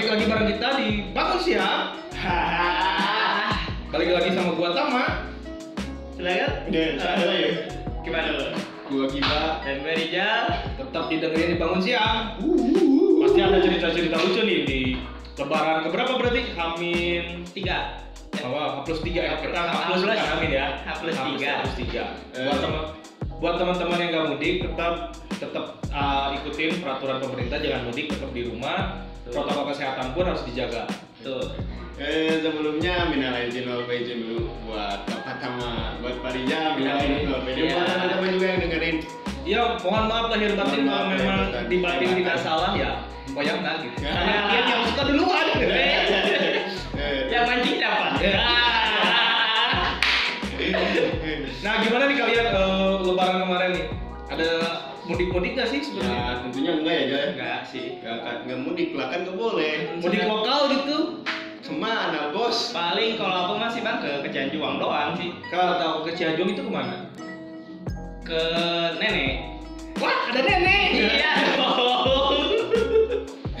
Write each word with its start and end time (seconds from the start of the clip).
balik 0.00 0.16
lagi 0.16 0.32
bareng 0.32 0.48
kita 0.56 0.68
di 0.80 0.88
Bangun 1.12 1.40
Siang. 1.44 1.92
Balik 3.92 4.08
lagi 4.16 4.32
sama 4.32 4.56
gua 4.56 4.72
Tama. 4.72 5.28
Silakan. 6.16 6.72
Ya, 6.72 6.96
saya 6.96 7.28
ya. 7.36 7.50
Gimana 8.00 8.32
lo? 8.32 8.56
Gua 8.88 9.04
Giba. 9.12 9.60
Dan 9.60 9.84
gue 9.84 9.92
Rijal. 10.00 10.72
Tetap 10.80 11.04
didengerin 11.12 11.52
di 11.52 11.56
Bangun 11.60 11.84
Siang. 11.84 12.40
Pasti 13.20 13.40
ada 13.44 13.60
cerita-cerita 13.60 14.16
lucu 14.24 14.40
nih 14.40 14.58
di 14.64 14.80
Lebaran 15.36 15.84
keberapa 15.84 16.16
berarti? 16.16 16.48
Hamin 16.56 17.44
tiga. 17.52 18.00
Bahwa 18.40 18.80
H 18.80 18.88
plus 18.88 19.04
3 19.04 19.20
ya. 19.20 19.36
Kita 19.36 19.52
H 19.52 19.72
plus 19.84 19.84
H 19.84 19.84
plus. 19.84 20.00
bukan 20.16 20.28
amin 20.32 20.48
ya. 20.48 20.66
H 20.80 20.88
plus 20.96 21.16
tiga. 21.36 21.52
H 21.60 21.76
plus 21.76 21.76
3. 21.76 22.40
Eh. 22.40 22.48
Buat 22.48 22.58
teman 22.64 22.82
buat 23.40 23.56
teman-teman 23.56 23.96
yang 24.00 24.10
nggak 24.16 24.26
mudik 24.36 24.56
tetap 24.64 25.16
tetap 25.40 25.64
uh, 25.92 26.28
ikutin 26.40 26.76
peraturan 26.84 27.20
pemerintah 27.24 27.56
jangan 27.56 27.88
mudik 27.88 28.12
tetap 28.12 28.28
di 28.36 28.44
rumah 28.44 29.08
Betul. 29.26 29.44
protokol 29.44 29.64
kesehatan 29.72 30.06
pun 30.16 30.24
harus 30.26 30.42
dijaga 30.48 30.82
Tuh. 31.20 31.52
Eh 32.00 32.40
sebelumnya 32.40 33.12
minal 33.12 33.36
aidin 33.36 33.68
wal 33.68 33.84
faizin 33.84 34.24
dulu 34.24 34.48
buat 34.64 35.04
Bapak 35.04 35.36
Tama, 35.36 36.00
buat 36.00 36.16
Pak 36.24 36.32
Rija, 36.32 36.72
minal 36.72 36.96
aidin 36.96 37.28
wal 37.28 37.44
faizin. 37.44 37.68
Iya. 37.68 37.76
Buat 37.76 37.88
teman-teman 37.92 38.30
juga 38.32 38.46
yang 38.48 38.60
dengerin. 38.64 38.96
Ya, 39.44 39.62
mohon 39.84 40.04
maaf 40.08 40.26
lahir 40.32 40.52
batin 40.56 40.88
kalau 40.88 41.04
memang 41.12 41.40
di 41.68 41.76
batin 41.84 42.10
tidak 42.16 42.36
salah 42.40 42.72
ya. 42.72 43.04
Bayang 43.36 43.60
nggak 43.60 43.76
gitu. 43.84 43.96
Karena 44.08 44.32
kalian 44.48 44.64
yang 44.64 44.82
suka 44.88 45.02
duluan. 45.12 45.46
Eh, 47.00 47.28
Yang 47.32 47.44
mancing 47.48 47.76
siapa? 47.80 48.06
Ya. 48.20 48.32
Nah, 51.60 51.74
gimana 51.80 52.04
nih 52.08 52.16
kalian 52.16 52.46
eh, 52.52 52.92
lebaran 53.04 53.36
kemarin 53.44 53.70
nih? 53.76 53.86
Ada 54.30 54.48
mudik-mudik 55.20 55.52
nggak 55.52 55.68
sih 55.68 55.80
sebenarnya? 55.84 56.16
Ya 56.16 56.32
tentunya 56.40 56.72
enggak 56.80 56.94
ya 56.96 57.04
Jaya. 57.04 57.26
Enggak 57.36 57.60
sih. 57.68 57.86
Enggak 58.00 58.18
kan 58.24 58.36
enggak 58.48 58.60
mudik 58.64 58.88
lah 58.96 59.06
kan 59.12 59.18
enggak 59.20 59.36
boleh. 59.36 59.74
Mudik 60.00 60.22
lokal 60.24 60.60
gitu? 60.72 60.96
Ke 61.60 61.72
mana 61.76 62.20
bos? 62.32 62.58
Paling 62.72 63.20
kalau 63.20 63.36
aku 63.44 63.54
masih 63.60 63.80
bang 63.84 63.98
ke 64.00 64.10
Kejanjuang 64.24 64.80
doang 64.80 65.12
sih. 65.20 65.28
Kalau 65.52 65.76
tahu 65.76 65.96
ke 66.08 66.10
Cianjur 66.16 66.48
itu 66.48 66.62
ke 66.64 66.72
mana? 66.72 66.96
Ke 68.24 68.42
nenek. 68.96 69.60
Wah, 70.00 70.32
ada 70.32 70.40
nenek. 70.40 70.88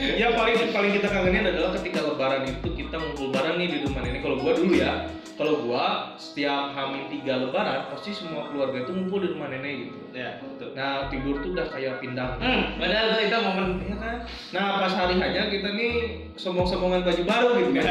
Iya. 0.00 0.16
Ya 0.16 0.28
paling 0.32 0.72
paling 0.72 0.92
kita 0.96 1.12
kangenin 1.12 1.44
adalah 1.44 1.76
ketika 1.76 2.00
lebaran 2.00 2.48
itu 2.48 2.68
kita 2.72 2.96
ngumpul 2.96 3.28
bareng 3.36 3.60
nih 3.60 3.68
di 3.68 3.78
rumah 3.84 4.00
nenek. 4.00 4.24
Kalau 4.24 4.36
gua 4.40 4.52
dulu 4.56 4.72
ya, 4.80 5.12
kalau 5.40 5.64
gua 5.64 5.86
setiap 6.20 6.76
hamin 6.76 7.08
tiga 7.08 7.40
lebaran 7.40 7.88
pasti 7.88 8.12
semua 8.12 8.52
keluarga 8.52 8.84
itu 8.84 8.92
ngumpul 8.92 9.24
di 9.24 9.32
rumah 9.32 9.48
nenek 9.48 9.88
gitu. 9.88 9.96
ya, 10.12 10.36
betul. 10.36 10.76
Nah 10.76 11.08
tidur 11.08 11.40
tuh 11.40 11.56
udah 11.56 11.66
kayak 11.72 11.96
pindang. 11.96 12.36
Hmm, 12.36 12.76
padahal 12.76 13.16
tuh 13.16 13.24
itu 13.24 13.36
momen 13.40 13.66
Ya 13.80 13.96
kan? 13.96 14.16
Nah 14.52 14.64
pas 14.78 14.92
hari 14.92 15.16
hanya 15.16 15.48
kita 15.48 15.72
nih 15.72 15.92
sombong-sombongan 16.36 17.08
baju 17.08 17.22
baru 17.24 17.48
gitu 17.56 17.70
kan. 17.72 17.84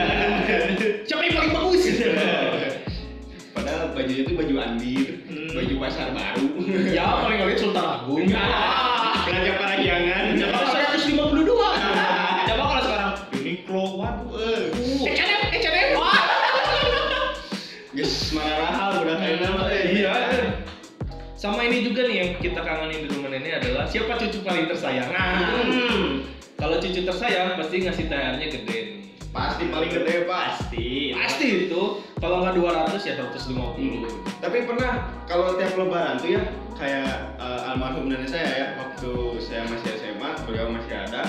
Siapa 1.10 1.22
yang 1.26 1.34
paling 1.36 1.52
bagus? 1.52 1.84
Padahal 3.50 3.92
baju 3.92 4.14
itu 4.14 4.32
baju 4.32 4.56
andir, 4.62 5.08
Hmm. 5.26 5.50
baju 5.52 5.74
pasar 5.82 6.14
baru. 6.14 6.46
ya 6.94 7.26
paling 7.26 7.38
kali 7.42 7.58
Sultan 7.58 7.82
Agung. 7.84 8.30
Belanja 9.26 9.52
parahyangan. 9.58 10.24
Coba 10.38 10.60
152. 10.70 11.18
Coba 11.44 11.49
Guys, 18.30 18.46
mana 18.46 18.62
rahal 18.62 19.02
kayak 19.10 19.42
nama 19.42 19.66
eh. 19.74 20.06
Iya. 20.06 20.14
Sama 21.34 21.66
ini 21.66 21.82
juga 21.82 22.06
nih 22.06 22.16
yang 22.22 22.30
kita 22.38 22.62
kangenin 22.62 23.10
di 23.10 23.10
rumah 23.10 23.34
nenek 23.34 23.58
adalah 23.58 23.90
siapa 23.90 24.22
cucu 24.22 24.46
paling 24.46 24.70
tersayang. 24.70 25.10
Nah, 25.10 25.66
Hmm. 25.66 26.30
kalau 26.54 26.78
cucu 26.78 27.10
tersayang 27.10 27.58
pasti 27.58 27.82
ngasih 27.90 28.06
THR-nya 28.06 28.48
gede 28.54 28.78
nih. 28.86 29.02
Pasti 29.34 29.66
paling 29.74 29.90
gede. 29.90 30.30
Pasti. 30.30 31.10
Pasti 31.18 31.46
itu. 31.66 32.06
Kalau 32.22 32.46
nggak 32.46 32.54
200 32.54 33.02
ya 33.02 33.18
150. 33.18 34.06
Tapi 34.38 34.58
pernah 34.62 35.10
kalau 35.26 35.58
tiap 35.58 35.74
lebaran 35.74 36.22
tuh 36.22 36.30
ya 36.30 36.42
kayak 36.78 37.34
eh, 37.42 37.62
almarhum 37.66 38.14
nenek 38.14 38.30
saya 38.30 38.46
ya 38.46 38.68
waktu 38.78 39.42
saya 39.42 39.66
masih 39.66 39.90
SMA 40.06 40.30
beliau 40.46 40.70
masih 40.70 41.02
ada 41.02 41.26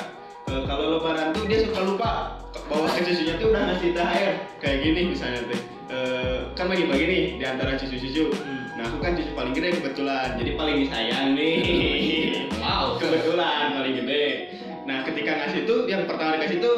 eh, 0.53 0.62
kalau 0.69 1.00
lebaran 1.00 1.32
tuh 1.32 1.49
dia 1.49 1.65
suka 1.65 1.81
lupa 1.81 2.37
bawa 2.69 2.93
ke 2.93 3.09
cucunya 3.09 3.41
tuh 3.41 3.56
udah 3.56 3.72
ngasih 3.72 3.88
THR 3.97 4.34
kayak 4.61 4.78
gini 4.84 5.00
misalnya 5.17 5.49
teh 5.49 5.80
Eh, 5.91 6.39
kan 6.55 6.71
bagi-bagi 6.71 7.03
nih 7.03 7.23
di 7.43 7.45
antara 7.45 7.75
cucu-cucu 7.75 8.31
nah 8.78 8.87
aku 8.87 9.03
kan 9.03 9.19
cucu 9.19 9.34
paling 9.34 9.51
gede 9.51 9.75
kebetulan 9.75 10.39
jadi 10.39 10.55
paling 10.55 10.77
disayang 10.87 11.34
nih 11.34 12.47
Wow. 12.62 12.95
kebetulan 12.95 13.75
paling 13.75 13.99
gede 13.99 14.55
nah 14.87 15.03
ketika 15.03 15.34
ngasih 15.34 15.67
tuh 15.67 15.91
yang 15.91 16.06
pertama 16.06 16.39
dikasih 16.39 16.59
tuh 16.62 16.77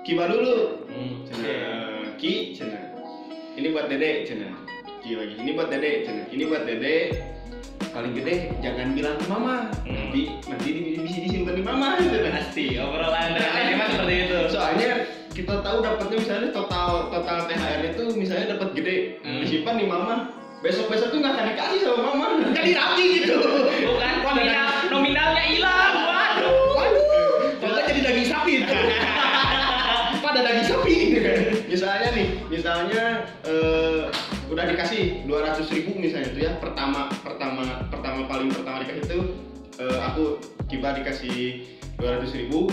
kiba 0.00 0.32
dulu 0.32 0.80
Hmm. 0.88 1.26
Cina, 1.26 1.58
Ki, 2.16 2.54
Cina. 2.54 2.78
Ini 3.58 3.74
buat 3.74 3.90
Dede, 3.90 4.22
Cina. 4.22 4.46
Ki 5.02 5.18
lagi. 5.18 5.34
Ini 5.42 5.50
buat 5.58 5.66
Dede, 5.66 6.06
Cina. 6.06 6.22
Ini 6.30 6.42
buat 6.46 6.62
Dede. 6.62 6.96
Paling 7.90 8.14
gede 8.14 8.54
jangan 8.62 8.94
bilang 8.94 9.18
ke 9.18 9.26
mama. 9.26 9.74
Hmm. 9.82 9.90
Nanti 9.90 10.38
nanti 10.46 10.68
bisa 11.02 11.18
disimpan 11.18 11.58
di 11.58 11.64
mama. 11.66 11.98
Pasti. 11.98 12.78
Obrolan 12.78 13.34
dari 13.34 13.74
mah 13.74 13.88
seperti 13.90 14.14
itu. 14.22 14.38
Soalnya 14.54 14.90
kita 15.34 15.60
tahu 15.60 15.82
dapatnya 15.82 16.16
misalnya 16.16 16.48
total 16.48 17.10
total 17.10 17.38
THR 17.44 17.80
itu 17.90 18.04
misalnya 18.14 18.54
dapat 18.54 18.68
gede 18.72 18.96
Hmm. 19.20 19.42
disimpan 19.42 19.74
di 19.76 19.86
mama. 19.86 20.14
Besok 20.62 20.88
besok 20.88 21.10
tuh 21.10 21.18
nggak 21.18 21.34
akan 21.34 21.46
dikasih 21.52 21.78
sama 21.82 22.00
mama. 22.08 22.26
Jadi 22.56 22.70
rapi 22.72 23.04
gitu. 23.20 23.36
Bukan 23.84 24.12
nominal, 24.22 24.68
nominalnya 24.88 25.44
hilang. 25.44 25.94
Waduh. 26.00 26.56
Waduh. 26.72 27.32
Kalau 27.58 27.80
jadi 27.82 28.00
daging 28.00 28.28
sapi 28.28 28.52
itu. 28.62 28.72
Pada 30.24 30.40
daging 30.40 30.66
sapi. 30.66 30.96
misalnya 31.66 32.08
nih, 32.14 32.28
misalnya 32.46 33.02
eh, 33.42 34.06
udah 34.46 34.64
dikasih 34.64 35.26
200 35.26 35.66
ribu 35.68 35.98
misalnya 35.98 36.30
tuh 36.30 36.40
ya 36.40 36.52
pertama 36.56 37.10
pertama 37.20 37.64
pertama 37.90 38.24
paling 38.24 38.48
pertama 38.48 38.80
dikasih 38.80 39.04
tuh 39.04 39.24
eh, 39.80 39.98
aku 40.00 40.38
tiba 40.64 40.94
dikasih 40.94 41.66
200 41.98 42.30
ribu 42.38 42.70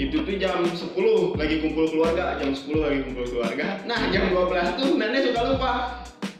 itu 0.00 0.16
tuh 0.24 0.34
jam 0.40 0.64
10 0.64 0.96
lagi 1.36 1.60
kumpul 1.60 1.84
keluarga 1.84 2.40
jam 2.40 2.56
10 2.56 2.72
lagi 2.72 2.98
kumpul 3.04 3.24
keluarga 3.28 3.84
nah 3.84 4.00
jam 4.08 4.32
12 4.32 4.80
tuh 4.80 4.96
nenek 4.96 5.28
suka 5.28 5.40
lupa 5.44 5.70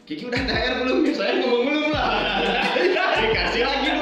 Kiki 0.01 0.25
udah 0.27 0.41
THR 0.43 0.73
belum 0.81 0.97
ya 1.05 1.13
saya 1.13 1.33
ngomong 1.39 1.61
belum 1.69 1.85
lah 1.93 2.09
dikasih 3.21 3.61
lagi 3.61 3.87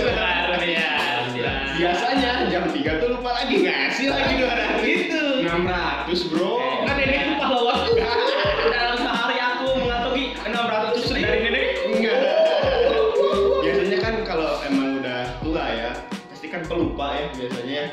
Luar 0.00 0.56
biasa. 0.56 1.76
biasanya 1.76 2.30
jam 2.48 2.64
3 2.72 3.02
tuh 3.04 3.08
lupa 3.12 3.30
lagi 3.36 3.54
ngasih 3.60 4.06
lagi 4.08 4.32
200 4.40 4.64
Gitu. 4.80 5.22
600 5.44 6.30
bro 6.32 6.56
Kan 6.86 6.94
nenek 6.96 7.18
itu 7.26 7.34
pahlawanku. 7.36 7.98
Dalam 8.74 8.96
sehari 8.96 9.38
aku 9.42 9.66
mengantongi 9.82 10.24
600 10.40 11.10
ribu 11.10 11.26
dari 11.26 11.40
nenek. 11.42 11.66
Enggak. 11.90 12.18
Biasanya 13.66 13.98
kan 13.98 14.14
kalau 14.22 14.62
emang 14.62 15.02
udah 15.02 15.20
tua 15.42 15.64
ya, 15.66 15.90
pasti 16.30 16.46
kan 16.46 16.62
pelupa 16.70 17.18
ya 17.18 17.26
biasanya 17.34 17.74
ya. 17.74 17.86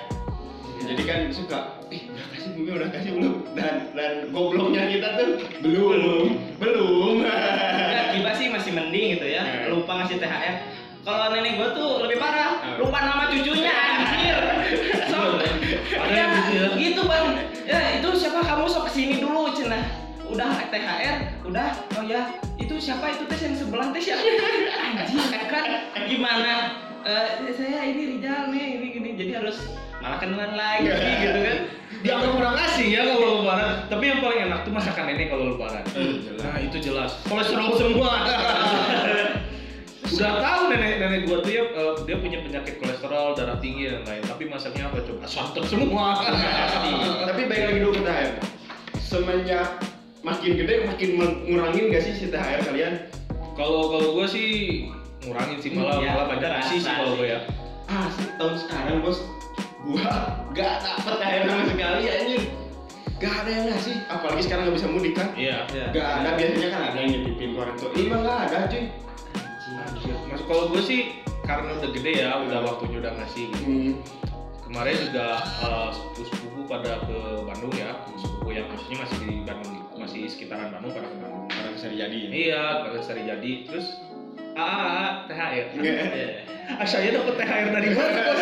Jadi 0.83 1.03
kan 1.07 1.19
suka, 1.31 1.59
ih 1.87 2.11
udah 2.11 2.27
kasih 2.35 2.49
belum, 2.53 2.75
udah 2.75 2.89
kasih 2.91 3.11
belum, 3.15 3.33
dan 3.55 3.75
dan 3.95 4.11
gobloknya 4.29 4.83
kita 4.91 5.07
tuh 5.15 5.27
belum, 5.63 6.27
belum. 6.59 7.13
Enggak, 7.23 8.05
Kiba 8.13 8.31
sih 8.35 8.47
masih 8.51 8.71
mending 8.75 9.17
gitu 9.17 9.27
ya. 9.31 9.41
Eh. 9.41 9.71
Lupa 9.71 10.03
ngasih 10.03 10.19
THR. 10.19 10.55
Kalau 11.03 11.35
nenek 11.35 11.59
gua 11.59 11.69
tuh 11.75 11.91
lebih 12.03 12.19
parah, 12.19 12.59
Eh. 12.63 12.75
lupa 12.79 12.99
nama 12.99 13.23
cucunya 13.27 13.71
anjir. 13.71 14.37
So, 15.07 15.19
Ada 15.99 16.11
ya, 16.11 16.19
yang 16.19 16.31
gitu 16.35 16.51
ya? 16.55 16.67
gitu 16.75 17.01
bang. 17.07 17.25
Ya 17.63 17.79
itu 17.99 18.09
siapa 18.19 18.39
kamu 18.43 18.67
sok 18.67 18.83
ke 18.87 18.91
sini 18.91 19.15
dulu 19.23 19.55
cina. 19.55 19.79
Udah 20.27 20.51
THR, 20.67 21.17
udah. 21.47 21.69
Oh 21.95 22.03
ya, 22.03 22.21
itu 22.63 22.75
siapa 22.79 23.11
itu 23.11 23.23
tes 23.27 23.41
yang 23.43 23.55
sebelah 23.59 23.87
tes 23.91 24.05
ya? 24.07 24.17
Anjir 25.03 25.43
kan 25.51 25.65
gimana? 26.07 26.53
Eh, 27.03 27.51
saya 27.51 27.83
ini 27.91 28.15
Rijal 28.15 28.47
nih, 28.47 28.79
ini 28.79 28.87
gini. 28.95 29.09
Jadi 29.19 29.31
harus 29.35 29.75
malah 29.99 30.23
kenalan 30.23 30.55
lagi 30.55 30.87
gitu 30.87 31.39
kan. 31.43 31.57
Dianggap 32.03 32.31
orang 32.39 32.55
asing 32.63 32.89
ya 32.95 33.03
kalau 33.03 33.43
lebaran. 33.43 33.71
Tapi 33.91 34.03
yang 34.07 34.19
paling 34.23 34.39
enak 34.47 34.59
tuh 34.63 34.71
masakan 34.71 35.03
nenek 35.11 35.27
kalau 35.27 35.45
lebaran. 35.55 35.83
Hmm, 35.91 36.15
jelas. 36.23 36.43
Nah 36.47 36.57
itu 36.63 36.77
jelas. 36.79 37.11
Kolesterol 37.27 37.75
semua. 37.75 38.11
Udah 40.13 40.33
tahu 40.39 40.61
nenek 40.71 40.99
nenek 40.99 41.19
gua 41.25 41.41
tuh 41.41 41.51
ya 41.51 41.63
eh, 41.63 41.93
dia 42.07 42.15
punya 42.19 42.39
penyakit 42.43 42.75
kolesterol, 42.79 43.35
darah 43.35 43.59
tinggi 43.59 43.91
dan 43.91 44.03
lain. 44.07 44.23
Tapi 44.23 44.43
masaknya 44.47 44.87
apa 44.87 45.03
coba? 45.03 45.27
Santan 45.27 45.63
semua. 45.67 46.15
Tapi 47.27 47.41
baik 47.51 47.63
lagi 47.67 47.79
dulu 47.83 47.91
ke 47.99 48.01
THR. 48.07 48.31
Semenjak 49.03 49.92
makin 50.23 50.51
gede 50.55 50.87
makin 50.87 51.09
ngurangin 51.45 51.91
gak 51.91 52.03
sih 52.07 52.13
si 52.15 52.25
THR 52.31 52.63
kalian? 52.63 53.11
Kalau 53.53 53.91
kalau 53.91 54.15
gua 54.17 54.25
sih 54.25 54.87
ngurangin 55.27 55.59
sih 55.59 55.69
malah 55.75 55.99
Iya, 55.99 56.09
malah 56.15 56.27
banyak 56.31 56.51
isi 56.63 56.75
sih 56.81 56.89
kalau 56.89 57.19
gua 57.19 57.27
ya. 57.27 57.39
Ah, 57.91 58.07
tahun 58.39 58.55
sekarang 58.63 59.03
bos, 59.03 59.19
gua 59.83 60.39
gak 60.55 60.75
dapet 60.81 61.15
THR 61.19 61.43
sama 61.45 61.63
sekali 61.67 62.01
ya 62.07 62.13
anjir. 62.23 62.43
Gak 63.21 63.33
ada 63.45 63.49
yang 63.55 63.65
ngasih, 63.71 63.95
apalagi 64.11 64.41
sekarang 64.43 64.63
gak 64.67 64.75
bisa 64.79 64.87
mudik 64.89 65.13
kan? 65.15 65.27
Iya. 65.35 65.57
Gak 65.91 66.07
ada, 66.23 66.29
biasanya 66.39 66.69
kan 66.71 66.81
ada 66.91 66.97
yang 66.97 67.11
nyetipin 67.19 67.51
orang 67.55 67.75
tua. 67.79 67.89
Ini 67.93 68.07
mah 68.09 68.19
gak 68.23 68.39
ada 68.47 68.57
cuy. 68.71 68.83
Masuk 70.31 70.45
kalau 70.49 70.63
gua 70.71 70.81
sih 70.81 71.23
karena 71.43 71.75
udah 71.75 71.89
gede 71.91 72.11
ya, 72.23 72.39
udah 72.39 72.59
waktunya 72.63 72.97
udah 73.03 73.13
ngasih 73.19 73.51
gitu. 73.51 73.63
Hmm. 73.67 73.93
Kemarin 74.73 74.97
juga 75.05 75.27
eh, 75.61 75.89
sepupu-sepupu 75.93 76.59
pada 76.65 76.97
ke 77.05 77.17
Bandung 77.45 77.69
ya 77.77 77.93
sepupu 78.17 78.49
yang 78.49 78.65
maksudnya 78.65 79.05
masih 79.05 79.17
di 79.21 79.29
Bandung 79.45 79.73
masih 79.93 80.21
sekitaran 80.25 80.73
Bandung 80.73 80.97
pada 80.97 81.05
ke 81.05 81.17
Bandung. 81.21 81.45
Orang 81.45 81.73
bisa 81.77 81.87
jadi. 81.93 82.19
iya 82.33 82.81
pada 82.81 82.97
sehari 83.05 83.29
jadi. 83.29 83.51
Terus 83.69 83.87
AA 84.57 85.29
THR 85.29 85.65
Iya. 85.77 85.93
ah 86.73 86.87
saya 86.89 87.13
dapat 87.13 87.33
THR 87.37 87.67
dari 87.69 87.89
mana 87.93 88.19
bos? 88.25 88.41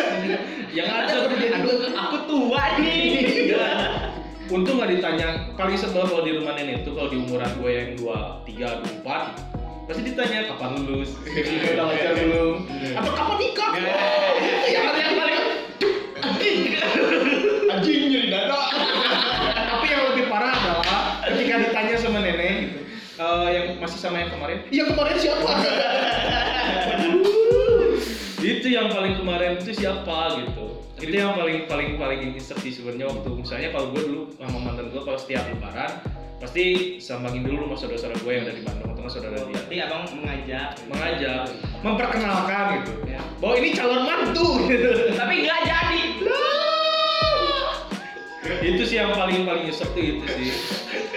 Yang 0.72 0.88
ada 0.88 1.14
Aduh, 1.28 1.76
aku 1.92 2.16
tua 2.24 2.64
nih. 2.80 3.52
untung 4.48 4.80
nggak 4.80 4.90
ditanya 4.96 5.28
paling 5.52 5.76
sebel 5.76 6.04
kalau 6.04 6.24
di 6.24 6.32
rumah 6.32 6.56
nenek 6.56 6.84
itu 6.84 6.92
kalau 6.92 7.08
di 7.08 7.20
umuran 7.20 7.48
gue 7.56 7.70
yang 7.72 7.90
dua 7.96 8.40
tiga 8.44 8.80
dua 8.80 8.88
empat 9.00 9.22
pasti 9.84 10.00
ditanya 10.08 10.48
kapan 10.48 10.80
lulus? 10.80 11.12
Udah 11.20 11.84
lancar 11.92 12.12
belum? 12.16 12.56
Atau 12.96 13.12
kapan 13.12 13.36
nikah? 13.36 13.70
Yang 14.64 14.84
yang 14.96 15.12
paling 15.12 15.41
Anjing 17.68 18.00
nyeri 18.06 18.28
dada. 18.28 18.60
tapi 19.72 19.86
yang 19.88 20.02
lebih 20.10 20.24
parah 20.26 20.52
adalah 20.52 21.00
ketika 21.26 21.54
ditanya 21.60 21.94
sama 21.96 22.18
nenek 22.20 22.52
gitu 22.62 22.78
eh, 23.16 23.48
yang 23.50 23.64
masih 23.78 23.98
sama 23.98 24.16
yang 24.18 24.30
kemarin 24.30 24.58
yang 24.68 24.88
kemarin 24.90 25.16
siapa 25.16 25.50
itu 28.42 28.66
yang 28.68 28.90
paling 28.90 29.14
kemarin 29.16 29.50
itu 29.56 29.70
siapa 29.72 30.18
gitu 30.36 30.66
itu 30.98 31.14
yang 31.14 31.34
paling 31.34 31.66
paling 31.66 31.94
paling 31.96 32.20
nyesek 32.30 32.58
sih 32.58 32.70
sebenarnya 32.72 33.10
waktu 33.10 33.28
misalnya 33.32 33.68
kalau 33.70 33.90
gue 33.90 34.02
dulu 34.02 34.22
sama 34.36 34.58
mantan 34.60 34.86
gue 34.88 35.02
kalau 35.02 35.18
setiap 35.18 35.42
lebaran 35.48 35.90
pasti 36.38 36.64
sambangin 36.98 37.42
dulu 37.42 37.66
rumah 37.66 37.78
saudara-saudara 37.78 38.18
gue 38.18 38.32
yang 38.34 38.44
ada 38.44 38.54
di 38.54 38.62
Bandung 38.62 38.88
atau 38.90 39.00
nggak 39.00 39.14
saudara 39.14 39.34
dia 39.38 39.46
Berarti 39.46 39.76
abang 39.78 40.02
mengajak. 40.10 40.68
mengajak 40.90 41.40
memperkenalkan 41.82 42.64
gitu 42.82 42.92
Ya. 43.06 43.20
bahwa 43.38 43.54
ini 43.58 43.68
calon 43.74 44.02
mantu 44.02 44.46
gitu 44.66 44.90
Tapi 45.14 45.34
nggak 45.40 45.60
jadi. 45.62 46.02
Itu 48.62 48.82
sih 48.86 48.96
yang 48.98 49.10
paling 49.14 49.42
paling 49.42 49.66
nyesek 49.66 49.90
tuh 49.90 50.02
itu 50.02 50.26
sih. 50.38 50.50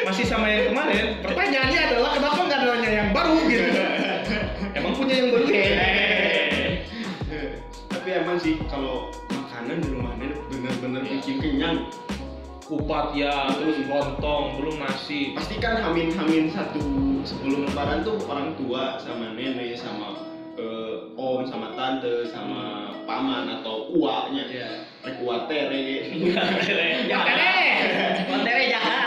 Masih 0.06 0.26
sama 0.26 0.50
yang 0.50 0.74
kemarin. 0.74 1.22
Pertanyaannya 1.22 1.80
adalah 1.94 2.12
kenapa 2.18 2.40
nggak 2.46 2.60
ada 2.62 2.68
nanya 2.74 2.90
yang 2.90 3.10
baru 3.14 3.38
gitu? 3.50 3.70
Emang 4.78 4.94
punya 4.98 5.14
yang 5.22 5.30
baru? 5.34 5.46
Tapi 7.90 8.10
emang 8.22 8.38
sih 8.38 8.62
kalau 8.70 9.10
makanan 9.34 9.82
di 9.82 9.90
rumah 9.90 10.14
nenek 10.22 10.38
bener-bener 10.50 11.02
bikin 11.10 11.42
kenyang. 11.42 11.90
kupat 12.66 13.14
ya 13.14 13.46
terus 13.62 13.86
lontong 13.86 14.58
belum 14.58 14.82
nasi. 14.82 15.38
Pasti 15.38 15.62
kan 15.62 15.86
hamin-hamin 15.86 16.50
satu 16.50 16.82
sebelum 17.22 17.70
lebaran 17.70 18.02
tuh 18.02 18.18
orang 18.26 18.58
tua 18.58 18.98
sama 18.98 19.38
nenek 19.38 19.78
sama 19.78 20.18
eh, 20.58 21.14
om 21.14 21.46
sama 21.46 21.78
tante 21.78 22.26
sama 22.34 22.90
paman 23.06 23.62
atau 23.62 23.94
uaknya. 23.94 24.50
Iya. 24.50 24.95
Rek 25.06 25.18
uak 25.22 25.40
tere 25.46 25.86
Jangan 27.06 27.34
deh. 27.38 27.74
Kontere 28.26 28.64
jahat. 28.74 29.04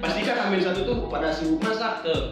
pasti 0.00 0.20
kan 0.20 0.36
hamin 0.36 0.60
satu 0.60 0.80
tuh 0.84 0.96
pada 1.08 1.32
sibuk 1.32 1.60
masak 1.60 2.04
Tuh. 2.04 2.28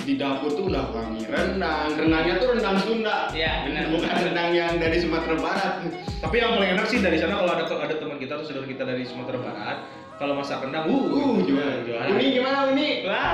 di 0.00 0.16
dapur 0.16 0.52
tuh 0.52 0.68
udah 0.68 0.88
wangi 0.92 1.24
rendang 1.28 1.92
rendangnya 1.92 2.40
tuh 2.40 2.56
rendang 2.56 2.76
Sunda 2.80 3.28
Iya, 3.32 3.68
benar. 3.68 3.84
bukan 3.92 4.16
rendang 4.28 4.50
yang 4.52 4.76
dari 4.76 4.96
Sumatera 4.96 5.36
Barat 5.36 5.72
tapi 6.20 6.40
yang 6.40 6.56
paling 6.56 6.76
enak 6.76 6.86
sih 6.88 7.00
dari 7.00 7.16
sana 7.16 7.36
kalau 7.36 7.52
ada 7.52 7.64
ada 7.68 7.94
teman 7.96 8.16
kita 8.16 8.36
atau 8.36 8.44
saudara 8.44 8.64
kita 8.64 8.84
dari 8.84 9.04
Sumatera 9.04 9.38
Barat 9.40 9.76
kalau 10.16 10.36
masak 10.36 10.60
rendang 10.60 10.88
uh, 10.88 11.04
uh. 11.08 11.40
Uni 11.40 12.26
gimana 12.32 12.68
Uni 12.68 13.04
Wah. 13.04 13.32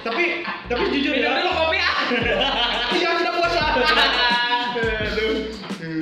tapi 0.00 0.24
tapi 0.68 0.84
jujur 0.88 1.12
ya 1.12 1.36
dulu 1.36 1.50
kopi 1.52 1.76
ah. 1.76 1.96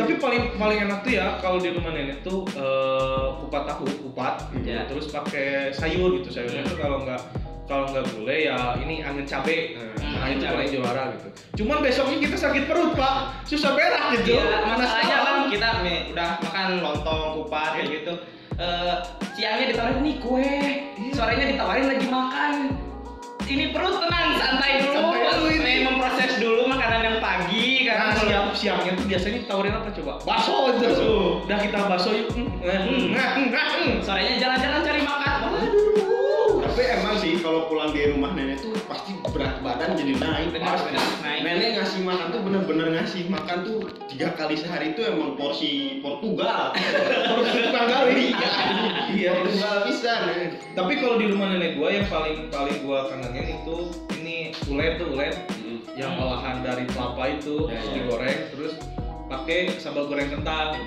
Tapi 0.09 0.17
paling 0.17 0.57
paling 0.57 0.79
enak 0.83 0.99
tuh 1.01 1.13
ya 1.13 1.37
kalau 1.37 1.61
di 1.61 1.69
rumah 1.69 1.93
nenek 1.93 2.25
tuh 2.25 2.49
eh, 2.51 3.27
kupat 3.39 3.63
tahu 3.69 3.85
kupat 4.09 4.35
Ya. 4.65 4.89
terus 4.89 5.09
pakai 5.09 5.69
sayur 5.71 6.17
gitu. 6.17 6.33
Sayurnya 6.33 6.65
tuh 6.65 6.77
kalau 6.77 7.05
nggak 7.05 7.21
kalau 7.65 7.85
nggak 7.87 8.09
gulai 8.11 8.49
ya 8.49 8.73
ini 8.79 9.01
angin 9.01 9.23
cabe. 9.23 9.77
Nah, 9.77 10.25
Hmm, 10.25 10.33
itu 10.33 10.41
cabe. 10.41 10.55
paling 10.57 10.71
juara 10.73 11.03
gitu. 11.13 11.29
Cuman 11.61 11.85
besoknya 11.85 12.17
kita 12.19 12.37
sakit 12.39 12.65
perut 12.65 12.97
pak. 12.97 13.45
Susah 13.45 13.77
berak 13.77 14.17
gitu. 14.17 14.35
Iya, 14.35 14.65
masalahnya 14.67 15.05
Masalah. 15.15 15.29
kan 15.29 15.37
kita 15.53 15.69
nih, 15.85 15.99
udah 16.11 16.29
makan 16.41 16.69
lontong, 16.81 17.23
kupat 17.37 17.71
kayak 17.77 17.89
gitu. 17.93 18.13
Eh, 18.57 18.95
siangnya 19.35 19.67
ditawarin 19.69 20.01
nih 20.01 20.17
kue, 20.19 20.53
sorenya 21.13 21.47
ditawarin 21.47 21.87
lagi 21.87 22.07
makan. 22.09 22.53
Ini 23.49 23.73
perut 23.73 23.97
tenang, 23.97 24.37
santai 24.37 24.85
dulu. 24.85 25.09
Ini. 25.49 25.89
Memproses 25.89 26.37
dulu 26.37 26.69
makanan 26.69 27.01
yang 27.01 27.17
pagi 27.17 27.89
karena 27.89 28.13
Nah, 28.13 28.21
siang 28.21 28.49
siangnya 28.53 28.93
tuh 28.93 29.09
biasanya 29.09 29.41
ditawarin 29.41 29.73
apa 29.73 29.89
coba? 29.89 30.13
Bakso 30.21 30.57
itu. 30.69 30.85
Bakso. 30.85 31.13
Udah 31.49 31.59
kita 31.65 31.79
bakso 31.89 32.11
yuk. 32.13 32.29
Hmm, 32.37 32.49
hmm, 32.61 33.49
hmm, 33.49 34.05
sorenya 34.05 34.37
jalan-jalan 34.37 34.81
cari 34.85 35.01
makan. 35.01 35.37
Waduh. 35.49 35.89
tapi 36.59 36.83
emang 36.95 37.17
sih 37.19 37.41
kalau 37.43 37.67
pulang 37.67 37.91
di 37.91 38.07
rumah 38.13 38.37
nenek 38.37 38.63
tuh 38.63 38.71
pasti 38.87 39.18
berat 39.29 39.57
badan 39.59 39.91
jadi 39.95 40.15
naik 40.17 40.49
Benar, 40.51 40.75
Pasti. 40.75 40.89
benar, 40.91 41.07
naik. 41.21 41.41
nenek 41.43 41.71
ngasih 41.77 42.01
makan 42.03 42.27
tuh 42.29 42.41
bener-bener 42.41 42.87
ngasih 42.93 43.23
makan 43.27 43.59
tuh 43.61 43.79
tiga 44.07 44.29
kali 44.35 44.55
sehari 44.55 44.93
tuh 44.93 45.05
emang 45.07 45.35
porsi 45.35 45.71
Portugal 45.99 46.73
Terus 47.29 47.49
tukang 47.63 47.87
kali. 47.87 48.33
Iya. 49.11 49.31
Portugal 49.37 49.77
bisa 49.85 50.13
nih 50.27 50.47
Tapi 50.73 50.93
kalau 50.97 51.17
di 51.17 51.27
rumah 51.27 51.49
nenek 51.51 51.75
gua 51.75 51.89
yang 51.91 52.07
paling 52.07 52.49
paling 52.49 52.79
gua 52.81 53.09
kangenin 53.09 53.59
itu 53.59 53.77
ini 54.15 54.37
ulet 54.67 54.97
tuh 54.97 55.09
ulet 55.11 55.37
yang 55.95 56.11
Hmm. 56.11 56.23
olahan 56.23 56.63
dari 56.63 56.87
kelapa 56.87 57.23
itu 57.29 57.67
Ya, 57.67 57.77
ya. 57.77 57.91
digoreng 57.93 58.39
terus 58.51 58.73
pakai 59.27 59.77
sambal 59.77 60.07
goreng 60.07 60.31
kentang. 60.31 60.79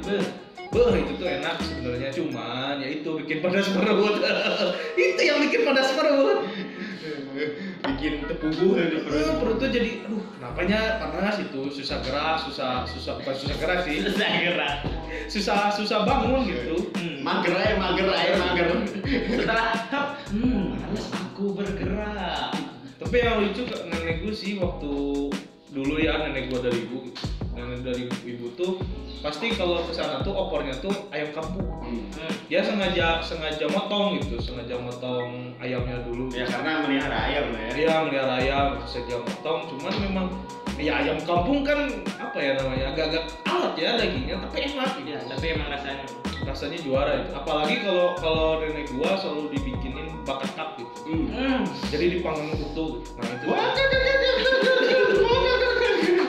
Beuh 0.71 0.95
itu 0.95 1.13
tuh 1.15 1.27
enak 1.27 1.55
sebenarnya 1.59 2.09
cuman 2.09 2.73
ya 2.79 2.87
itu 2.89 3.09
bikin 3.19 3.37
panas 3.39 3.67
perut. 3.67 4.15
itu 5.03 5.21
yang 5.21 5.37
bikin 5.41 5.61
panas 5.63 5.89
perut. 5.91 6.39
bikin 7.81 8.21
tepuguh 8.23 8.77
dari 8.77 8.97
Perut, 9.01 9.09
perut 9.09 9.35
perut 9.41 9.57
tuh 9.57 9.69
jadi 9.69 10.05
aduh 10.05 10.21
kenapanya 10.37 10.79
panas 11.01 11.35
itu 11.39 11.61
susah 11.71 11.97
gerak 11.99 12.37
susah 12.39 12.85
susah 12.85 13.17
bukan 13.17 13.33
susah 13.35 13.55
gerak 13.57 13.79
sih 13.81 13.95
Saya 14.05 14.31
kira. 14.37 14.69
susah 15.25 15.59
susah 15.71 16.05
bangun 16.05 16.45
gitu 16.45 16.77
Hmm. 16.93 17.25
mager 17.25 17.53
aja 17.53 17.75
mager 17.75 18.07
aja 18.07 18.33
mager 18.37 18.67
Setelah, 19.31 19.67
hmm, 20.29 20.77
males 20.77 21.05
aku 21.09 21.45
bergerak. 21.53 22.53
Tapi 23.11 23.27
yang 23.27 23.43
lucu 23.43 23.67
nenek 23.91 24.23
gue 24.23 24.31
sih 24.31 24.55
waktu 24.55 24.87
dulu 25.75 25.99
ya 25.99 26.15
nenek 26.15 26.47
gue 26.47 26.63
dari 26.63 26.79
ibu 26.87 27.11
nenek 27.51 27.83
dari 27.83 28.07
ibu 28.07 28.55
tuh 28.55 28.79
pasti 29.19 29.51
kalau 29.51 29.83
ke 29.83 29.91
sana 29.91 30.23
tuh 30.23 30.31
opornya 30.31 30.71
tuh 30.79 31.11
ayam 31.11 31.27
kampung. 31.35 31.67
Hmm. 31.83 32.07
Dia 32.47 32.63
sengaja 32.63 33.19
sengaja 33.19 33.67
motong 33.67 34.15
gitu 34.15 34.39
sengaja 34.39 34.79
motong 34.79 35.51
ayamnya 35.59 35.99
dulu. 36.07 36.31
Ya 36.31 36.47
karena 36.47 36.87
melihara 36.87 37.19
ayam 37.27 37.51
ya. 37.51 37.67
Dia 37.75 37.93
melihara 38.07 38.33
ayam 38.39 38.79
sengaja 38.87 39.19
motong. 39.27 39.67
Cuman 39.75 39.93
memang 39.99 40.27
ya 40.79 41.03
ayam 41.03 41.19
kampung 41.27 41.67
kan 41.67 41.91
apa 42.15 42.39
ya 42.39 42.55
namanya 42.63 42.95
agak-agak 42.95 43.27
alat 43.43 43.75
ya 43.75 43.99
dagingnya 43.99 44.39
tapi 44.39 44.71
enak 44.71 44.89
gitu. 45.03 45.11
Iya, 45.11 45.19
tapi 45.27 45.45
emang 45.51 45.67
rasanya. 45.67 46.05
rasanya 46.47 46.79
juara 46.79 47.11
itu. 47.27 47.29
Apalagi 47.35 47.75
kalau 47.83 48.15
kalau 48.23 48.63
nenek 48.63 48.87
gua 48.95 49.19
selalu 49.19 49.51
dibikinin 49.51 50.10
bakat 50.23 50.51
kap 50.53 50.69
gitu 50.77 50.89
Hmm. 51.07 51.27
Hmm. 51.33 51.61
jadi 51.89 52.05
dipanggang 52.17 52.53
utuh 52.55 53.01
nah 53.19 53.27
itu 53.27 53.45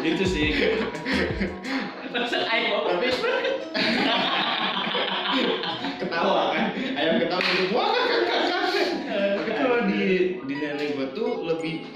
itu 0.02 0.24
sih 0.26 0.48
ayam 2.52 2.84
tapi 2.84 3.06
ketawa 6.02 6.42
kan 6.52 6.64
ayam 6.76 7.14
ketawa 7.22 7.40
gitu 7.40 7.64
wah 7.72 7.94
tapi 9.08 9.50
kalau 9.56 9.78
di 9.88 10.02
di 10.44 10.54
nenek 10.58 10.98
gua 10.98 11.06
tuh 11.16 11.30
lebih 11.48 11.86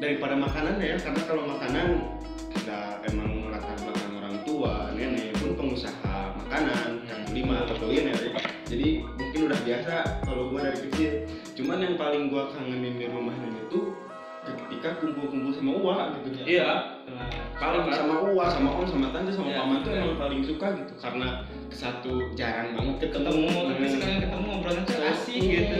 daripada 0.00 0.34
makanan 0.38 0.80
ya 0.80 0.96
karena 0.96 1.22
kalau 1.28 1.44
makanan 1.44 1.88
udah 2.50 3.04
emang 3.04 3.52
latar 3.52 3.76
belakang 3.84 4.14
orang 4.16 4.36
tua 4.48 4.74
nenek 4.96 5.36
pun 5.36 5.52
pengusaha 5.58 6.34
makanan 6.46 7.04
yang 7.04 7.22
lima 7.34 7.68
atau 7.68 7.74
kuliner 7.76 8.16
ya 8.16 8.29
udah 9.50 9.60
biasa 9.60 9.94
kalau 10.22 10.42
gua 10.46 10.60
dari 10.64 10.78
kecil 10.86 11.12
cuman 11.54 11.78
yang 11.80 11.94
paling 11.96 12.22
gua 12.26 12.46
kangenin 12.48 12.94
di 12.94 13.06
rumah 13.06 13.34
nenek 13.36 13.66
tuh 13.66 13.90
ketika 14.40 14.96
kumpul-kumpul 14.96 15.52
sama 15.52 15.70
uang 15.74 16.08
gitu 16.22 16.28
iya 16.48 16.96
paling 17.54 17.82
Sepakat. 17.84 17.98
sama 18.00 18.14
uwa 18.24 18.44
sama 18.48 18.70
om 18.72 18.86
sama 18.86 19.06
tante 19.10 19.30
sama 19.30 19.46
Iya, 19.46 19.58
paman 19.58 19.78
tuh 19.80 19.90
iya. 19.90 20.00
emang 20.00 20.16
paling 20.16 20.40
suka 20.40 20.66
gitu 20.72 20.92
karena 20.96 21.28
satu 21.68 22.12
jarang 22.32 22.72
banget 22.72 23.10
ketemu 23.10 23.46
tapi 23.68 23.84
sekalian 23.86 24.18
ketemu 24.22 24.46
obrolan 24.54 24.82
tuh 24.82 24.96
asik 25.04 25.42
gitu 25.42 25.76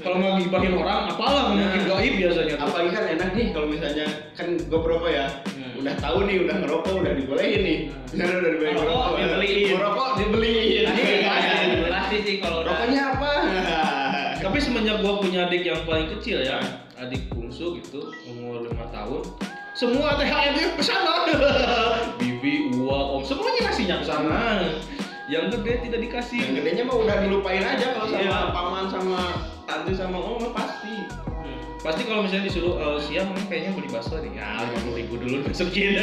kalau 0.00 0.16
mau 0.16 0.32
ngibahin 0.34 0.72
orang 0.74 1.00
apalah 1.08 1.42
ngomongin 1.44 1.68
Nah. 1.76 1.86
gaib 1.90 2.14
biasanya 2.16 2.54
tuh. 2.54 2.64
apalagi 2.64 2.90
kan 2.90 3.04
enak 3.10 3.30
nih 3.32 3.46
kalau 3.50 3.66
misalnya 3.68 4.06
kan 4.32 4.48
gue 4.56 4.80
perokok 4.80 5.10
ya 5.10 5.26
Hmm. 5.50 5.72
udah 5.76 5.94
tahu 5.98 6.18
nih 6.24 6.36
udah 6.40 6.56
ngerokok 6.56 6.92
udah 6.96 7.12
dibolehin 7.14 7.60
nih 7.60 7.78
Hmm. 7.84 8.08
misalnya 8.08 8.36
udah 8.40 8.50
dibolehin 8.50 8.74
Ngerokok, 8.74 8.96
ngerokok 8.96 9.18
dibeliin. 9.20 9.68
ngerokok 9.70 10.08
dibeliin 10.16 10.84
pasti 12.10 12.26
sih 12.26 12.36
kalau 12.42 12.66
udah 12.66 12.74
rokoknya 12.74 13.02
apa 13.14 13.30
tapi 14.44 14.58
semenjak 14.58 14.98
gua 14.98 15.22
punya 15.22 15.46
adik 15.46 15.62
yang 15.62 15.78
paling 15.86 16.10
kecil 16.18 16.42
ya 16.42 16.58
adik 16.98 17.30
bungsu 17.30 17.78
gitu 17.78 18.10
umur 18.26 18.66
lima 18.66 18.90
tahun 18.90 19.22
semua 19.70 20.18
THR-nya 20.18 20.76
ke 20.76 20.82
sana. 20.82 21.24
Bibi, 22.18 22.74
Uwa, 22.74 23.16
Om, 23.16 23.22
semuanya 23.22 23.70
ngasihnya 23.70 23.96
ke 24.02 24.06
sana. 24.12 24.66
Yang 25.30 25.56
gede 25.56 25.88
tidak 25.88 26.00
dikasih. 26.10 26.42
yang 26.42 26.52
gedenya 26.58 26.82
mah 26.90 26.96
udah 27.00 27.16
dilupain 27.22 27.62
aja 27.62 27.94
kalau 27.94 28.10
sama 28.10 28.20
Iya. 28.20 28.50
paman 28.50 28.86
sama 28.90 29.20
tante 29.64 29.94
sama 29.94 30.18
om 30.18 30.42
pasti 30.50 31.06
Pasti 31.80 32.04
kalau 32.04 32.28
misalnya 32.28 32.44
disuruh 32.44 32.76
eh, 32.76 32.98
siang 33.00 33.32
nih 33.32 33.44
kayaknya 33.48 33.70
beli 33.72 33.88
bakso 33.88 34.20
nih. 34.20 34.36
Ya, 34.36 34.68
lima 34.68 34.78
puluh 34.84 34.96
ribu 35.00 35.14
dulu 35.16 35.36
masukin. 35.48 35.96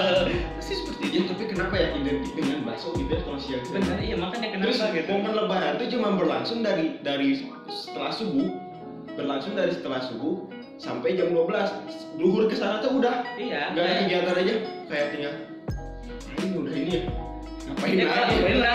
Pasti 0.56 0.72
seperti 0.74 1.02
itu. 1.04 1.14
ya 1.14 1.22
tapi 1.28 1.42
kenapa 1.46 1.74
ya 1.74 1.88
identik 1.94 2.32
dengan 2.32 2.58
bakso 2.64 2.88
gitu 2.94 3.08
ya 3.08 3.20
kalau 3.20 3.38
siang 3.38 3.60
itu 3.60 3.70
Benar, 3.74 3.98
iya 3.98 4.16
makanya 4.16 4.46
Terus 4.58 4.76
kenapa 4.78 4.94
gitu. 4.94 5.08
momen 5.10 5.32
lebaran 5.34 5.72
itu 5.76 5.84
cuma 5.94 6.08
berlangsung 6.14 6.58
dari 6.60 6.86
dari 7.00 7.28
setelah 7.66 8.10
subuh, 8.10 8.48
berlangsung 9.14 9.52
dari 9.52 9.72
setelah 9.72 10.00
subuh 10.00 10.48
sampai 10.76 11.14
jam 11.14 11.28
12. 11.28 12.16
Luhur 12.16 12.44
ke 12.46 12.54
sana 12.54 12.80
tuh 12.80 12.96
udah 12.96 13.24
Iya. 13.36 13.72
nggak 13.72 13.84
ada 13.84 13.94
kegiatan 14.02 14.34
aja 14.34 14.54
kayak 14.86 15.06
tinggal 15.12 15.34
"Ah, 16.24 16.34
ini 16.38 16.56
udah 16.56 16.72
ini 16.72 16.90
ya. 16.90 17.02
Ngapain 17.68 17.94
Ya, 17.94 18.06
lagi? 18.06 18.34
ya. 18.56 18.74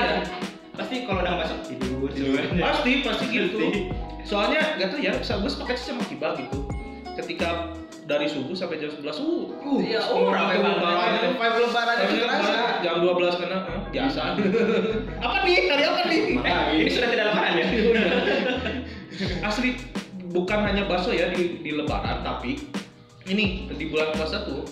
Pasti 0.74 0.96
kalau 1.04 1.22
udah 1.22 1.34
masuk 1.38 1.60
tidur 1.66 2.08
tidur. 2.08 2.38
Pasti, 2.56 2.92
pasti 3.02 3.26
gitu. 3.28 3.58
Soalnya 4.24 4.80
gak 4.80 4.88
tau 4.96 5.00
ya, 5.00 5.12
gue 5.20 5.52
sepakat 5.52 5.76
sih 5.80 5.92
sama 5.92 6.04
Kiba 6.08 6.36
gitu. 6.40 6.60
Ketika 7.14 7.72
dari 8.04 8.28
subuh 8.28 8.52
sampai 8.58 8.84
jam 8.84 8.92
11 8.92 9.06
uh, 9.06 9.48
uh 9.64 9.80
Iya, 9.80 10.02
oh, 10.12 10.28
ramai 10.28 10.60
banget. 10.60 10.80
lebaran. 10.82 11.12
Vibe 11.40 11.58
lebaran 11.70 11.96
itu 12.04 12.16
jam 12.84 12.96
12 13.00 13.40
kena 13.40 13.58
eh, 13.64 13.80
biasa. 13.96 14.22
apa 15.26 15.38
nih? 15.48 15.58
Hari 15.72 15.84
apa 15.88 16.02
nih? 16.10 16.22
Eh, 16.42 16.62
ini 16.84 16.90
sudah 16.92 17.10
tidak 17.12 17.26
lebaran 17.32 17.54
ya? 17.56 17.66
Asli 19.48 19.78
bukan 20.34 20.60
hanya 20.66 20.90
bakso 20.90 21.14
ya 21.14 21.30
di, 21.30 21.62
di 21.62 21.72
lebaran 21.78 22.26
tapi 22.26 22.58
ini 23.30 23.70
di 23.70 23.86
bulan 23.88 24.12
puasa 24.18 24.44
tuh 24.44 24.66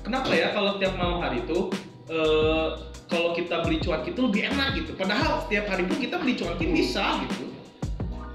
kenapa 0.00 0.32
ya 0.32 0.56
kalau 0.56 0.80
tiap 0.80 0.96
malam 0.96 1.20
hari 1.20 1.44
itu 1.44 1.68
eh, 2.08 2.68
kalau 3.12 3.36
kita 3.36 3.60
beli 3.60 3.76
cuanki 3.84 4.16
itu 4.16 4.20
lebih 4.24 4.48
enak 4.48 4.68
gitu 4.80 4.96
padahal 4.96 5.44
setiap 5.44 5.68
hari 5.68 5.84
pun 5.84 6.00
kita 6.00 6.16
beli 6.16 6.34
cuanki 6.34 6.64
bisa 6.72 7.20
gitu 7.28 7.51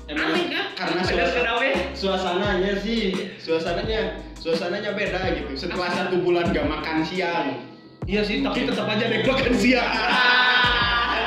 Emang 0.07 0.31
Aneh 0.31 0.45
kan? 0.47 0.65
Karena 0.75 1.01
suasana, 1.03 1.51
ya? 1.59 1.75
suasananya 1.91 2.73
sih, 2.79 3.35
suasananya 3.43 4.23
suasananya 4.39 4.95
beda 4.95 5.35
gitu. 5.35 5.51
Setelah 5.67 5.91
satu 5.91 6.23
bulan 6.23 6.55
gak 6.55 6.63
makan 6.63 7.03
siang, 7.03 7.67
iya 8.07 8.23
sih 8.23 8.39
tapi 8.39 8.63
tetap 8.63 8.87
aja 8.87 9.03
deh 9.03 9.19
makan 9.27 9.51
siang 9.51 9.91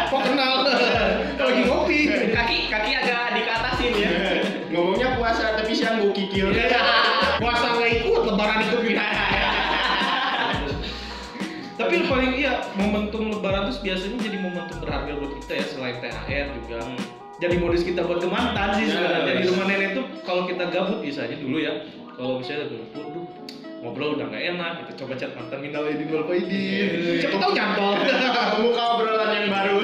kok 0.08 0.20
kenal 0.24 0.64
lagi 1.44 1.62
ngopi 1.68 1.98
Kaki 2.32 2.58
kaki 2.72 2.90
agak 2.96 3.36
dikatasin 3.36 3.92
ya. 4.00 4.10
ngomongnya 4.72 5.20
puasa 5.20 5.60
tapi 5.60 5.76
siang 5.76 6.00
gue 6.00 6.12
kikil. 6.16 6.56
Iya. 6.56 6.80
puasa 7.36 7.76
nggak 7.76 7.90
ikut 8.00 8.22
lebaran 8.32 8.58
ikut 8.64 8.80
gitu 8.80 8.96
tapi 11.80 11.92
yang 12.00 12.06
paling 12.08 12.32
iya 12.32 12.52
momentum 12.80 13.28
lebaran 13.28 13.68
itu 13.68 13.84
biasanya 13.84 14.16
jadi 14.24 14.38
momentum 14.40 14.76
berharga 14.80 15.12
buat 15.20 15.32
kita 15.44 15.52
ya 15.60 15.64
selain 15.68 15.96
THR 16.00 16.46
juga 16.64 16.78
jadi 17.40 17.54
modus 17.56 17.82
kita 17.82 18.04
buat 18.04 18.20
ke 18.20 18.28
mantan 18.28 18.68
sih 18.76 18.84
Ya, 18.84 18.92
sebenarnya 18.94 19.32
di 19.32 19.40
yes. 19.40 19.50
rumah 19.50 19.66
nenek 19.66 19.90
tuh 19.92 20.04
kalau 20.22 20.42
kita 20.44 20.64
gabut 20.68 20.98
biasanya 21.00 21.36
dulu 21.36 21.56
ya 21.56 21.72
kalau 22.12 22.36
misalnya 22.36 22.66
ngumpul 22.68 23.04
duh 23.06 23.24
ngobrol 23.80 24.10
udah 24.12 24.26
nggak 24.28 24.44
enak 24.50 24.72
gitu 24.78 24.92
coba 25.00 25.12
chat 25.16 25.32
mantan 25.32 25.58
minal 25.58 25.82
aidin 25.82 26.04
wal 26.06 26.24
faidin 26.24 26.88
siapa 27.16 27.36
tahu 27.38 27.52
nyantol 27.52 27.92
Membuka 28.52 28.82
obrolan 28.92 29.30
yang 29.32 29.48
baru. 29.48 29.76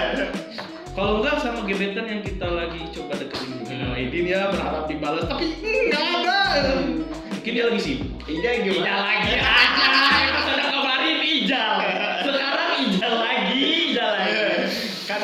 kalau 0.96 1.20
enggak 1.20 1.36
sama 1.38 1.60
gebetan 1.62 2.06
yang 2.06 2.20
kita 2.20 2.48
lagi 2.48 2.80
coba 2.90 3.12
deketin 3.14 3.50
di 3.52 3.64
minal 3.68 3.92
aidin 3.92 4.24
ya 4.24 4.48
berharap 4.48 4.88
dibalas 4.88 5.24
tapi 5.26 5.52
nggak 5.60 6.00
ada 6.16 6.38
mungkin 7.30 7.52
dia 7.52 7.64
lagi 7.66 7.80
sibuk 7.80 8.08
Iya 8.24 8.50
gimana? 8.62 8.78
Ijal 8.78 9.00
lagi 9.02 9.32
aja. 9.34 9.88
Episode 10.22 10.64
kemarin 10.70 11.16
Ijal. 11.18 11.72
Sekarang 12.22 12.70
Ijal 12.78 13.14
lagi, 13.18 13.58
Ijal 13.90 14.10
lagi. 14.12 14.38
kan 15.04 15.20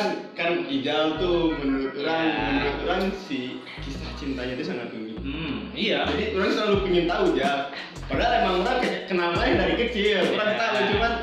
Ijal 0.77 1.17
tuh 1.17 1.57
menurut 1.57 1.93
orang 1.97 2.21
Ya. 2.21 2.37
menurut 2.53 2.77
orang 2.85 3.01
si 3.17 3.57
kisah 3.81 4.13
cintanya 4.13 4.53
itu 4.53 4.65
sangat 4.67 4.93
unik. 4.93 5.17
hmm 5.17 5.53
iya 5.73 6.05
Jadi 6.05 6.37
orang 6.37 6.51
selalu 6.53 6.75
pengen 6.85 7.05
tahu 7.09 7.25
ya. 7.33 7.51
Padahal 8.05 8.33
emang 8.39 8.55
orang 8.61 8.77
kenalnya 9.09 9.53
dari 9.57 9.73
kecil. 9.75 10.21
Orang 10.31 10.49
Ya. 10.53 10.57
tahu 10.61 10.75
cuman 10.93 11.13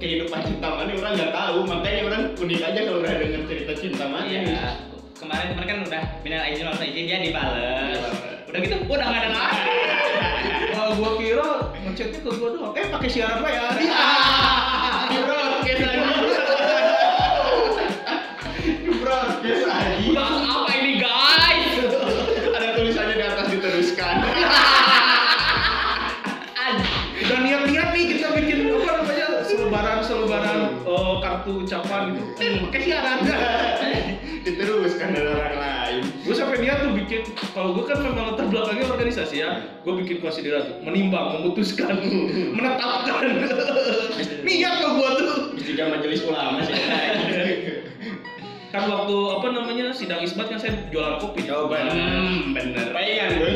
kehidupan 0.00 0.40
cinta 0.42 0.68
mana 0.74 0.90
orang 0.90 1.12
nggak 1.14 1.32
tahu. 1.32 1.58
Makanya 1.64 2.00
orang 2.08 2.22
unik 2.34 2.60
aja 2.60 2.80
kalau 2.82 2.98
udah 2.98 3.12
denger 3.14 3.42
cerita 3.46 3.72
cinta 3.78 4.04
mana. 4.04 4.26
Iya. 4.26 4.64
Kemarin 5.14 5.46
kemarin 5.54 5.68
kan 5.68 5.78
udah 5.86 6.02
minal 6.24 6.42
izin 6.48 6.64
maksud 6.66 6.84
izin 6.84 7.04
dia 7.06 7.18
dibales. 7.20 8.00
Udah 8.50 8.58
gitu, 8.58 8.76
udah 8.88 9.06
nggak 9.06 9.22
ada 9.22 9.30
lagi. 9.30 9.62
Wah, 10.74 10.88
gua 10.96 11.10
kira 11.14 11.50
ngechatnya 11.86 12.18
ke 12.18 12.30
gua 12.34 12.48
doang. 12.50 12.72
Eh, 12.74 12.86
pakai 12.90 13.08
siaran 13.12 13.44
ya. 13.44 13.64
Dari 35.10 35.28
orang 35.28 35.56
lain. 35.56 36.02
gue 36.20 36.34
sampai 36.34 36.56
niat 36.58 36.78
tuh 36.80 36.92
bikin 36.94 37.20
kalau 37.50 37.74
gue 37.74 37.84
kan 37.84 37.98
memang 37.98 38.32
latar 38.32 38.46
belakangnya 38.46 38.86
organisasi 38.86 39.34
ya 39.38 39.50
gue 39.80 39.94
bikin 39.98 40.16
konsiderat 40.18 40.64
tuh 40.64 40.76
menimbang 40.80 41.36
memutuskan 41.36 41.98
menetapkan 42.56 43.24
niat 44.46 44.74
lo 44.78 44.88
gue 44.94 45.10
tuh 45.16 45.32
Jika 45.60 45.82
majelis 45.88 46.20
ulama 46.22 46.62
sih. 46.62 46.74
kan 48.70 48.86
waktu 48.86 49.16
apa 49.34 49.46
namanya 49.50 49.86
sidang 49.90 50.22
isbat 50.22 50.46
kan 50.46 50.54
saya 50.56 50.78
jualan 50.88 51.18
kopi 51.18 51.42
Jawaban. 51.42 51.90
Hmm, 51.90 52.54
bener. 52.54 52.94
Pengen 52.94 53.30
gue 53.34 53.50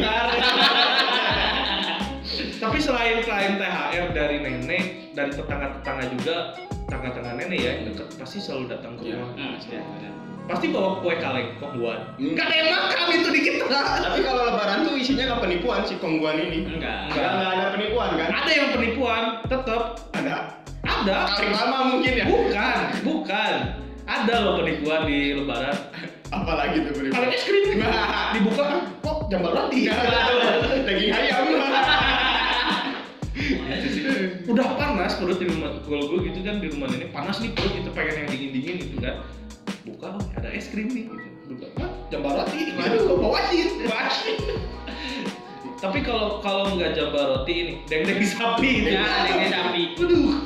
tapi 2.57 2.81
selain 2.81 3.21
selain 3.21 3.61
THR 3.61 4.11
dari 4.11 4.41
nenek 4.41 5.13
dari 5.13 5.31
tetangga-tetangga 5.31 6.05
juga 6.11 6.37
tetangga-tetangga 6.83 7.45
nenek 7.45 7.59
ya 7.61 7.73
deket 7.85 8.09
pasti 8.17 8.41
selalu 8.41 8.73
datang 8.73 8.97
ke 8.97 9.03
Iya. 9.05 9.21
rumah 9.21 9.31
Hmm. 9.37 10.24
Pasti 10.45 10.67
bawa 10.69 11.01
kue 11.01 11.15
kaleng 11.17 11.57
kongguan 11.57 11.99
Hmm. 12.15 12.37
nggak 12.37 12.45
ada 12.45 12.55
yang 12.55 12.69
makan 12.71 13.07
itu 13.11 13.29
di 13.33 13.41
kita 13.43 13.65
Tapi 13.75 14.21
kalau 14.21 14.43
lebaran 14.45 14.79
tuh 14.85 14.95
isinya 14.95 15.25
nggak 15.27 15.41
penipuan 15.41 15.81
si 15.83 15.97
kongguan 15.97 16.37
ini. 16.39 16.69
Enggak. 16.69 17.09
Enggak, 17.11 17.29
enggak 17.33 17.51
ada 17.51 17.67
penipuan 17.73 18.09
kan? 18.15 18.29
ada 18.31 18.51
yang 18.51 18.69
penipuan 18.71 19.23
tetap 19.45 19.83
Ada. 20.13 20.37
ada 20.85 21.17
Paling 21.27 21.51
lama 21.51 21.79
mungkin 21.91 22.13
ya. 22.15 22.25
bukan 22.29 22.77
bukan 23.03 23.55
ada 24.05 24.35
loh 24.39 24.55
penipuan 24.59 25.01
di 25.05 25.19
lebaran 25.35 25.77
Apalagi 26.29 26.77
tuh 26.83 26.93
penipuan. 26.93 27.17
kalau 27.17 27.29
es 27.31 27.43
krim 27.43 27.63
dibuka 28.35 28.63
ah, 28.63 28.81
kok 29.01 29.17
jambar 29.29 29.53
roti 29.55 29.89
Daging 30.85 31.11
ayam. 31.11 31.43
Sih. 33.85 34.05
udah 34.47 34.67
panas 34.77 35.17
perut 35.17 35.37
di 35.37 35.47
rumah 35.49 35.73
kalau 35.83 36.05
gue 36.07 36.29
gitu 36.29 36.39
kan 36.41 36.61
di 36.61 36.69
rumah 36.69 36.87
nenek 36.87 37.11
panas 37.11 37.41
nih 37.41 37.51
perut 37.51 37.73
itu 37.75 37.91
pengen 37.91 38.15
yang 38.15 38.29
dingin 38.29 38.51
dingin 38.53 38.75
gitu 38.79 38.97
kan 38.99 39.17
buka 39.85 40.17
ada 40.41 40.49
es 40.49 40.73
krim 40.73 40.89
nih 40.89 41.05
gitu. 41.07 41.29
buka 41.55 41.67
ah, 41.85 41.91
jambar 42.09 42.45
roti 42.45 42.73
waduh 42.73 43.01
gue 43.05 43.17
bawa 43.21 43.31
wasit 43.37 43.71
tapi 45.85 46.01
kalau 46.01 46.41
kalau 46.41 46.73
nggak 46.81 46.97
jambar 46.97 47.25
roti 47.29 47.55
ini 47.61 47.73
dendeng 47.85 48.25
sapi 48.33 48.69
itu. 48.81 48.89
Ya, 48.97 49.05
dendeng 49.29 49.53
sapi. 49.53 49.83
Waduh, 50.01 50.41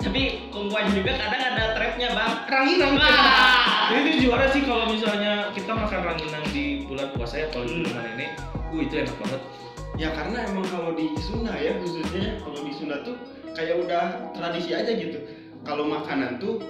Tapi 0.00 0.48
kongguan 0.48 0.88
juga 0.96 1.20
kadang 1.20 1.42
ada 1.52 1.76
trapnya 1.76 2.08
bang. 2.16 2.32
ranginan. 2.48 2.96
Ah. 2.96 3.90
Ini 3.92 4.00
tuh 4.08 4.14
juara 4.24 4.46
sih 4.48 4.64
kalau 4.64 4.88
misalnya 4.88 5.52
kita 5.52 5.68
makan 5.68 6.00
ranginan 6.00 6.44
di 6.48 6.88
bulan 6.88 7.12
puasa 7.12 7.44
ya 7.44 7.46
kalau 7.52 7.68
di 7.68 7.84
rumah 7.84 8.00
nenek. 8.08 8.40
Uh 8.72 8.80
itu 8.80 8.94
enak 9.04 9.16
banget. 9.20 9.42
Ya 10.00 10.08
karena 10.16 10.38
emang 10.48 10.64
kalau 10.72 10.96
di 10.96 11.12
Sunda 11.20 11.52
ya 11.52 11.76
khususnya 11.84 12.40
kalau 12.40 12.60
di 12.64 12.72
Sunda 12.72 13.04
tuh 13.04 13.20
kayak 13.52 13.84
udah 13.84 14.32
tradisi 14.32 14.72
aja 14.72 14.96
gitu. 14.96 15.18
Kalau 15.66 15.84
makanan 15.84 16.40
tuh 16.40 16.62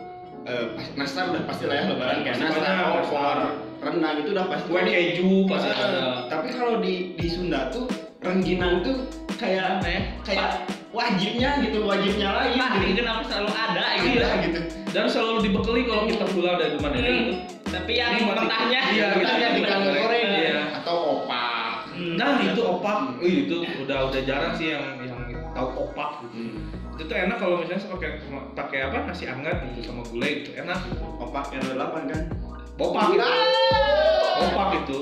eh, 0.49 0.65
pas 0.73 0.87
nastar 0.97 1.25
udah 1.29 1.43
pasti 1.45 1.65
lah 1.69 1.77
ya 1.77 1.85
lebaran 1.93 2.17
kayak 2.25 2.35
Pasti 2.35 2.45
nastar, 2.49 2.87
opor, 2.99 3.37
rendang 3.79 4.17
itu 4.19 4.29
udah 4.33 4.47
pasti. 4.49 4.67
Kue 4.67 4.81
keju 4.83 5.31
pasti 5.47 5.69
ada. 5.71 6.01
Tapi 6.27 6.47
kalau 6.51 6.75
di 6.81 6.95
di 7.15 7.27
Sunda 7.29 7.69
tuh 7.69 7.85
rengginang 8.19 8.81
tuh 8.83 8.97
kayak 9.37 9.79
Apa 9.79 9.87
ya? 9.87 10.01
kayak 10.25 10.49
wajibnya 10.91 11.51
gitu, 11.63 11.79
wajibnya 11.85 12.29
lagi. 12.33 12.57
Pak, 12.57 12.71
gitu. 12.75 12.83
ini 12.83 12.95
kenapa 12.97 13.23
selalu 13.29 13.51
ada 13.53 13.85
gitu? 14.01 14.17
Iya 14.19 14.29
gitu. 14.43 14.61
Dan 14.89 15.05
selalu 15.07 15.37
dibekali 15.45 15.81
kalau 15.85 16.05
kita 16.09 16.25
pulang 16.33 16.57
dari 16.57 16.71
rumah 16.75 16.91
nenek 16.91 17.13
Hmm. 17.13 17.21
itu. 17.21 17.35
Tapi 17.69 17.93
yang 17.95 18.13
mentahnya, 18.25 18.81
Iya, 18.89 19.07
Kitanya 19.13 19.49
di 19.53 19.61
kangkung 19.61 19.93
goreng 19.93 20.29
Iya. 20.33 20.61
atau 20.81 20.97
opak. 21.21 21.85
Hmm. 21.93 22.17
Nah 22.17 22.41
itu 22.41 22.61
opak, 22.65 22.99
Wih, 23.21 23.45
itu 23.45 23.57
udah 23.85 24.09
udah 24.09 24.21
jarang 24.25 24.57
sih 24.57 24.73
yang 24.73 24.97
yang 25.05 25.21
tahu 25.53 25.69
opak 25.87 26.25
gitu. 26.33 26.57
Itu 26.99 27.13
enak 27.15 27.39
kalau 27.39 27.63
misalnya 27.63 27.87
pakai 27.95 28.11
pakai 28.59 28.79
apa 28.91 29.07
nasi 29.07 29.25
hangat 29.31 29.63
gitu 29.71 29.87
sama 29.87 30.03
gulai 30.11 30.43
itu 30.43 30.51
enak 30.59 30.79
gitu. 30.91 31.07
Opak 31.23 31.55
R8 31.55 31.95
kan? 32.11 32.23
Opak 32.75 33.03
itu. 33.15 33.29
Opak 34.39 34.69
itu. 34.83 34.97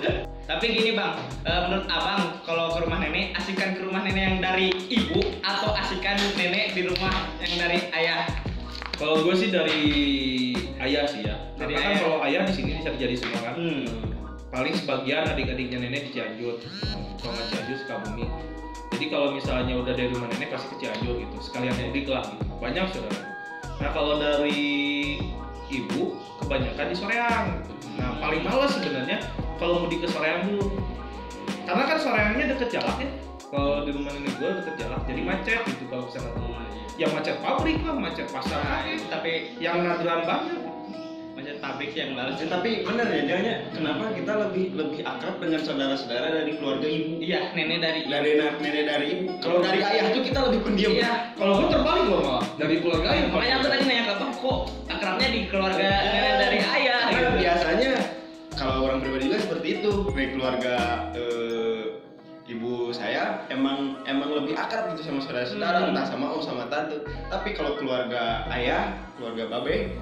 Tapi 0.46 0.64
gini 0.70 0.94
bang, 0.94 1.18
eh, 1.42 1.60
menurut 1.66 1.90
abang 1.90 2.38
kalau 2.46 2.70
ke 2.70 2.78
rumah 2.86 3.02
nenek 3.02 3.34
asikan 3.34 3.74
ke 3.74 3.82
rumah 3.82 4.06
nenek 4.06 4.22
yang 4.22 4.38
dari 4.38 4.70
ibu 4.86 5.18
atau 5.42 5.74
asikan 5.74 6.14
nenek 6.38 6.76
di 6.76 6.86
rumah 6.86 7.26
yang 7.42 7.54
dari 7.58 7.78
ayah? 7.90 8.30
Kalau 8.94 9.26
gue 9.26 9.34
sih 9.34 9.50
dari 9.50 9.82
ayah 10.78 11.04
sih 11.10 11.26
ya. 11.26 11.34
Dari 11.58 11.74
Karena 11.74 11.82
kan 11.82 11.92
ayah. 11.92 12.00
kalau 12.06 12.18
ayah 12.22 12.40
di 12.46 12.52
sini 12.54 12.70
bisa 12.78 12.94
jadi 12.94 13.16
semua 13.18 13.40
kan. 13.42 13.54
Hmm. 13.58 13.84
Paling 14.54 14.74
sebagian 14.78 15.26
adik-adiknya 15.26 15.78
nenek 15.82 16.08
di 16.08 16.10
Cianjur, 16.16 16.62
sama 17.18 17.40
Cianjur 17.50 17.76
Sukabumi. 17.82 18.24
Jadi 18.94 19.04
kalau 19.10 19.34
misalnya 19.34 19.74
udah 19.76 19.92
dari 19.92 20.10
rumah 20.14 20.28
nenek 20.30 20.54
pasti 20.54 20.66
ke 20.74 20.76
Cianjur 20.86 21.18
gitu. 21.18 21.36
Sekalian 21.42 21.74
mudik 21.78 22.06
lah 22.06 22.24
gitu. 22.26 22.44
Banyak 22.58 22.84
saudara. 22.92 23.20
Nah 23.82 23.90
kalau 23.92 24.14
dari 24.20 24.64
ibu 25.68 26.16
kebanyakan 26.42 26.86
di 26.92 26.96
Soreang. 26.96 27.46
Nah 27.96 28.08
paling 28.22 28.42
males 28.46 28.72
sebenarnya 28.76 29.18
kalau 29.58 29.84
mudik 29.84 30.04
ke 30.04 30.08
Soreang 30.08 30.48
dulu. 30.48 30.70
Karena 31.66 31.82
kan 31.84 31.98
Soreangnya 31.98 32.44
deket 32.56 32.78
jalan 32.80 32.96
ya. 33.02 33.10
Kalau 33.46 33.86
di 33.86 33.90
rumah 33.94 34.10
nenek 34.10 34.34
gue 34.42 34.50
deket 34.58 34.74
jalan, 34.74 34.98
jadi 35.06 35.20
macet 35.22 35.60
gitu 35.70 35.86
kalau 35.86 36.10
misalnya 36.10 36.34
ya 36.98 37.06
macet 37.14 37.38
pabrik 37.38 37.78
lah, 37.86 37.94
macet 37.94 38.26
pasar 38.26 38.58
Nah, 38.58 38.82
itu 38.90 39.06
tapi 39.06 39.54
yang 39.62 39.86
nadiran 39.86 40.26
banget 40.26 40.75
pabrik 41.36 41.92
sih 41.92 42.00
yang 42.00 42.16
balas. 42.16 42.40
Ya, 42.40 42.48
tapi 42.48 42.80
benar 42.80 43.06
ya, 43.06 43.22
jangan 43.26 43.44
kenapa 43.70 44.04
kita 44.12 44.32
lebih 44.38 44.64
lebih 44.72 45.00
akrab 45.02 45.36
dengan 45.36 45.60
saudara-saudara 45.60 46.28
dari 46.32 46.52
keluarga 46.56 46.88
ibu 46.88 47.12
Iya, 47.20 47.52
nenek 47.52 47.78
dari 47.78 48.00
dari 48.06 48.30
na- 48.40 48.56
nenek 48.56 48.84
dari 48.86 49.06
ibu. 49.12 49.24
Kalau 49.38 49.58
dari 49.60 49.80
ayah 49.80 50.04
tuh 50.10 50.22
kita 50.22 50.40
lebih 50.48 50.60
pendiam. 50.62 50.92
Iya. 50.92 51.12
kalau 51.36 51.52
gue 51.60 51.68
terbalik 51.68 52.04
loh 52.08 52.20
malah 52.22 52.44
dari 52.56 52.76
keluarga 52.80 53.08
yang 53.12 53.28
Makanya 53.28 53.54
aku 53.54 53.66
tadi 53.68 53.84
nanya 53.84 54.02
ke 54.02 54.12
abang 54.16 54.32
kok 54.32 54.58
akrabnya 54.88 55.28
di 55.28 55.40
keluarga 55.46 55.88
nenek 56.02 56.34
dari 56.40 56.58
ayah. 56.62 57.00
Karena 57.04 57.20
gitu. 57.20 57.38
biasanya 57.38 57.90
kalau 58.56 58.76
orang 58.82 58.98
pribadi 59.04 59.22
juga 59.28 59.38
seperti 59.38 59.68
itu 59.76 59.92
dari 60.08 60.26
keluarga 60.32 60.74
eh, 61.12 61.82
ibu 62.46 62.72
saya 62.88 63.42
emang 63.48 64.00
emang 64.04 64.30
lebih 64.32 64.54
akrab 64.54 64.94
gitu 64.94 65.02
sama 65.04 65.20
saudara-saudara 65.20 65.78
Hmm. 65.78 65.90
entah 65.92 66.06
sama 66.06 66.26
om 66.30 66.40
sama 66.40 66.64
tante 66.66 66.96
tapi 67.26 67.52
kalau 67.52 67.74
keluarga 67.74 68.46
ayah 68.48 68.94
keluarga 69.18 69.50
babe 69.50 69.92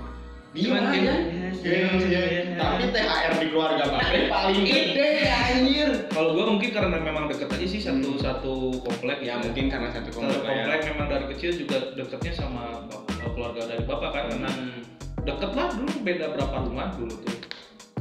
Cuman 0.54 0.82
aja 0.86 1.14
diem. 1.56 1.96
Iya, 1.98 2.22
iya. 2.22 2.42
tapi 2.54 2.92
THR 2.92 3.32
di 3.40 3.46
keluarga 3.48 3.88
babe 3.88 4.28
paling 4.28 4.62
gede 4.62 5.08
anjir 5.24 5.88
kalau 6.06 6.36
gue 6.36 6.44
mungkin 6.46 6.70
karena 6.70 7.00
memang 7.00 7.24
deket 7.24 7.48
aja 7.48 7.64
sih 7.64 7.80
satu 7.80 8.04
Hmm. 8.06 8.20
satu 8.20 8.52
komplek 8.78 9.18
ya 9.18 9.34
gitu. 9.34 9.48
mungkin 9.48 9.64
karena 9.66 9.88
satu 9.88 10.12
satu 10.12 10.18
komplek 10.20 10.44
komplek 10.44 10.78
ya 10.78 10.88
memang 10.92 11.06
dari 11.08 11.24
kecil 11.32 11.50
juga 11.56 11.76
deketnya 11.96 12.32
sama 12.36 12.84
bap- 12.84 13.08
keluarga 13.26 13.64
dari 13.66 13.82
bapak 13.82 14.10
kan 14.12 14.24
karena 14.28 14.50
Hmm. 14.52 14.80
deket 15.24 15.50
lah 15.50 15.68
dulu 15.72 15.92
beda 16.04 16.26
berapa 16.30 16.56
rumah 16.62 16.86
dulu 16.92 17.14
tuh 17.18 17.36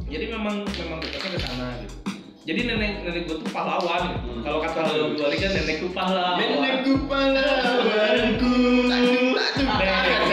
jadi 0.04 0.24
memang 0.28 0.54
memang 0.68 0.98
deketnya 1.00 1.30
ke 1.32 1.40
sana 1.40 1.66
gitu 1.80 1.96
jadi 2.44 2.60
nenek 2.68 2.92
nenek 3.02 3.22
gue 3.24 3.36
tuh 3.40 3.48
pahlawan 3.48 4.02
gitu. 4.12 4.28
Hmm. 4.28 4.42
kalau 4.44 4.58
kata 4.60 4.80
lu 4.92 5.16
balik 5.16 5.38
kan 5.40 5.50
nenekku 5.50 5.88
pahlawan 5.88 6.36
nenekku 6.36 6.92
pahlawanku 7.08 8.52
Nenek 9.64 10.23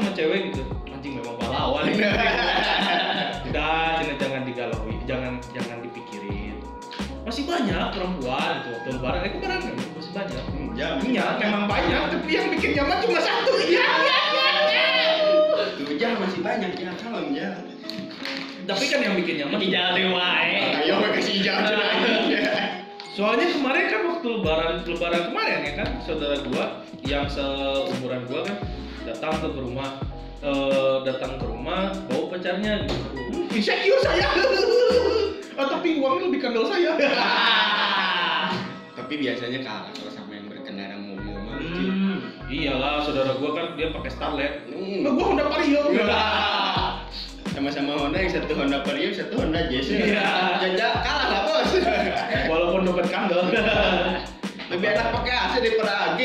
sama 0.00 0.10
cewek 0.16 0.40
gitu. 0.50 0.62
Anjing 0.90 1.12
memang 1.20 1.36
pahlawan. 1.38 1.84
Udah 3.48 4.00
cina 4.00 4.14
jangan 4.18 4.40
digalaui 4.42 4.94
jangan 5.06 5.32
jangan 5.54 5.78
dipikirin. 5.84 6.56
Masih 7.24 7.48
banyak 7.48 7.84
perempuan 7.94 8.52
itu 8.60 8.68
waktu 8.74 8.88
lebaran. 8.98 9.20
Itu 9.26 9.38
kan 9.40 9.60
masih 9.96 10.12
banyak. 10.12 10.42
Ya 10.74 10.88
iya 11.06 11.26
memang 11.38 11.64
banyak 11.70 12.02
tapi 12.10 12.30
yang 12.34 12.46
bikin 12.50 12.70
nyaman 12.76 12.96
cuma 13.06 13.20
satu. 13.22 13.52
Ya 13.62 13.88
tuh 15.74 15.94
ya 15.94 16.10
masih 16.18 16.40
banyak 16.42 16.70
ya 16.78 16.90
kalem 16.98 17.26
ya. 17.34 17.50
Tapi 18.64 18.84
kan 18.88 19.00
yang 19.04 19.14
bikin 19.20 19.34
nyaman 19.44 19.58
Di 19.60 19.68
jalan 19.68 20.16
wae. 20.16 20.52
ayo 20.84 20.94
kasih 21.12 21.32
hijau 21.40 21.58
soalnya 23.14 23.46
kemarin 23.54 23.86
kan 23.94 24.02
waktu 24.10 24.26
lebaran 24.26 24.74
lebaran 24.82 25.22
kemarin 25.30 25.58
ya 25.62 25.72
kan 25.78 25.88
saudara 26.02 26.34
gua 26.50 26.82
yang 27.06 27.30
seumuran 27.30 28.26
gua 28.26 28.42
kan 28.42 28.58
datang 29.04 29.34
ke 29.38 29.48
rumah 29.52 30.00
eh, 30.40 30.96
datang 31.04 31.36
ke 31.36 31.44
rumah 31.44 31.92
bawa 32.08 32.24
pacarnya 32.32 32.88
gitu. 32.88 33.08
Bisa 33.52 33.72
iya 33.76 33.96
saya. 34.02 34.28
Oh, 35.60 35.66
tapi 35.78 36.00
uangnya 36.00 36.32
lebih 36.32 36.40
kandel 36.42 36.64
saya. 36.66 36.92
Tapi 38.94 39.20
biasanya 39.20 39.60
kalah 39.60 39.92
kalau 39.92 40.08
sama 40.08 40.32
yang 40.32 40.48
berkendara 40.48 40.96
mobil 40.96 41.36
mah 41.36 41.60
Hmm. 41.60 42.18
iyalah 42.48 43.04
saudara 43.04 43.36
gua 43.36 43.52
kan 43.52 43.66
dia 43.76 43.92
pakai 43.92 44.10
Starlet. 44.10 44.52
Hmm. 44.64 45.04
nah, 45.04 45.10
gua 45.12 45.24
Honda 45.28 45.44
Vario 45.52 45.82
sama-sama 47.54 47.94
Honda 47.94 48.18
yang 48.18 48.32
satu 48.32 48.52
Honda 48.56 48.80
Vario 48.82 49.12
satu 49.12 49.34
Honda 49.38 49.68
Jazz. 49.68 49.92
Iya. 49.92 50.58
jajak 50.58 50.92
kalah 51.04 51.26
lah 51.30 51.40
bos. 51.44 51.70
Walaupun 52.48 52.80
dompet 52.88 53.06
kandel. 53.12 53.44
Lebih 54.72 54.88
enak 54.90 55.08
pakai 55.12 55.32
AC 55.36 55.54
daripada 55.60 55.92
AG 56.16 56.20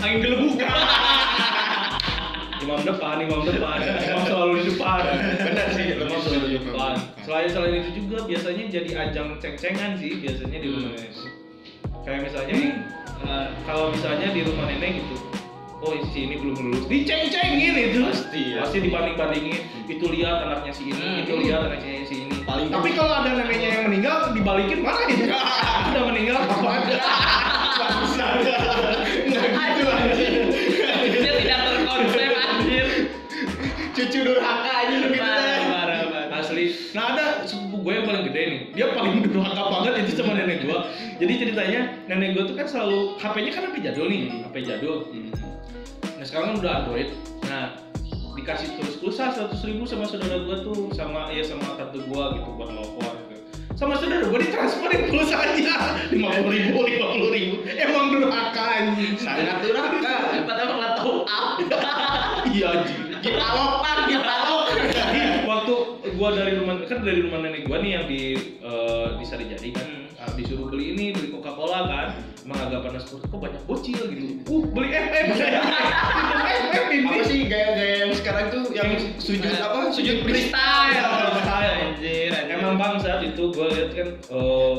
Angin 0.00 0.18
gelebukan. 0.20 0.68
Imam 2.60 2.80
depan 2.82 3.16
imam 3.18 3.40
depan. 3.42 3.78
Imam 3.80 4.22
selalu 4.24 4.52
di 4.60 4.64
depan. 4.70 5.00
Benar 5.40 5.68
sih, 5.72 5.86
imam 5.96 6.18
selalu 6.20 6.46
di 6.46 6.56
depan. 6.60 6.92
Selain 7.24 7.48
selain 7.48 7.74
itu 7.80 7.90
juga 7.96 8.16
biasanya 8.24 8.64
jadi 8.68 8.90
ajang 9.08 9.28
ceng-cengan 9.38 9.90
sih 9.96 10.20
biasanya 10.20 10.58
di 10.58 10.68
rumah 10.68 10.90
Hmm. 10.90 10.96
nenek. 10.96 11.10
Itu 11.10 11.28
kayak 12.04 12.20
misalnya 12.24 12.52
nih 12.54 12.70
eh, 13.20 13.46
kalau 13.64 13.84
misalnya 13.90 14.26
di 14.30 14.40
rumah 14.42 14.64
nenek 14.66 14.92
gitu 15.00 15.16
oh 15.80 15.96
si 16.12 16.28
ini 16.28 16.36
belum 16.36 16.56
lulus 16.60 16.84
diceng-cengin 16.86 17.72
itu. 17.72 18.00
Pasti 18.04 18.40
ya. 18.52 18.60
pasti 18.60 18.78
dibanding-bandingin. 18.80 19.58
Itu 19.88 20.04
lihat 20.08 20.36
anaknya 20.44 20.72
si 20.72 20.82
ini 20.86 21.00
Hmm. 21.00 21.22
itu 21.24 21.32
lihat 21.40 21.60
anaknya 21.66 22.04
si 22.04 22.16
ini. 22.20 22.36
Paling 22.44 22.68
tapi 22.68 22.88
kalau 22.92 23.12
ada 23.16 23.30
neneknya 23.32 23.68
yang 23.72 23.84
meninggal 23.88 24.32
dibalikin 24.32 24.84
mana 24.84 25.00
itu 25.08 25.24
udah 25.90 26.02
meninggal 26.12 26.36
apa? 26.36 26.52
Ada 26.60 26.96
nggak 28.10 28.32
gitu. 28.44 28.68
Anjing 29.90 30.39
durhaka 34.30 34.70
aja 34.70 34.94
gitu 34.94 35.16
Parah, 35.18 35.58
parah, 35.66 36.00
parah. 36.06 36.38
asli. 36.40 36.64
Nah 36.96 37.02
ada 37.14 37.24
sepupu 37.44 37.76
gue 37.84 37.92
yang 38.00 38.06
paling 38.06 38.24
gede 38.30 38.42
nih. 38.46 38.60
Dia 38.78 38.86
paling 38.94 39.26
durhaka 39.26 39.62
banget 39.68 39.92
itu 40.06 40.12
sama 40.16 40.32
nenek 40.38 40.64
gue 40.64 40.78
jadi 41.20 41.32
ceritanya 41.36 41.80
nenek 42.08 42.28
gue 42.32 42.42
tuh 42.48 42.56
kan 42.56 42.64
selalu 42.64 43.20
HP-nya 43.20 43.50
kan 43.52 43.62
HP 43.68 43.76
jadul 43.84 44.06
nih 44.08 44.22
HP 44.48 44.56
jadul. 44.64 44.96
Nah 46.16 46.24
sekarang 46.24 46.46
kan 46.48 46.56
udah 46.64 46.72
Android. 46.84 47.08
Nah 47.44 47.76
dikasih 48.40 48.72
terus 48.80 48.96
pulsa 48.96 49.36
seratus 49.36 49.60
ribu 49.68 49.84
sama 49.84 50.08
saudara 50.08 50.40
gue 50.40 50.56
tuh 50.64 50.88
sama 50.96 51.28
ya 51.28 51.44
sama 51.44 51.76
tante 51.76 52.00
gue 52.00 52.24
gitu 52.40 52.48
buat 52.56 52.72
nelfon 52.72 53.12
gitu. 53.28 53.36
sama 53.76 54.00
saudara 54.00 54.24
gue 54.24 54.38
ditransferin 54.48 55.12
pulsanya. 55.12 55.76
lima 56.14 56.28
puluh 56.40 56.52
ribu 56.56 56.78
lima 56.88 57.06
puluh 57.12 57.28
ribu. 57.36 57.56
Emang 57.68 58.16
durhaka 58.16 58.64
anjing. 58.64 59.14
Sangat 59.20 59.60
durhaka. 59.60 60.40
Padahal 60.48 60.72
nggak 60.80 60.92
tahu 60.96 61.12
apa. 61.28 61.80
iya 62.56 62.80
anjing 62.80 63.09
lok 63.28 63.84
Jadi 64.88 65.20
waktu 65.44 65.74
gua 66.16 66.28
dari 66.32 66.52
rumah 66.56 66.74
kan 66.88 66.98
dari 67.04 67.20
rumah 67.20 67.38
nenek 67.44 67.68
gua 67.68 67.78
nih 67.84 67.90
yang 68.00 68.04
di 68.08 68.22
eh, 68.60 69.06
di 69.20 69.24
Sarijadi 69.24 69.68
kan 69.76 69.88
ah, 70.16 70.32
disuruh 70.32 70.72
beli 70.72 70.96
ini 70.96 71.12
beli 71.12 71.28
Coca 71.28 71.52
Cola 71.52 71.80
kan. 71.88 72.08
Emang 72.40 72.58
agak 72.66 72.80
panas 72.88 73.04
perut 73.04 73.24
kok 73.28 73.38
banyak 73.38 73.62
bocil 73.68 74.00
gitu. 74.08 74.24
Uh 74.48 74.62
beli 74.72 74.88
FM 74.96 75.26
saya 75.36 75.60
FM 76.72 76.86
ini 76.90 77.08
apa 77.08 77.22
sih 77.28 77.38
gaya-gaya 77.44 77.94
yang 78.08 78.12
sekarang 78.16 78.46
tuh 78.48 78.64
yang 78.72 78.88
sujud 79.20 79.52
apa? 79.52 79.92
sujud 79.92 80.16
freestyle. 80.24 80.92
Freestyle. 80.96 81.74
Anjir. 81.84 82.32
Emang 82.48 82.74
bang 82.80 82.94
saat 83.00 83.20
itu 83.24 83.42
gue 83.52 83.66
lihat 83.68 83.90
kan 83.92 84.08
eh, 84.16 84.76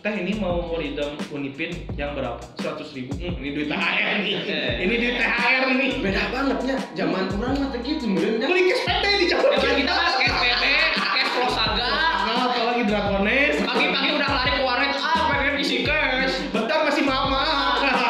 teh 0.00 0.14
ini 0.16 0.32
mau 0.40 0.64
muridam 0.64 1.12
unipin 1.28 1.84
yang 1.92 2.16
berapa? 2.16 2.40
Seratus 2.56 2.88
ribu. 2.96 3.12
Hmm, 3.20 3.36
ini 3.36 3.48
duit 3.52 3.68
THR 3.68 4.24
nih. 4.24 4.36
ini 4.80 4.94
duit 4.96 5.16
THR 5.20 5.62
nih. 5.76 5.90
beda 6.00 6.22
bangetnya 6.32 6.76
zaman 6.96 7.28
orang 7.36 7.60
mah 7.60 7.68
gitu 7.76 8.04
benernya 8.08 8.48
Beli 8.48 8.72
cash 8.72 8.82
PT 8.88 9.04
di 9.20 9.26
Jawa 9.28 9.60
Zaman 9.60 9.76
kita 9.76 9.92
kan 9.92 10.12
cash 10.16 10.36
PP, 10.40 10.62
cash 10.96 11.30
Prosaga. 11.36 11.92
Nah, 12.24 12.48
apalagi 12.48 12.82
Dragones. 12.88 13.56
Pagi-pagi 13.60 14.08
udah 14.16 14.30
lari 14.32 14.50
ke 14.56 14.62
warnet, 14.64 14.90
ah 14.96 15.20
pengen 15.28 15.54
isi 15.60 15.76
cash. 15.84 16.34
Bentar 16.48 16.78
masih 16.88 17.04
mama. 17.04 17.44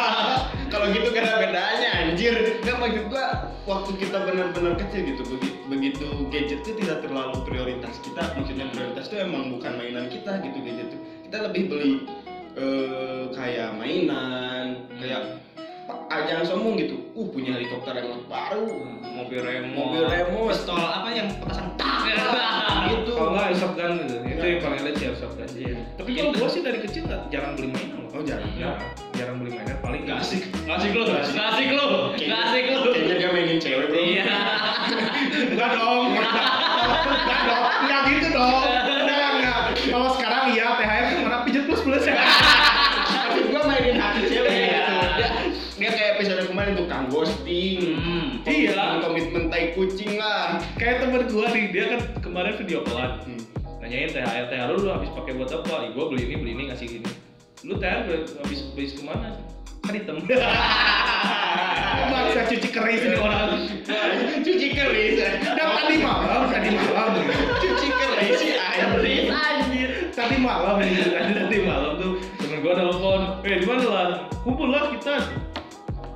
kalau 0.73 0.87
gitu 0.95 1.11
gak 1.11 1.27
ada 1.27 1.43
bedanya 1.43 1.89
anjir 2.07 2.63
nggak 2.63 2.77
maksud 2.79 3.05
gua 3.11 3.51
waktu 3.67 3.91
kita 3.99 4.19
benar-benar 4.23 4.79
kecil 4.79 5.03
gitu 5.03 5.23
begitu, 5.27 5.59
begitu 5.67 6.07
gadget 6.31 6.63
itu 6.63 6.71
tidak 6.79 7.03
terlalu 7.03 7.37
prioritas 7.43 7.99
kita 8.03 8.23
maksudnya 8.39 8.67
prioritas 8.71 9.11
itu 9.11 9.17
emang 9.19 9.51
bukan 9.51 9.73
mainan 9.75 10.07
kita 10.07 10.39
gitu 10.43 10.59
gadget 10.63 10.89
itu 10.95 11.20
kita 11.31 11.47
lebih 11.47 11.71
beli 11.71 11.93
eh, 12.59 13.31
kayak 13.31 13.79
mainan 13.79 14.83
kayak 14.99 15.39
ajang 16.11 16.43
sombong 16.43 16.75
gitu. 16.75 16.99
Uh 17.15 17.31
punya 17.31 17.55
helikopter 17.55 18.03
yang 18.03 18.27
baru. 18.27 18.67
Mobil 19.15 19.39
remote. 19.39 19.79
mobil 19.79 20.03
remote. 20.11 20.51
Pistol 20.51 20.75
apa 20.75 21.07
yang 21.15 21.31
petasan? 21.39 21.71
Tak 21.79 22.03
gitu. 22.91 23.15
Kalau 23.15 23.31
nggak 23.39 23.47
airsoft 23.55 23.79
gun 23.79 23.93
gitu. 24.03 24.17
Itu 24.27 24.43
yang 24.43 24.59
paling 24.59 24.79
ada 24.83 24.91
sih 24.91 25.07
airsoft 25.07 25.35
gun. 25.39 25.51
Iya. 25.55 25.79
Tapi 25.95 26.11
kalau 26.19 26.31
gua 26.35 26.49
sih 26.51 26.63
dari 26.67 26.79
kecil 26.83 27.03
nggak 27.07 27.23
jarang 27.31 27.53
beli 27.55 27.69
mainan 27.79 27.99
loh. 28.03 28.11
oh 28.11 28.23
jarang. 28.27 28.51
Ya, 28.59 28.71
jarang 29.15 29.37
beli 29.39 29.51
mainan 29.55 29.79
paling 29.79 30.03
Nggak 30.03 30.19
asik. 30.27 30.43
Gak 30.67 30.83
asik 30.83 30.91
lu, 30.99 31.03
gak 31.07 31.23
asik. 31.23 31.69
Lu, 31.71 31.87
gak 32.19 32.41
asik 32.51 32.65
lu. 32.75 32.81
kayaknya 32.91 33.15
dia 33.23 33.31
mainin 33.31 33.59
cewek 33.63 33.87
bro. 33.87 34.03
Iya. 34.03 34.27
enggak 35.55 35.71
dong. 35.79 36.05
Enggak 36.11 37.43
dong. 37.47 37.65
Enggak 37.87 38.01
gitu 38.11 38.29
dong. 38.35 38.63
Enggak 38.67 39.31
enggak 39.39 39.59
kalau 39.91 40.09
sekarang 40.15 40.53
iya 40.53 40.67
THR 40.77 41.00
ghosting. 47.61 47.97
Hmm. 47.97 48.29
Iya. 48.47 49.01
Komitmen 49.05 49.45
tai 49.53 49.77
kucing 49.77 50.17
lah. 50.17 50.57
kayak 50.81 51.05
temen 51.05 51.23
gua 51.29 51.47
nih 51.53 51.65
dia 51.73 51.85
kan 51.97 52.01
kemarin 52.25 52.55
video 52.57 52.81
callan 52.85 53.21
Hmm. 53.25 53.41
nanyain 53.81 54.09
THR 54.09 54.45
THR 54.49 54.69
lu, 54.77 54.85
lu 54.85 54.91
habis 54.93 55.11
pakai 55.13 55.33
buat 55.37 55.51
apa? 55.53 55.89
Ih, 55.89 55.91
gua 55.97 56.05
beli 56.09 56.29
ini 56.29 56.37
beli 56.37 56.53
ini 56.57 56.63
ngasih 56.73 56.87
gini. 56.89 57.09
Lu 57.65 57.77
THR 57.77 58.05
habis 58.41 58.61
habis 58.73 58.91
ke 58.97 59.03
mana? 59.05 59.37
Kan 59.85 59.93
hitam. 59.97 60.17
maksa 62.11 62.43
cuci 62.49 62.69
keris 62.69 63.01
ini 63.07 63.17
orang 63.17 63.55
Cuci 64.43 64.69
keris. 64.75 65.15
dan 65.21 65.41
tadi 65.47 65.97
malam 66.01 66.49
tadi 66.51 66.69
malam 66.75 67.13
Cuci 67.61 67.89
keris 67.89 68.35
sih 68.41 68.53
anjing. 68.57 69.31
Anjir. 69.31 69.91
tadi 70.11 70.37
malam 70.37 70.81
ini 70.83 71.01
Tadi 71.07 71.31
tadi 71.39 71.59
malam 71.65 71.93
tuh 71.97 72.13
temen 72.41 72.59
gua 72.61 72.73
telepon, 72.77 73.21
eh 73.47 73.57
di 73.57 73.67
mana 73.69 73.85
lah? 73.89 74.07
Kumpul 74.43 74.69
lah 74.69 74.91
kita. 74.93 75.17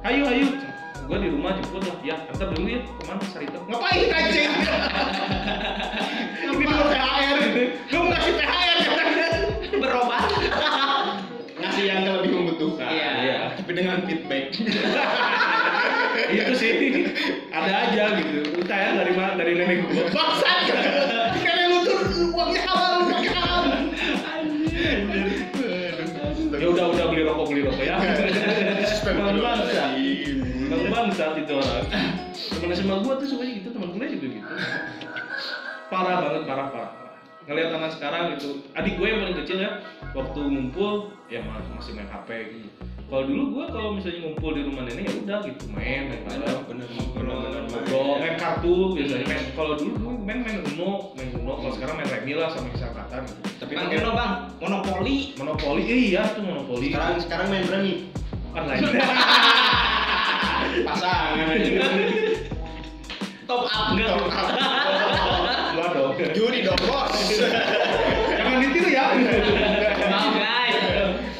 Ayo 0.04 0.24
ayo. 0.28 0.48
Gua 1.04 1.18
di 1.20 1.28
rumah 1.28 1.52
jemput 1.60 1.84
lah. 1.84 1.96
Ya, 2.00 2.16
antar 2.32 2.48
dulu 2.56 2.68
ya. 2.68 2.80
Ke 2.80 3.02
mana 3.04 3.24
Sarito? 3.28 3.58
ngapain 3.68 4.08
anjing 4.08 4.52
ini 6.54 6.64
dulu 6.64 6.84
THR 6.88 7.36
ini 7.44 7.64
gue 7.90 7.98
mau 8.00 8.08
ngasih 8.12 8.32
THR 8.40 8.78
Berobat. 9.80 10.24
Ngasih 11.60 11.84
yang 11.84 12.00
lebih 12.08 12.30
membutuhkan. 12.32 12.88
Iya. 12.88 13.10
Iya. 13.20 13.36
Tapi 13.60 13.70
dengan 13.76 13.98
feedback. 14.08 14.44
Itu 16.30 16.52
sih 16.56 16.70
ada 17.50 17.72
aja 17.90 18.04
gitu. 18.22 18.38
Entah 18.62 18.78
ya 18.78 18.90
dari 18.96 19.12
mana 19.12 19.32
dari 19.36 19.52
nenek 19.58 19.78
gua. 19.90 20.04
bangsat 20.14 20.53
SMA 32.94 33.02
gua 33.02 33.14
tuh 33.18 33.26
sukanya 33.26 33.52
gitu, 33.58 33.68
temen 33.74 33.88
kuliah 33.90 34.10
juga 34.14 34.26
gitu. 34.30 34.52
Parah 35.92 36.16
banget, 36.22 36.42
parah 36.46 36.66
parah. 36.70 36.92
Ngelihat 37.44 37.76
anak 37.76 37.92
sekarang 37.92 38.22
gitu, 38.34 38.64
adik 38.72 38.96
gue 38.96 39.04
yang 39.04 39.20
paling 39.20 39.36
kecil 39.44 39.58
ya, 39.60 39.70
waktu 40.16 40.40
ngumpul 40.40 41.12
ya 41.28 41.44
ma- 41.44 41.60
masih 41.76 41.92
main 41.92 42.08
HP 42.08 42.28
gitu. 42.56 42.68
Kalau 43.04 43.28
dulu 43.28 43.42
gua 43.52 43.64
kalau 43.68 43.92
misalnya 43.92 44.24
ngumpul 44.24 44.56
di 44.56 44.64
rumah 44.64 44.88
nenek 44.88 45.04
ya 45.04 45.12
udah 45.12 45.38
gitu 45.44 45.64
main 45.68 46.08
main 46.08 46.24
bareng. 46.24 46.60
Bener 46.64 46.88
ngobrol, 46.88 48.16
main 48.16 48.36
kartu 48.40 48.96
biasanya 48.96 49.26
main. 49.28 49.44
Kalau 49.52 49.76
dulu 49.76 49.92
dulu 49.92 50.10
main 50.24 50.40
main 50.40 50.58
Uno, 50.72 51.12
main 51.12 51.28
Uno. 51.36 51.52
Kalau 51.60 51.72
sekarang 51.76 51.94
main 52.00 52.08
Remi 52.08 52.32
lah 52.32 52.48
sama 52.48 52.72
kesangkatan. 52.72 53.22
Tapi 53.60 53.72
Bang 53.76 53.92
pakai 53.92 53.98
Uno 54.00 54.10
bang, 54.16 54.32
monopoli. 54.64 55.16
Monopoli, 55.36 55.82
iya 55.84 56.24
tuh 56.32 56.42
monopoli. 56.48 56.88
sekarang 56.96 57.20
sekarang 57.20 57.46
main 57.52 57.64
berani. 57.68 58.08
online. 58.56 58.82
Pasangan 60.88 61.58
Top 63.44 63.68
up 63.68 63.92
enggak? 63.92 64.16
Gua 65.76 65.86
dong. 65.92 66.16
Juri 66.32 66.64
dong 66.64 66.80
bos. 66.88 67.12
jangan 68.32 68.56
ditiru 68.64 68.88
ya 68.88 69.04
Maaf 70.08 70.32
guys. 70.32 70.80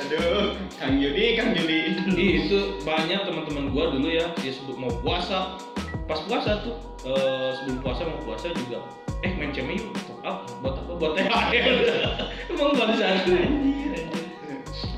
Aduh, 0.04 0.52
Kang 0.76 1.00
Yudi, 1.00 1.40
Kang 1.40 1.56
Yudi. 1.56 1.80
Ih, 2.12 2.32
itu 2.44 2.58
banyak 2.84 3.24
teman-teman 3.24 3.72
gua 3.72 3.88
dulu 3.88 4.12
ya, 4.12 4.28
dia 4.36 4.52
sebelum 4.52 4.84
mau 4.84 4.92
puasa, 5.00 5.56
pas 6.04 6.20
puasa 6.28 6.60
tuh 6.60 6.76
eh, 7.08 7.56
sebelum 7.56 7.80
puasa 7.80 8.04
mau 8.04 8.20
puasa 8.20 8.52
juga, 8.52 8.84
eh 9.24 9.32
main 9.40 9.48
cemi 9.56 9.80
yuk, 9.80 9.96
top 10.04 10.20
up 10.28 10.36
buat 10.60 10.76
apa? 10.76 10.92
Buat 11.00 11.12
THR. 11.16 11.76
Emang 12.52 12.76
bangsa 12.76 13.06
itu. 13.24 13.32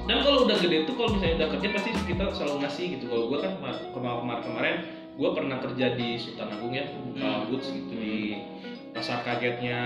Dan 0.06 0.22
kalau 0.22 0.46
udah 0.46 0.56
gede 0.58 0.86
tuh 0.86 0.94
kalau 0.98 1.10
misalnya 1.14 1.34
udah 1.38 1.48
kerja 1.58 1.68
pasti 1.70 1.90
kita 2.06 2.24
selalu 2.34 2.54
ngasih 2.66 2.84
gitu. 2.98 3.04
Kalau 3.10 3.24
gua 3.30 3.38
kan 3.46 3.52
kemarin 3.94 4.38
kemarin 4.42 4.76
gua 5.16 5.32
pernah 5.32 5.58
kerja 5.58 5.96
di 5.96 6.16
Sultan 6.16 6.52
Agung 6.52 6.72
ya, 6.72 6.84
buka 6.92 7.24
Hmm. 7.24 7.44
boots 7.48 7.68
gitu 7.72 7.92
di 7.92 8.36
pasar 8.92 9.24
kagetnya 9.24 9.80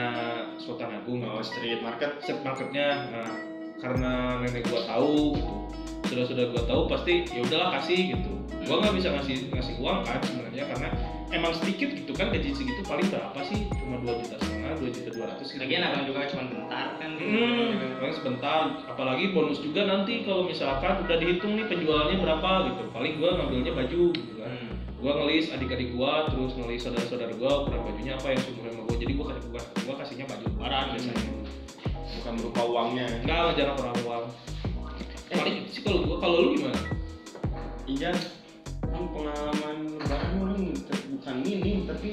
Sultan 0.58 0.90
Agung. 0.92 1.22
Oh, 1.22 1.42
street 1.42 1.80
market. 1.80 2.18
set 2.20 2.42
marketnya 2.42 3.10
nah 3.10 3.30
karena 3.80 4.12
nenek 4.44 4.68
gua 4.68 4.84
tahu 4.84 5.34
gitu 5.34 5.54
sudah 6.10 6.24
sudah 6.26 6.44
gua 6.52 6.62
tahu 6.68 6.82
pasti 6.84 7.24
ya 7.30 7.40
udahlah 7.40 7.80
kasih 7.80 8.12
gitu 8.12 8.30
gua 8.68 8.76
nggak 8.84 8.94
bisa 9.00 9.08
ngasih 9.14 9.36
ngasih 9.50 9.74
uang 9.80 9.98
kan 10.04 10.20
sebenarnya 10.20 10.64
karena 10.68 10.88
emang 11.32 11.52
sedikit 11.56 11.88
gitu 11.96 12.12
kan 12.12 12.28
gaji 12.28 12.52
segitu 12.52 12.82
paling 12.84 13.08
berapa 13.08 13.40
sih 13.46 13.70
cuma 13.72 14.02
dua 14.04 14.20
juta 14.20 14.36
setengah 14.36 14.76
dua 14.76 14.90
juta 14.92 15.10
dua 15.16 15.26
ratus 15.32 15.46
gitu 15.54 15.60
Lagian 15.64 15.82
abang 15.86 16.04
juga 16.04 16.28
cuma 16.28 16.42
bentar 16.50 16.86
kan. 16.98 17.10
Hmm, 17.16 17.70
paling 17.98 18.14
sebentar. 18.14 18.62
Apalagi 18.84 19.24
bonus 19.32 19.58
juga 19.62 19.82
nanti 19.86 20.26
kalau 20.26 20.44
misalkan 20.44 20.92
udah 21.06 21.16
dihitung 21.16 21.56
nih 21.56 21.66
penjualannya 21.66 22.16
berapa 22.20 22.50
gitu. 22.68 22.82
Paling 22.92 23.12
gua 23.16 23.30
ngambilnya 23.40 23.72
baju 23.72 24.02
gitu 24.12 24.32
kan. 24.36 24.50
Hmm. 24.50 24.69
Gua 25.00 25.12
ngelis 25.16 25.48
adik-adik 25.48 25.96
gua, 25.96 26.28
terus 26.28 26.52
ngelis 26.60 26.84
saudara-saudara 26.84 27.32
gua 27.40 27.64
ukuran 27.64 27.80
bajunya 27.88 28.12
apa 28.20 28.36
yang 28.36 28.40
seumuran 28.44 28.70
sama 28.76 28.82
gua. 28.84 28.96
Jadi 29.00 29.12
gua 29.16 29.26
kasih 29.32 29.48
gua, 29.48 29.62
gua 29.88 29.94
kasihnya 30.04 30.26
baju 30.28 30.44
lebaran 30.44 30.84
biasanya. 30.92 31.24
Bukan 32.20 32.32
berupa 32.36 32.62
uangnya. 32.68 33.06
Enggak, 33.24 33.56
jarang 33.56 33.76
pernah 33.80 33.94
uang. 34.04 34.24
Eh, 35.32 35.36
Paling 35.40 35.56
sih 35.72 35.80
kalau 35.80 36.00
gua, 36.04 36.16
kalau 36.20 36.36
lu 36.44 36.48
gimana? 36.60 36.80
Iya. 37.88 38.12
Emang 38.90 39.06
pengalaman 39.16 39.76
lebaran 39.96 40.32
orang 40.44 40.60
te- 40.76 41.06
bukan 41.16 41.36
minim 41.40 41.78
tapi 41.88 42.10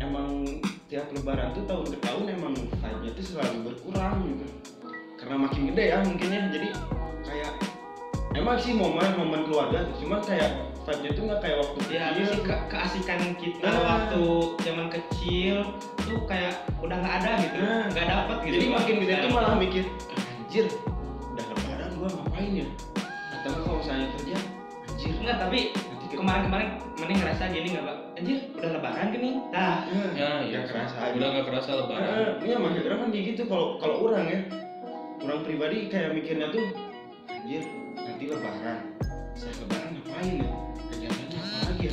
emang 0.00 0.28
tiap 0.88 1.12
lebaran 1.12 1.52
tuh 1.52 1.64
tahun 1.68 1.86
ke 1.92 1.98
tahun 2.00 2.24
emang 2.40 2.54
vibe-nya 2.56 3.10
tuh 3.12 3.24
selalu 3.24 3.56
berkurang 3.68 4.16
gitu. 4.32 4.46
Karena 5.20 5.36
makin 5.44 5.62
gede 5.68 5.84
ya 5.92 5.98
mungkin 6.00 6.28
ya. 6.32 6.42
Jadi 6.48 6.68
kayak 7.28 7.52
emang 8.32 8.56
sih 8.56 8.72
momen-momen 8.72 9.44
keluarga 9.44 9.84
cuman 9.94 10.20
kayak 10.20 10.50
vibe-nya 10.82 11.10
tuh 11.12 11.22
nggak 11.24 11.40
kayak 11.40 11.56
waktu 11.58 11.78
Ya, 11.88 12.04
kecil. 12.10 12.26
sih 12.26 12.40
ke- 12.42 12.64
keasikan 12.66 13.20
kita 13.36 13.62
Nah. 13.64 13.82
waktu 13.84 14.22
zaman 14.58 14.86
kecil 14.88 15.56
tuh 15.96 16.20
kayak 16.26 16.52
udah 16.78 16.96
nggak 16.98 17.14
ada 17.22 17.32
gitu, 17.38 17.56
Nah. 17.56 17.84
nggak 17.88 18.06
dapet 18.08 18.36
gitu. 18.42 18.52
Jadi 18.52 18.66
makin 18.68 18.94
gede 18.96 19.06
Nggak 19.08 19.22
tuh 19.22 19.30
malah 19.30 19.46
dapet. 19.48 19.62
mikir 19.62 19.84
anjir 20.42 20.66
udah 21.24 21.44
lebaran 21.46 21.90
gua 21.94 22.08
ngapain 22.10 22.52
ya? 22.52 22.66
Atau 23.32 23.48
nggak 23.48 23.62
kalau 23.62 23.76
misalnya 23.78 24.06
kerja 24.12 24.36
anjir 24.82 25.10
Enggak, 25.14 25.36
tapi 25.38 25.58
kemarin-kemarin 26.12 26.68
mending 26.94 27.18
ngerasa 27.20 27.42
gini 27.48 27.68
nggak 27.70 27.84
pak? 27.84 27.96
Anjir, 28.12 28.38
udah 28.52 28.70
lebaran 28.72 29.06
gini. 29.08 29.30
Nah, 29.48 29.76
Ya, 30.12 30.30
ya 30.42 30.60
kerasa 30.62 30.96
aja. 31.00 31.14
Udah 31.14 31.28
nggak 31.30 31.46
kerasa 31.46 31.70
lebaran. 31.76 32.30
Iya 32.40 32.56
makanya 32.56 32.82
orang 32.84 32.98
kan 32.98 33.08
kayak 33.08 33.24
gitu 33.28 33.42
kalau 33.46 33.66
kalau 33.76 33.96
orang 34.04 34.24
ya 34.26 34.40
orang 35.20 35.40
pribadi 35.40 35.76
kayak 35.86 36.10
mikirnya 36.12 36.50
tuh 36.50 36.64
anjir 37.28 37.62
nanti 37.96 38.24
lebaran. 38.28 38.78
Saya 39.32 39.52
lebaran 39.64 39.88
ngapain 39.96 40.32
ya? 40.38 40.48
Kegiatannya 40.92 41.38
apa 41.38 41.58
lagi 41.68 41.84
ya? 41.86 41.92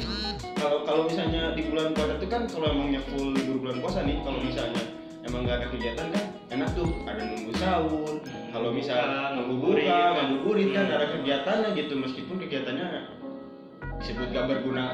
Kalau 0.59 0.77
kalau 0.83 1.01
misalnya 1.07 1.41
di 1.55 1.63
bulan 1.67 1.87
puasa 1.95 2.13
tuh 2.19 2.29
kan 2.29 2.41
kalau 2.45 2.67
emangnya 2.69 3.01
full 3.07 3.31
libur 3.31 3.57
bulan 3.63 3.77
puasa 3.79 3.99
nih 4.03 4.17
kalau 4.21 4.39
misalnya 4.43 4.83
emang 5.23 5.47
nggak 5.47 5.57
ada 5.63 5.67
kegiatan 5.71 6.07
kan 6.11 6.25
enak 6.51 6.69
tuh. 6.75 6.89
Ada 7.07 7.21
nunggu 7.23 7.51
sahur 7.55 8.13
kalau 8.49 8.69
misal 8.73 8.97
Buka, 8.99 9.07
ngabuburit 9.07 9.85
ngabuburit, 9.85 9.87
kan. 9.87 10.11
ngabuburit 10.17 10.69
kan 10.75 10.83
Hmm. 10.85 10.95
ada 10.95 11.05
kegiatannya 11.15 11.69
gitu. 11.75 11.93
Meskipun 11.95 12.35
kegiatannya 12.39 12.87
disebut 13.99 14.27
gak 14.31 14.47
berguna 14.47 14.85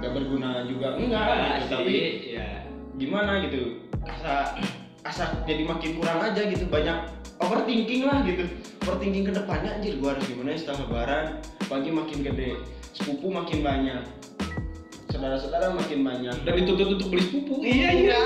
gak 0.00 0.12
berguna 0.12 0.48
juga. 0.64 0.88
Enggak 0.96 1.28
gitu. 1.60 1.66
Tapi 1.72 1.94
ya. 2.32 2.48
gimana 2.96 3.32
gitu? 3.44 3.62
Asa 4.02 4.56
asa 5.02 5.42
jadi 5.44 5.66
makin 5.66 5.98
kurang 5.98 6.18
aja 6.22 6.42
gitu 6.46 6.64
banyak 6.70 7.10
overthinking 7.42 8.06
lah 8.06 8.22
gitu 8.22 8.46
overthinking 8.86 9.24
ke 9.26 9.32
depannya 9.34 9.70
anjir 9.78 9.98
gua 9.98 10.14
harus 10.14 10.24
gimana 10.30 10.54
ya 10.54 10.58
setelah 10.62 10.78
lebaran 10.86 11.24
pagi 11.66 11.90
makin 11.90 12.18
gede 12.22 12.50
sepupu 12.94 13.26
makin 13.34 13.58
banyak 13.66 14.02
saudara-saudara 15.12 15.70
makin 15.76 16.02
banyak 16.02 16.34
Dan 16.42 16.52
dituntut 16.58 16.98
untuk 16.98 17.08
beli 17.14 17.22
sepupu. 17.22 17.54
Iya, 17.62 17.88
iya. 17.94 18.18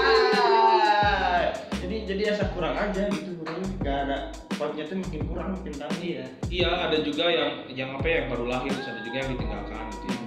jadi 1.83 1.97
jadi 2.09 2.23
asa 2.33 2.49
kurang 2.57 2.73
aja 2.73 3.11
gitu 3.13 3.37
kurang 3.43 3.61
gak 3.85 3.97
ada 4.09 4.19
vibe-nya 4.57 4.85
tuh 4.89 4.97
makin 5.05 5.21
kurang 5.29 5.49
makin 5.53 5.73
tahu 5.77 5.93
Iya. 6.01 6.25
Iya, 6.49 6.71
ada 6.89 6.97
juga 7.05 7.25
yang 7.29 7.51
yang 7.69 7.91
apa 8.01 8.07
ya, 8.09 8.15
yang 8.25 8.29
baru 8.33 8.45
lahir, 8.49 8.71
terus 8.73 8.89
ada 8.89 9.01
juga 9.05 9.17
yang 9.21 9.31
ditinggalkan 9.37 9.85
gitu. 9.93 10.07
ya. 10.09 10.19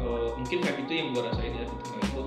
Eh, 0.00 0.28
mungkin 0.34 0.58
kayak 0.66 0.78
itu 0.82 0.92
yang 0.98 1.08
gua 1.14 1.22
rasain 1.30 1.52
ya 1.54 1.64
ditinggal 1.68 2.02
itu. 2.02 2.22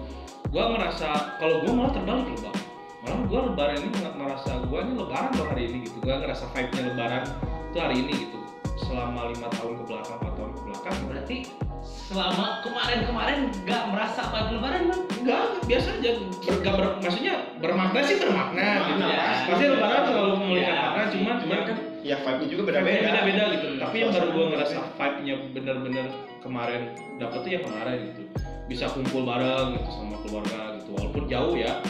Gua 0.53 0.63
merasa 0.71 1.09
kalau 1.43 1.55
gua 1.67 1.71
malah 1.75 1.91
terbalik 1.91 2.27
loh 2.31 2.39
bang. 2.47 2.57
Malah 3.03 3.19
gua 3.27 3.39
lebaran 3.51 3.77
ini 3.77 3.89
nggak 3.93 4.15
merasa 4.15 4.51
gua 4.65 4.79
ini 4.81 4.93
lebaran 4.95 5.31
loh 5.35 5.47
hari 5.51 5.63
ini 5.67 5.77
gitu. 5.83 5.97
Gua 5.99 6.15
ngerasa 6.23 6.43
vibe-nya 6.51 6.81
lebaran 6.89 7.23
itu 7.69 7.77
hari 7.77 7.95
ini 7.99 8.13
gitu. 8.27 8.37
Selama 8.83 9.29
lima 9.29 9.47
tahun 9.53 9.73
ke 9.79 9.83
belakang, 9.85 10.17
empat 10.17 10.33
tahun 10.33 10.51
ke 10.51 10.61
belakang, 10.65 10.95
Berarti 11.05 11.37
selama 11.83 12.63
kemarin-kemarin 12.63 13.39
nggak 13.63 13.83
merasa 13.91 14.19
apa 14.23 14.49
lebaran 14.49 14.81
bang? 14.87 15.01
enggak 15.19 15.43
biasa 15.67 15.87
aja. 15.99 16.11
Ber, 16.15 16.55
nggak 16.63 16.73
ber- 16.79 16.97
maksudnya 16.99 17.35
bermakna 17.59 17.99
sih 18.01 18.15
bermakna 18.19 18.65
gitu. 18.87 19.03
Ya. 19.03 19.23
pasti. 19.47 19.63
Lebaran 19.67 20.01
selalu 20.03 20.33
memiliki 20.39 20.63
Ya, 20.63 20.75
makna, 20.79 21.01
cuman 21.11 21.35
cuman 21.43 21.59
kan 21.67 21.77
ya 22.03 22.15
vibe-nya 22.19 22.47
juga 22.51 22.61
beda-beda 22.67 22.99
beda-beda 22.99 23.21
beda 23.23 23.43
gitu. 23.55 23.65
Tapi 23.79 23.95
yang 23.99 24.09
baru 24.11 24.19
gua 24.19 24.31
beda-beda. 24.31 24.51
ngerasa 24.51 24.77
vibe-nya 24.95 25.35
bener-bener 25.51 26.05
kemarin 26.39 26.81
dapet 27.15 27.39
tuh 27.39 27.51
yang 27.51 27.63
kemarin 27.63 27.97
gitu 28.11 28.21
bisa 28.63 28.85
kumpul 28.89 29.27
bareng 29.27 29.75
gitu 29.75 29.89
sama 29.91 30.15
keluarga 30.23 30.59
gitu 30.79 30.89
walaupun 30.95 31.23
jauh 31.27 31.55
ya 31.55 31.83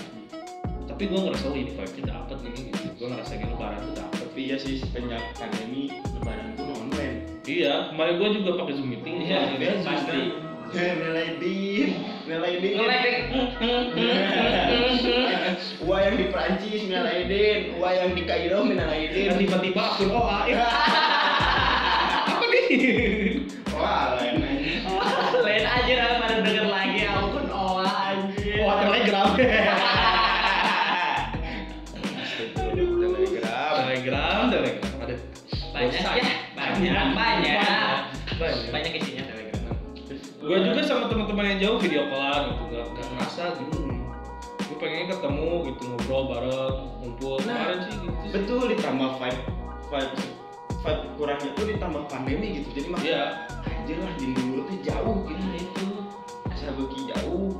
tapi 0.93 1.09
gue 1.09 1.19
ngerasa 1.19 1.45
oh 1.45 1.55
ini 1.55 1.73
vibe-nya 1.73 2.03
dapet 2.07 2.37
ini 2.45 2.59
gitu 2.69 2.87
gue 2.93 3.07
ngerasain 3.09 3.41
lebaran 3.43 3.81
tuh 3.81 3.93
dapet 3.97 4.17
Tapi 4.23 4.41
iya 4.43 4.55
sih 4.55 4.77
semenjak 4.79 5.25
pandemi 5.33 5.89
lebaran 5.89 6.53
tuh 6.53 6.69
online. 6.71 7.17
iya 7.43 7.89
kemarin 7.89 8.13
gue 8.15 8.29
juga 8.35 8.49
pakai 8.61 8.73
zoom 8.73 8.87
meeting 8.87 9.15
Iya, 9.19 9.39
soalnya. 9.41 9.57
iya, 9.57 9.73
pasti. 9.81 10.19
Melaidin, 10.73 11.89
Melaidin. 12.25 12.73
Ngeledek. 12.75 13.17
Wah 15.83 15.99
yang 15.99 16.15
di 16.15 16.25
Perancis 16.29 16.81
Melaidin, 16.83 17.59
wah 17.77 17.91
yang 17.91 18.13
di 18.13 18.21
Kairo 18.23 18.61
Dan 18.63 18.73
Melaidin. 18.75 19.33
tiba-tiba 19.35 19.81
akun 19.87 20.09
OA 20.09 20.39
ya. 20.47 20.65
apa 22.25 22.45
nih 22.47 23.45
Wah 23.71 24.17
lain 24.17 24.35
lain. 24.39 24.61
Lain 25.35 25.63
aja 25.63 25.93
pada 26.21 26.35
denger 26.39 26.65
lagi 26.65 27.01
ampun 27.03 27.45
oa 27.47 27.85
anjir. 28.07 28.57
OA 28.59 28.73
telegram 28.79 29.27
Telegram. 29.33 29.92
Banyak, 36.83 37.07
banyak. 37.15 37.99
banyak 38.35 38.59
Banyak 38.73 38.91
isinya 38.99 39.23
telegram. 39.29 39.75
gue 40.43 40.57
juga 40.59 40.81
sama 40.83 41.07
teman-teman 41.07 41.45
yang 41.55 41.59
jauh 41.63 41.77
video 41.79 42.01
callan 42.11 42.43
gitu 42.51 42.63
gak, 42.75 42.85
gak 42.91 43.05
ngerasa 43.15 43.43
gitu 43.63 43.77
gue 44.63 44.77
pengen 44.81 45.05
ketemu 45.07 45.49
gitu 45.71 45.81
ngobrol 45.87 46.23
bareng 46.33 46.75
ngumpul 46.99 47.35
Nah, 47.45 47.55
kemarin 47.55 47.79
sih 47.87 47.95
gitu 48.01 48.17
sih. 48.19 48.29
Betul 48.35 48.61
ditambah 48.75 49.09
vibe 49.21 49.41
vibe 49.87 50.15
vibe 50.83 51.03
kurangnya 51.15 51.49
tuh 51.55 51.65
ditambah 51.69 52.03
pandemi 52.11 52.47
gitu. 52.59 52.67
Jadi 52.75 52.87
mah 52.91 53.01
iya 53.05 53.21
anjir 53.63 53.97
lah 54.01 54.13
di 54.17 54.25
dulu 54.33 54.59
tuh 54.65 54.77
jauh 54.81 55.17
gitu. 55.29 55.43
Nah 55.45 55.57
itu. 55.61 55.85
Asa 56.49 56.73
beuki 56.75 56.99
jauh. 57.07 57.51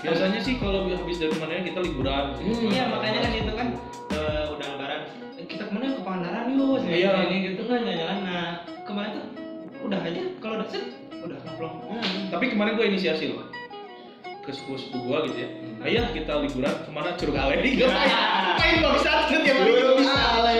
biasanya 0.00 0.40
sih 0.40 0.56
kalau 0.56 0.88
habis 0.88 1.20
dari 1.20 1.36
mana 1.36 1.60
kita 1.60 1.80
liburan 1.84 2.32
gitu. 2.40 2.56
Hmm, 2.56 2.72
Iya 2.72 2.84
makanya 2.88 3.18
kan 3.20 3.32
itu 3.36 3.52
kan 3.52 3.68
eh, 4.16 4.44
udah 4.48 4.68
Pangandaran 6.10 6.50
yuk 6.50 6.82
sini 6.82 6.96
Iya. 7.00 7.10
ini 7.22 7.36
gitu 7.46 7.62
kan 7.64 7.78
jalan-jalan. 7.80 8.18
Nah 8.20 8.46
kemarin 8.82 9.10
tuh 9.14 9.26
udah 9.80 10.00
aja 10.02 10.22
kalau 10.42 10.54
udah 10.58 10.66
set 10.66 10.82
udah 11.16 11.38
ngeplong 11.38 11.74
Hmm. 11.86 12.26
tapi 12.28 12.44
kemarin 12.48 12.74
gue 12.74 12.86
inisiasi 12.88 13.30
loh 13.30 13.46
ke 14.40 14.50
sepupu 14.50 14.98
gue 14.98 15.18
gitu 15.30 15.38
ya. 15.38 15.48
Ayah 15.80 16.04
kita 16.10 16.32
liburan 16.36 16.74
ke 16.74 16.90
mana? 16.90 17.14
Curug 17.14 17.36
ale 17.36 17.62
nih 17.62 17.72
gue 17.76 17.86
main. 17.86 18.10
Main 18.58 18.74
gak 18.80 18.92
bisa 18.98 19.10
tuh 19.24 19.38
tiap 19.38 19.54
hari. 19.54 19.70
Dulu 19.70 19.80
gak 19.80 19.96
bisa 19.96 20.14
Ale. 20.34 20.58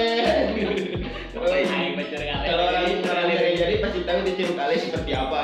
Kalau 2.40 2.64
orang 2.64 2.84
orang 3.00 3.26
dari 3.26 3.52
jadi 3.56 3.74
pasti 3.80 4.00
tahu 4.02 4.18
di 4.22 4.32
Curug 4.32 4.54
Ale 4.56 4.74
seperti 4.76 5.10
apa. 5.12 5.40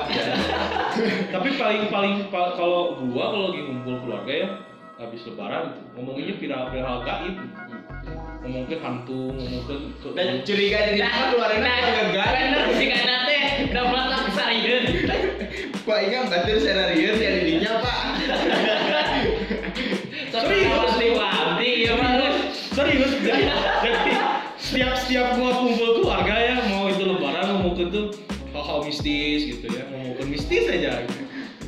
tapi 1.29 1.49
paling 1.53 1.83
paling 1.89 2.15
pa- 2.31 2.55
kalau 2.55 2.95
gua 3.03 3.25
kalau 3.29 3.51
lagi 3.51 3.61
ngumpul 3.65 3.99
keluarga 4.01 4.33
ya 4.33 4.49
habis 4.97 5.21
lebaran 5.25 5.63
gitu 5.69 5.81
ngomonginnya 5.93 6.35
viral-viral 6.39 6.97
gaib 7.03 7.35
ngomongin 8.47 8.79
hantu 8.79 9.35
ngomongin 9.35 9.63
ke 9.99 10.09
Dan 10.15 10.47
curiga 10.47 10.79
dari 10.87 11.03
mana 11.03 11.35
keluarin 11.35 11.61
nah, 11.67 11.77
gagal. 11.83 12.31
bener 12.31 12.63
sih 12.79 12.87
kan 12.95 13.21
teh 13.27 13.43
udah 13.75 13.85
meletak 13.91 14.25
sayur 14.39 14.83
Pak 15.87 15.99
ingat 16.03 16.25
batur 16.31 16.59
senarius 16.59 17.19
ya 17.19 17.31
dirinya 17.43 17.73
Pak. 17.79 18.03
Serius? 20.35 20.95
diwanti 20.99 21.71
ya 21.87 21.95
bagus 21.95 22.37
serius? 22.75 23.13
Jadi, 23.23 23.43
jadi 23.83 24.13
setiap 24.59 24.93
setiap 24.99 25.27
gua 25.39 25.51
kumpul 25.63 26.03
keluarga 26.03 26.35
ya 26.35 26.57
mau 26.71 26.91
itu 26.91 27.07
lebaran 27.07 27.47
ngomongin 27.55 27.95
tuh 27.95 28.07
hal-hal 28.51 28.83
mistis 28.83 29.47
gitu 29.47 29.67
ya. 29.71 29.87
Ngomongin 29.95 30.27
mistis 30.27 30.67
aja. 30.67 31.07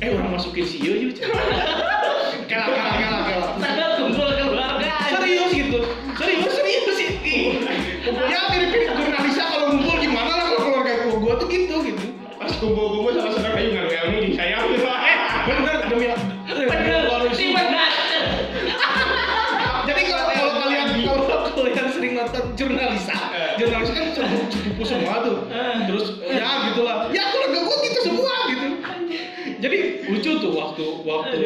Eh 0.03 0.11
orang 0.11 0.35
masukin 0.35 0.67
si 0.67 0.83
Iyo 0.83 1.11
yuk 1.11 1.19
kelak 2.47 3.08
kumpul-kumpul 12.57 13.11
sama 13.13 13.29
saudara 13.35 13.53
kayu 13.53 13.69
ngaruh 13.77 13.91
ilmu 13.93 14.17
di 14.25 14.31
saya. 14.33 14.57
eh 14.57 15.17
bener 15.45 15.75
demi 15.89 16.05
bener 16.09 17.33
sih 17.37 17.47
bener 17.53 17.89
jadi 19.85 20.01
kalau 20.09 20.25
kalau 20.33 20.53
kalian 20.65 20.87
kalau 21.05 21.39
kalian 21.53 21.87
sering 21.93 22.13
nonton 22.17 22.43
jurnalisa 22.57 23.17
jurnalis 23.59 23.89
kan 23.91 24.05
cukup 24.15 24.85
semua 24.87 25.13
tuh. 25.23 25.37
Terus 25.91 26.05
ya 26.23 26.47
gitulah. 26.71 26.95
Ya 27.11 27.23
keluarga 27.35 27.59
gua 27.67 27.77
gitu 27.83 27.99
semua 28.07 28.33
gitu. 28.47 28.67
Jadi 29.59 29.77
lucu 30.07 30.31
tuh 30.39 30.51
waktu 30.55 30.85
waktu 31.03 31.39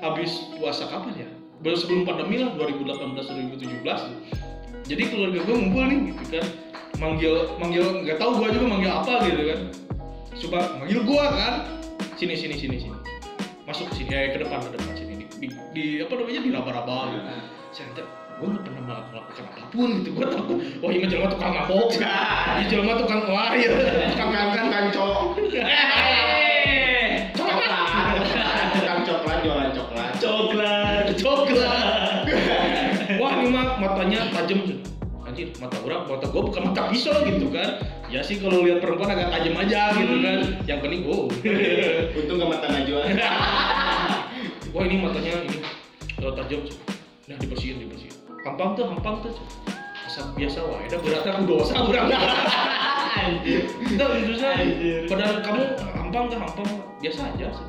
habis 0.00 0.32
puasa 0.56 0.88
kapan 0.88 1.28
ya? 1.28 1.28
Baru 1.62 1.76
sebelum 1.78 2.02
pandemi 2.08 2.42
lah 2.42 2.56
2018 2.58 3.54
2017 3.54 3.84
tuh. 3.84 4.18
jadi 4.82 5.02
keluarga 5.14 5.38
gua 5.46 5.54
ngumpul 5.60 5.84
nih 5.86 5.98
gitu 6.10 6.24
kan. 6.40 6.46
Manggil 6.98 7.34
manggil 7.60 7.84
nggak 8.02 8.18
tahu 8.18 8.30
gua 8.40 8.48
juga 8.50 8.66
manggil 8.66 8.90
apa 8.90 9.12
gitu 9.26 9.42
kan 9.46 9.60
coba 10.40 10.80
manggil 10.80 11.00
gua 11.04 11.24
kan? 11.32 11.54
Sini 12.16 12.34
sini 12.38 12.54
sini 12.56 12.76
sini. 12.80 12.98
Masuk 13.68 13.90
ke 13.92 14.02
sini 14.02 14.10
eh, 14.14 14.32
ke 14.32 14.38
depan 14.40 14.58
ke 14.64 14.74
depan 14.74 14.94
sini. 14.96 15.12
Di, 15.20 15.26
di, 15.38 15.48
di 15.74 15.84
apa 16.00 16.12
namanya? 16.16 16.40
Di 16.40 16.50
raba-raba 16.50 16.98
gitu. 17.12 17.24
Saya 17.72 17.84
nanti 17.88 18.02
gue 18.32 18.48
nggak 18.48 18.64
pernah 18.66 18.82
melakukan 19.12 19.44
apa 19.48 19.64
pun 19.70 19.90
gitu. 20.02 20.08
Gue 20.16 20.26
takut 20.26 20.56
wah 20.80 20.90
ini 20.90 21.06
jelma 21.06 21.28
tukang 21.30 21.52
mabok. 21.52 21.88
Ini 22.58 22.64
jelma 22.68 22.92
tukang 23.00 23.20
wah 23.28 23.52
ya 23.56 23.70
tukang 24.12 24.30
Tukang 24.52 24.68
kancok. 24.70 25.14
Coklat. 27.32 27.86
Tukang 28.76 29.00
coklat 29.06 29.38
jualan 29.44 29.70
coklat. 29.72 30.12
coklat 30.20 31.04
coklat. 31.16 32.24
Wah 33.20 33.38
ini 33.38 33.52
mah 33.52 33.76
matanya 33.76 34.32
tajam 34.32 34.64
anjir 35.42 35.58
mata 35.58 35.76
orang 35.82 36.02
mata 36.06 36.26
gue 36.30 36.42
bukan 36.46 36.62
mata 36.70 36.82
pisau 36.86 37.14
gitu 37.26 37.46
kan. 37.50 37.82
Ya 38.06 38.20
sih 38.22 38.38
kalau 38.38 38.62
lihat 38.62 38.78
perempuan 38.78 39.10
agak 39.10 39.34
tajam 39.34 39.54
aja 39.58 39.82
gitu 39.98 40.16
kan. 40.22 40.38
Yang 40.70 40.78
penting 40.86 41.00
oh 41.10 41.26
Untung 42.22 42.36
gak 42.38 42.48
mata 42.48 42.66
Najwa. 42.70 43.00
wah 44.72 44.82
ini 44.86 44.96
matanya 45.02 45.32
ini 45.42 45.58
eh, 46.22 46.32
tajam 46.38 46.60
nah 47.26 47.36
dibersihin 47.42 47.76
dibersihin. 47.82 48.14
Hampang 48.46 48.78
tuh 48.78 48.86
hampang 48.86 49.18
tuh. 49.26 49.34
Asap 50.06 50.26
biasa 50.38 50.58
wah 50.62 50.78
itu 50.86 50.96
berarti 51.02 51.28
aku 51.34 51.42
dosa 51.50 51.74
orang. 51.82 52.06
Anjir. 53.12 53.68
Enggak, 53.82 54.08
terusnya 54.24 54.50
Anjir. 54.56 55.04
padahal 55.10 55.36
kamu 55.42 55.62
hampang 55.98 56.24
tuh 56.30 56.38
hampang. 56.38 56.68
Biasa 57.02 57.20
aja. 57.34 57.48
Sih. 57.50 57.66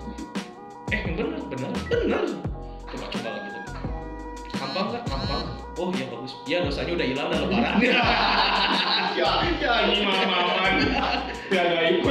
Eh, 0.93 0.99
benar, 1.09 1.41
benar, 1.49 1.71
benar. 1.89 2.23
Coba 2.85 3.05
coba 3.09 3.42
Hampang 4.63 4.87
kan? 4.95 5.01
Hampang. 5.11 5.43
Oh 5.75 5.89
iya 5.91 6.05
bagus. 6.07 6.33
Ya 6.47 6.57
dosanya 6.63 6.91
udah 6.95 7.07
hilang 7.07 7.27
dan 7.27 7.39
lebaran. 7.43 7.73
Ya, 9.13 9.29
ya 9.61 9.93
ini 9.93 10.01
mama-maman. 10.01 10.89
Ya 11.53 11.63
gaib. 11.69 12.01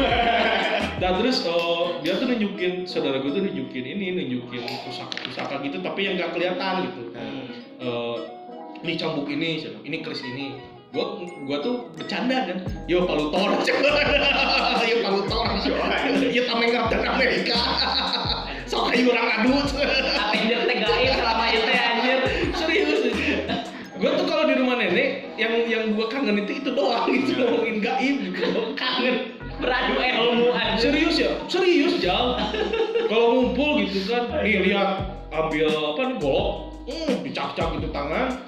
nah 1.03 1.19
terus 1.19 1.43
oh, 1.51 1.99
dia 1.99 2.15
tuh 2.15 2.31
nunjukin 2.31 2.87
saudara 2.87 3.19
gue 3.19 3.27
tuh 3.27 3.43
nunjukin 3.43 3.83
ini 3.83 4.15
nunjukin 4.15 4.63
pusaka 4.87 5.19
pusaka 5.27 5.55
gitu 5.67 5.83
tapi 5.83 6.07
yang 6.07 6.15
gak 6.15 6.31
kelihatan 6.31 6.87
gitu. 6.87 7.03
Eh, 7.83 8.17
ini 8.87 8.93
cambuk 8.95 9.27
ini, 9.27 9.67
ini 9.83 9.97
keris 9.99 10.23
ini. 10.23 10.63
Gua 10.93 11.25
gua 11.49 11.59
tuh 11.65 11.89
bercanda 11.97 12.45
kan. 12.45 12.59
Yo 12.85 13.09
palutor. 13.09 13.51
Yo 14.91 14.97
palutor. 15.01 15.45
Yo 16.31 16.43
tameng 16.47 16.71
Captain 16.71 17.03
Amerika. 17.03 17.59
Sok 18.71 18.93
ayo 18.93 19.11
orang 19.11 19.29
adut. 19.41 19.67
Avenger 19.73 20.61
teh 20.69 20.77
gaib 20.85 21.13
selama 21.17 21.45
itu 21.49 21.71
ya, 21.73 21.92
Serius. 22.57 23.01
Gua 24.03 24.11
tuh 24.19 24.27
kalau 24.27 24.45
di 24.51 24.55
rumah 24.59 24.81
nenek 24.81 25.31
yang 25.39 25.53
yang 25.71 25.85
gua 25.95 26.11
kangen 26.11 26.43
itu 26.43 26.65
itu 26.65 26.71
doang 26.75 27.07
gitu 27.13 27.39
ngomongin 27.39 27.79
gaib 27.79 28.17
gitu. 28.35 28.75
kangen 28.75 29.39
beradu 29.63 29.95
ilmu 29.95 30.51
anjir 30.51 30.91
Serius 30.91 31.17
ya? 31.23 31.31
Serius 31.47 32.03
jal. 32.03 32.41
Kalau 33.07 33.27
ngumpul 33.31 33.85
gitu 33.87 34.11
kan, 34.11 34.43
nih 34.43 34.65
lihat 34.67 35.23
ambil 35.31 35.69
apa 35.95 36.01
nih 36.09 36.17
golok, 36.19 36.49
hmm, 36.89 37.13
dicak-cak 37.23 37.69
gitu 37.79 37.89
tangan. 37.95 38.43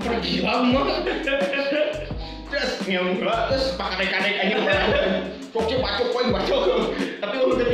Pergi 0.00 0.34
lama. 0.40 0.82
Terus 2.46 2.72
gua, 2.86 3.50
terus 3.50 3.74
pakai 3.74 4.06
kadek 4.06 4.34
aja. 4.38 4.56
Pokoknya 5.50 5.76
bacok 5.82 6.08
poin 6.14 6.28
bacok. 6.30 6.62
Tapi 7.20 7.36
udah 7.42 7.68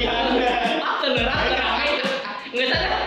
ah 0.80 0.96
tenerak 1.04 1.38
teramai 1.54 1.90
nggak 2.52 2.68
sadar 2.68 3.01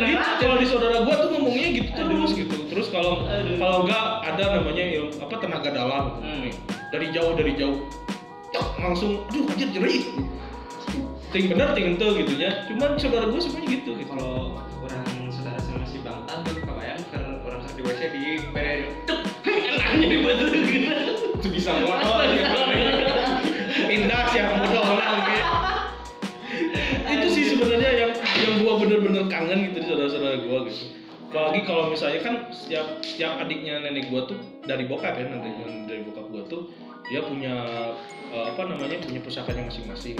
Gitu, 0.00 0.30
kalau 0.40 0.56
di 0.56 0.66
saudara 0.66 0.96
gua 1.04 1.14
tuh 1.20 1.28
ngomongnya 1.36 1.68
gitu 1.76 1.90
terus 1.92 2.30
gitu. 2.32 2.56
Terus 2.70 2.86
kalau 2.88 3.28
kalau 3.60 3.78
enggak 3.84 4.04
ada 4.24 4.44
namanya 4.60 4.84
ilmu 4.84 5.12
apa 5.20 5.34
tenaga 5.38 5.68
dalam. 5.70 6.04
Hmm. 6.22 6.48
Dari 6.90 7.06
jauh 7.12 7.32
dari 7.36 7.52
jauh. 7.54 7.84
Tok, 8.50 8.66
langsung 8.82 9.22
aduh 9.30 9.46
anjir 9.52 9.68
jerih. 9.70 10.02
Ting 11.30 11.46
bener 11.46 11.70
ting 11.78 11.94
ente 11.94 12.06
gitu 12.24 12.32
ya. 12.40 12.66
Cuman 12.66 12.98
saudara 12.98 13.30
gua 13.30 13.40
semuanya 13.40 13.68
gitu 13.78 13.90
gitu. 13.94 14.10
kalau 14.10 14.58
orang 14.82 15.06
saudara 15.30 15.58
sama 15.62 15.86
si 15.86 16.02
Bang 16.02 16.26
Tan 16.26 16.42
tuh 16.42 16.58
kebayang 16.58 17.02
karena 17.14 17.30
orang 17.46 17.60
di 17.70 17.82
WC 17.86 18.00
di 18.10 18.22
bere 18.50 18.90
tuh 19.06 19.22
enaknya 19.46 20.06
di 20.10 20.18
batu 20.24 20.44
gitu 20.50 20.90
Itu 21.40 21.48
bisa 21.52 21.70
modal. 21.78 22.26
Pindah 22.26 22.79
yang 27.66 28.54
gua 28.64 28.74
bener-bener 28.80 29.24
kangen 29.28 29.70
gitu 29.70 29.84
di 29.84 29.86
saudara-saudara 29.88 30.36
gua 30.46 30.58
gitu. 30.68 30.84
Apalagi 31.30 31.60
kalau 31.62 31.84
misalnya 31.92 32.20
kan 32.26 32.34
setiap 32.50 32.86
setiap 33.06 33.38
adiknya 33.38 33.78
nenek 33.84 34.10
gua 34.10 34.26
tuh 34.26 34.38
dari 34.66 34.84
bokap 34.88 35.14
ya 35.14 35.30
dari, 35.30 35.52
dari 35.86 36.00
bokap 36.08 36.26
gua 36.32 36.42
tuh 36.50 36.62
dia 37.10 37.20
punya 37.22 37.54
eh, 38.34 38.44
apa 38.50 38.62
namanya 38.66 38.96
punya 39.02 39.20
pusakanya 39.22 39.68
masing-masing. 39.68 40.16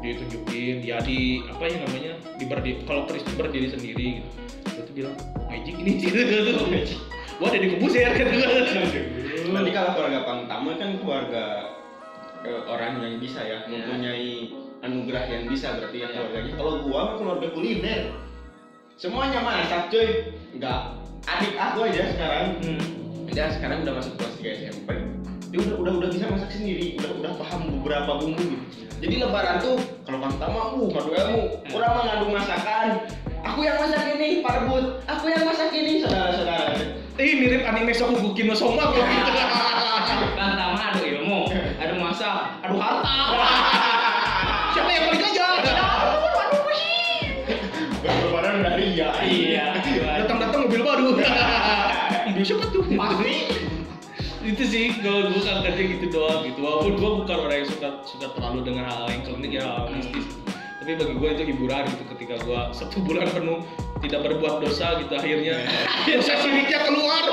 Ditunjukin 0.00 0.80
ya 0.80 0.96
di 1.04 1.44
apa 1.44 1.68
ya 1.68 1.76
namanya 1.84 2.12
di 2.40 2.44
berdiri 2.48 2.80
kalau 2.88 3.04
Chris 3.04 3.24
berdiri 3.36 3.68
sendiri 3.68 4.20
gitu. 4.20 4.28
Dia 4.70 4.82
tuh 4.88 4.94
bilang 4.96 5.14
magic 5.48 5.76
ini 5.76 5.92
gitu 6.02 6.20
gua 7.40 7.48
ada 7.48 7.58
di 7.58 7.68
kubus 7.72 7.96
ya 7.96 8.12
kan 8.12 8.28
Nanti 9.50 9.70
kalau 9.72 9.90
keluarga 9.96 10.20
Pangtama 10.28 10.70
kan 10.76 10.90
keluarga 11.00 11.44
eh, 12.44 12.62
orang 12.68 13.00
yang 13.00 13.16
bisa 13.16 13.40
ya, 13.40 13.64
Ya. 13.64 13.68
mempunyai 13.72 14.59
anugerah 14.80 15.24
yang 15.28 15.42
bisa 15.46 15.76
berarti 15.76 15.98
ya 15.98 16.08
Ya. 16.08 16.14
keluarganya. 16.16 16.52
Kalau 16.56 16.72
gua 16.84 17.00
mah 17.04 17.14
keluarga 17.16 17.46
kuliner. 17.52 18.00
Semuanya 18.96 19.40
masak 19.40 19.88
cuy. 19.88 20.08
Enggak. 20.52 20.80
Adik 21.24 21.54
aku 21.56 21.78
aja 21.84 22.02
sekarang. 22.12 22.46
Dia 23.30 23.46
sekarang 23.52 23.86
udah 23.86 23.94
masuk 23.94 24.12
kelas 24.16 24.34
3 24.40 24.60
SMP. 24.66 24.88
Dia 25.50 25.58
udah 25.66 25.76
udah 25.82 25.92
udah 25.98 26.08
bisa 26.10 26.26
masak 26.30 26.50
sendiri, 26.50 26.94
udah 26.98 27.10
udah 27.18 27.32
paham 27.38 27.60
beberapa 27.80 28.22
bumbu 28.22 28.38
gitu. 28.38 28.64
Jadi 29.00 29.14
lebaran 29.18 29.56
tuh 29.58 29.76
kalau 30.04 30.18
Pangtama 30.20 30.76
uh 30.76 30.86
ngadu 30.86 31.10
ilmu, 31.10 31.42
kurang 31.72 31.92
mah 31.96 32.04
ngadu 32.06 32.26
masakan. 32.30 32.86
Aku 33.40 33.64
yang 33.64 33.80
masak 33.80 34.04
ini, 34.14 34.44
Pak 34.44 34.52
Rebut. 34.62 35.00
Aku 35.08 35.24
yang 35.26 35.48
masak 35.48 35.72
ini, 35.72 36.04
saudara-saudara. 36.04 36.76
Ih 37.16 37.32
mirip 37.40 37.64
anime 37.64 37.92
Sokuguki 37.92 38.44
no 38.44 38.52
Soma 38.54 38.84
kok 38.92 39.00
gitu. 39.00 39.32
Pertama 40.36 40.76
adu 40.92 41.00
ilmu, 41.02 41.48
adu 41.80 41.94
masak, 41.98 42.60
adu 42.62 42.76
harta. 42.76 43.08
Udah 49.00 49.16
ria. 49.24 49.66
Iya. 49.80 50.10
Datang-datang 50.24 50.68
mobil 50.68 50.80
baru. 50.84 51.08
Mobil 52.28 52.44
siapa 52.44 52.64
tuh? 52.68 52.84
Pasti. 52.84 53.34
itu 54.40 54.64
sih 54.64 54.96
kalau 55.04 55.28
gue 55.28 55.36
kangennya 55.44 55.84
gitu 56.00 56.16
doang 56.16 56.40
gitu 56.48 56.64
walaupun 56.64 56.96
gue 56.96 57.10
bukan 57.22 57.36
orang 57.44 57.60
yang 57.60 57.68
suka 57.68 57.88
suka 58.08 58.32
terlalu 58.32 58.72
dengan 58.72 58.88
hal 58.88 59.04
yang 59.12 59.20
klinik 59.20 59.52
ya 59.52 59.68
hal 59.68 59.92
mistis 59.92 60.32
tapi 60.80 60.96
bagi 60.96 61.12
gue 61.20 61.28
itu 61.36 61.42
hiburan 61.52 61.84
gitu 61.92 62.04
ketika 62.16 62.34
gue 62.48 62.60
satu 62.72 63.04
bulan 63.04 63.28
penuh 63.36 63.60
tidak 64.00 64.24
berbuat 64.24 64.64
dosa 64.64 64.96
gitu 65.04 65.12
akhirnya 65.12 65.60
dosa 66.08 66.34
siriknya 66.40 66.80
keluar 66.88 67.24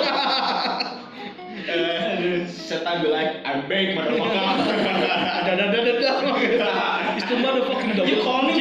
Eh, 1.68 2.48
setan 2.48 3.04
be 3.04 3.12
like 3.12 3.44
I'm 3.44 3.68
back 3.68 3.92
motherfucker. 3.92 4.40
ada 5.44 5.52
ada 5.52 5.64
ada 5.68 5.92
ada 5.92 6.72
itu 7.20 7.34
motherfucking 7.40 7.92
double 7.92 8.08
You 8.08 8.24
call 8.24 8.48
me 8.48 8.56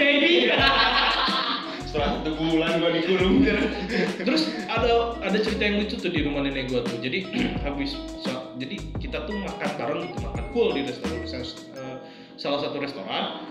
bulan 2.50 2.78
gua 2.78 2.90
dikurung 2.94 3.36
Terus 4.26 4.42
ada 4.66 5.18
ada 5.22 5.38
cerita 5.38 5.62
yang 5.66 5.76
lucu 5.82 5.96
tuh 5.98 6.10
di 6.10 6.20
rumah 6.22 6.46
nenek 6.46 6.70
gua 6.70 6.80
tuh. 6.86 6.98
Jadi 6.98 7.26
habis 7.66 7.94
so- 8.22 8.54
jadi 8.56 8.80
kita 8.96 9.28
tuh 9.28 9.36
makan 9.36 9.70
bareng 9.76 10.00
gitu, 10.08 10.18
makan 10.24 10.44
full 10.50 10.72
di 10.72 10.80
restoran 10.88 11.20
misalnya, 11.20 11.46
eh, 11.76 11.96
salah 12.40 12.58
satu 12.64 12.80
restoran. 12.80 13.44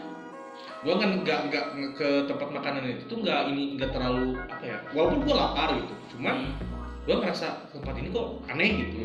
Gua 0.81 1.01
kan 1.01 1.21
nggak 1.25 1.39
nggak 1.49 1.65
ke 1.97 2.09
tempat 2.29 2.49
makanan 2.53 2.85
itu 2.89 3.03
tuh 3.09 3.17
nggak 3.21 3.53
ini 3.53 3.77
nggak 3.77 3.89
terlalu 3.93 4.37
apa 4.49 4.65
ya. 4.65 4.77
Walaupun 4.93 5.19
gua 5.25 5.35
lapar 5.35 5.69
gitu, 5.77 5.93
cuman 6.17 6.53
gua 7.05 7.15
ngerasa 7.21 7.69
tempat 7.73 7.93
ini 8.01 8.07
kok 8.09 8.27
aneh 8.49 8.69
gitu. 8.81 8.97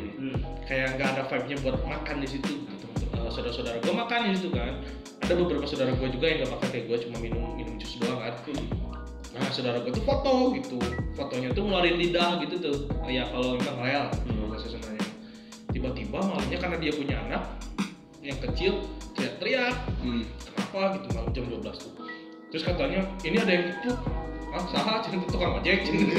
Kayak 0.64 0.88
nggak 0.96 1.08
ada 1.16 1.22
vibe-nya 1.28 1.56
buat 1.64 1.76
makan 1.84 2.16
di 2.20 2.28
situ 2.28 2.52
gitu. 2.68 2.86
Eh, 3.16 3.28
saudara-saudara 3.28 3.76
gua 3.84 3.94
makan 4.04 4.18
di 4.28 4.36
situ 4.36 4.48
kan. 4.52 4.80
Ada 5.20 5.32
beberapa 5.36 5.64
saudara 5.68 5.92
gua 5.96 6.08
juga 6.08 6.26
yang 6.28 6.38
nggak 6.44 6.52
makan 6.56 6.68
kayak 6.72 6.84
gua 6.88 6.98
cuma 7.00 7.16
minum 7.20 7.44
minum 7.56 7.74
jus 7.76 7.96
doang 8.00 8.20
kan. 8.20 8.34
Nah, 9.30 9.46
saudara 9.54 9.78
gue 9.78 9.92
tuh 9.94 10.02
foto 10.02 10.50
gitu. 10.58 10.78
Fotonya 11.14 11.54
tuh 11.54 11.62
ngeluarin 11.62 11.96
lidah 11.98 12.42
gitu 12.42 12.58
tuh. 12.58 12.76
Ya 13.06 13.26
kalau 13.30 13.54
memang 13.54 13.78
real 13.78 14.06
bahasa 14.50 14.66
Sundanya. 14.74 15.06
Tiba-tiba 15.70 16.18
malamnya 16.18 16.58
karena 16.58 16.76
dia 16.82 16.92
punya 16.92 17.16
anak 17.30 17.42
yang 18.20 18.38
kecil 18.42 18.82
teriak-teriak. 19.14 19.74
Hmm. 20.02 20.26
Kenapa 20.42 20.98
gitu 20.98 21.06
malam 21.14 21.30
jam 21.30 21.44
12 21.46 21.78
tuh. 21.78 21.92
Terus 22.50 22.62
katanya 22.66 23.00
ini 23.22 23.36
ada 23.38 23.52
yang 23.54 23.66
ikut. 23.70 23.98
Ah, 24.50 24.66
salah 24.66 24.98
cina 25.06 25.22
tukang 25.30 25.62
ojek. 25.62 25.86
cina. 25.86 26.10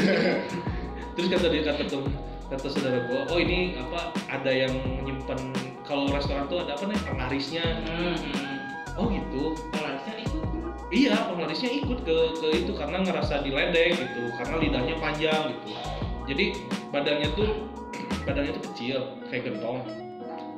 Terus 1.20 1.28
kata 1.28 1.46
dia 1.52 1.64
kata 1.68 1.84
tuh 1.92 2.08
kata 2.48 2.68
saudara 2.68 3.00
gue, 3.08 3.20
oh 3.32 3.40
ini 3.40 3.80
apa 3.80 4.12
ada 4.28 4.52
yang 4.52 4.72
nyimpen 5.04 5.40
kalau 5.88 6.08
restoran 6.12 6.48
tuh 6.48 6.64
ada 6.64 6.80
apa 6.80 6.88
nih 6.88 7.00
penglarisnya. 7.04 7.66
Oh 8.96 9.12
gitu. 9.12 9.60
Penglarisnya 9.76 10.16
itu. 10.24 10.40
Iya, 10.92 11.16
penglarisnya 11.32 11.72
ikut 11.72 12.04
ke 12.04 12.16
ke 12.36 12.48
itu 12.52 12.72
karena 12.76 13.00
ngerasa 13.00 13.48
diledek 13.48 13.96
gitu, 13.96 14.28
karena 14.36 14.56
lidahnya 14.60 14.96
panjang 15.00 15.42
gitu. 15.56 15.72
Jadi 16.28 16.46
badannya 16.92 17.32
tuh 17.32 17.50
badannya 18.28 18.52
tuh 18.60 18.64
kecil 18.72 19.00
kayak 19.32 19.48
gentong, 19.48 19.88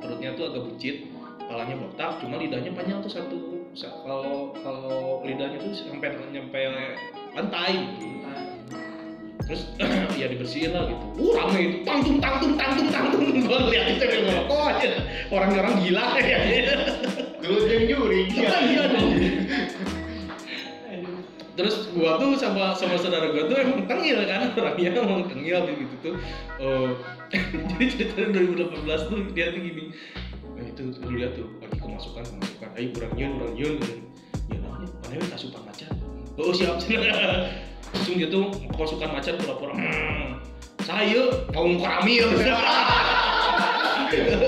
perutnya 0.02 0.34
tuh 0.34 0.50
agak 0.50 0.66
buncit, 0.66 0.96
kepalanya 1.38 1.74
botak, 1.78 2.10
cuma 2.18 2.34
lidahnya 2.42 2.74
panjang 2.74 2.98
tuh 2.98 3.12
satu. 3.14 3.38
Sa- 3.78 3.94
Kalau 4.02 4.50
kalau 4.58 5.22
lidahnya 5.22 5.62
tuh 5.62 5.70
sampai 5.70 6.18
nyampe 6.34 6.60
lantai 7.38 7.72
gitu. 7.94 8.06
Terus 9.46 9.62
ya 10.20 10.26
dibersihin 10.26 10.74
lah 10.74 10.90
gitu. 10.90 11.04
Uh 11.14 11.30
rame 11.38 11.58
itu, 11.62 11.76
tangtung 11.86 12.18
tangtung 12.18 12.58
tangtung 12.58 12.90
tangtung. 12.90 13.22
Gue 13.22 13.58
lihat 13.70 13.86
itu 13.86 14.02
kayak 14.02 14.50
kok 14.50 14.62
aja 14.66 14.88
orang-orang 15.30 15.74
gila 15.78 16.06
ya. 16.18 16.38
Yang 17.38 17.82
juri. 17.86 18.20
Iya 18.34 18.82
dong. 18.90 19.10
terus 21.54 21.86
gua 21.94 22.18
tuh 22.18 22.34
sama 22.34 22.74
sama 22.74 22.98
saudara 22.98 23.30
gua 23.30 23.46
tuh 23.46 23.56
emang 23.58 23.86
tengil 23.86 24.18
kan 24.26 24.50
orangnya 24.58 24.90
emang 24.98 25.22
tengil 25.30 25.62
gitu 25.70 25.94
tuh. 26.02 26.14
Oh 26.58 26.90
jadi 27.74 27.84
cerita 27.90 28.30
2018 28.30 29.10
tuh 29.10 29.18
dia 29.34 29.50
tuh 29.54 29.60
gini 29.62 29.90
nah 30.54 30.62
itu 30.62 30.82
tuh 30.94 31.02
lu 31.10 31.18
lihat 31.18 31.34
tuh 31.34 31.50
lagi 31.58 31.78
kemasukan 31.82 32.22
kemasukan. 32.22 32.68
Ayo 32.78 32.88
kurang 32.94 33.12
nyun 33.18 33.32
kurang 33.38 33.54
nyun. 33.58 33.74
Gitu 33.82 33.94
ya 34.50 34.56
namanya 34.62 34.88
mana 35.02 35.14
yang 35.18 35.30
kasupan 35.30 35.62
macan. 35.66 35.90
Oh 36.38 36.50
siap. 36.54 36.78
Langsung 37.94 38.18
dia 38.18 38.26
tuh 38.26 38.50
kemasukan 38.74 39.06
macan 39.14 39.34
pura-pura 39.38 39.74
"Hmm, 39.78 40.42
saya 40.82 41.46
kaum 41.54 41.78
koramil 41.78 42.26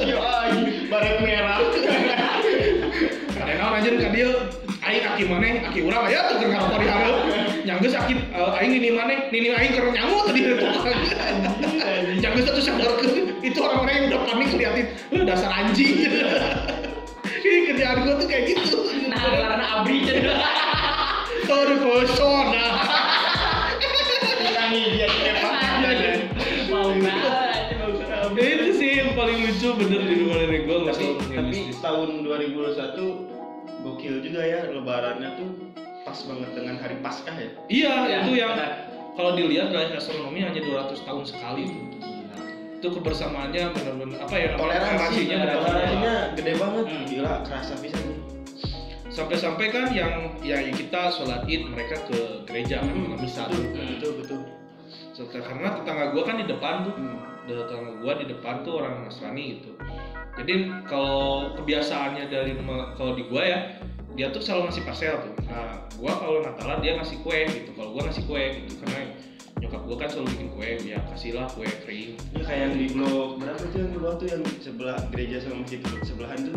Yo 0.07 0.19
ay, 0.23 0.87
baret 0.87 1.19
merah. 1.23 1.59
Karena 3.35 3.53
naon 3.59 3.75
anjir 3.79 3.95
ka 3.99 4.11
dieu 4.14 4.31
aing 4.87 5.03
aki 5.03 5.22
maneh, 5.27 5.53
aki 5.66 5.81
urang 5.83 6.07
aya 6.07 6.31
tuh 6.31 6.35
keur 6.38 6.51
ngarokok 6.55 6.79
di 6.79 6.87
hareup. 6.87 7.18
Nyanggeus 7.66 7.94
aki 7.99 8.14
eh, 8.14 8.59
aing 8.62 8.70
nini 8.70 8.90
maneh, 8.94 9.18
nini 9.35 9.49
aing 9.51 9.72
keur 9.75 9.90
nyangu 9.90 10.22
tadi 10.22 10.40
dari 10.46 10.57
tukang. 10.62 11.01
Nyanggeus 12.22 12.46
tuh 12.46 12.62
sadarkeun 12.62 13.12
itu 13.42 13.59
orang-orang 13.59 13.94
yang 13.94 14.05
udah 14.14 14.20
panik 14.27 14.49
ngeliatin, 14.55 14.87
"Lu 15.11 15.22
dasar 15.27 15.51
anjing." 15.51 15.94
Ini 17.46 17.59
kerjaan 17.70 18.03
gua 18.03 18.18
tuh 18.18 18.27
kayak 18.27 18.44
gitu. 18.59 18.90
Nah, 19.07 19.22
karena 19.22 19.64
abri 19.79 20.03
jadi. 20.09 20.35
Terpesona. 21.46 22.66
Tangi 24.51 24.83
dia 24.99 25.07
kepak. 25.07 25.55
Mau 26.66 26.90
banget. 26.99 27.55
Itu 28.35 28.68
sih 28.75 28.90
yang 28.99 29.14
paling 29.14 29.46
lucu 29.46 29.68
bener 29.79 30.03
di 30.11 30.14
rumah 30.27 30.37
nenek 30.42 30.62
gua 30.66 30.77
nggak 30.90 30.94
Tapi 30.99 31.07
tapi 31.31 31.59
tahun 31.79 32.09
2021 32.27 33.36
gokil 33.87 34.18
juga 34.18 34.42
ya 34.42 34.66
lebarannya 34.66 35.31
tuh 35.38 35.49
pas 36.03 36.18
banget 36.27 36.51
dengan 36.55 36.77
hari 36.83 36.96
Paskah 36.99 37.37
ya. 37.38 37.51
Iya, 37.70 37.94
Ya, 38.07 38.16
itu 38.27 38.33
yang 38.35 38.53
kalau 39.14 39.38
dilihat 39.38 39.70
dari 39.70 39.94
astronomi 39.94 40.42
hanya 40.42 40.59
200 40.59 41.07
tahun 41.07 41.25
sekali 41.27 41.62
itu. 41.70 41.81
Itu 42.77 42.88
kebersamaannya 42.92 43.72
benar-benar 43.72 44.18
apa 44.29 44.35
ya 44.37 44.49
toleransinya 44.55 45.39
toleransinya 45.49 46.14
gede 46.37 46.53
banget. 46.59 46.84
Hmm. 46.87 47.05
Gila, 47.07 47.32
kerasa 47.47 47.74
bisa 47.78 47.99
nih. 47.99 48.14
sampai-sampai 49.07 49.72
kan 49.72 49.89
yang 49.97 50.37
ya 50.45 50.61
kita 50.61 51.09
sholat 51.09 51.49
id 51.49 51.72
mereka 51.72 51.97
ke 52.05 52.45
gereja 52.45 52.84
kan 52.84 52.93
malam 52.93 53.16
misa 53.16 53.49
tuh. 53.49 53.64
betul 53.72 54.12
betul. 54.20 54.41
So, 55.16 55.24
karena 55.32 55.72
tetangga 55.72 56.12
gua 56.12 56.22
kan 56.28 56.37
di 56.37 56.45
depan 56.45 56.84
tuh 56.84 56.93
Hmm. 56.93 57.16
tetangga 57.49 57.97
gua 58.05 58.12
di 58.20 58.28
depan 58.28 58.61
tuh 58.61 58.76
orang 58.76 59.09
Nasrani 59.09 59.57
gitu 59.57 59.72
jadi 60.37 60.55
kalau 60.84 61.53
kebiasaannya 61.57 62.28
dari 62.28 62.53
kalau 63.01 63.12
di 63.16 63.24
gua 63.32 63.43
ya 63.43 63.61
dia 64.16 64.32
tuh 64.32 64.41
selalu 64.41 64.72
ngasih 64.72 64.84
parcel 64.84 65.14
tuh. 65.20 65.32
Nah 65.49 65.89
gua 65.97 66.12
kalau 66.16 66.39
Natalan 66.45 66.80
dia 66.84 66.97
ngasih 67.01 67.20
kue 67.24 67.49
gitu. 67.49 67.72
Kalau 67.72 67.97
gua 67.97 68.03
ngasih 68.09 68.24
kue 68.28 68.43
gitu 68.64 68.74
karena 68.84 69.12
nyokap 69.57 69.82
gua 69.89 69.97
kan 69.97 70.09
selalu 70.12 70.28
bikin 70.37 70.49
kue 70.53 70.68
ya 70.84 70.99
kasihlah 71.09 71.49
kue 71.53 71.68
kering. 71.84 72.20
Ini 72.37 72.43
kayak 72.45 72.61
yang 72.61 72.74
di 72.76 72.87
blok 72.93 73.30
berapa 73.41 73.62
tuh 73.72 73.78
yang 73.80 73.91
di 73.93 73.99
tuh 74.01 74.26
yang 74.28 74.43
sebelah 74.61 74.99
gereja 75.09 75.37
sama 75.41 75.64
masjid 75.64 75.80
itu? 75.80 75.97
Sebelahan 76.05 76.39
tuh. 76.45 76.55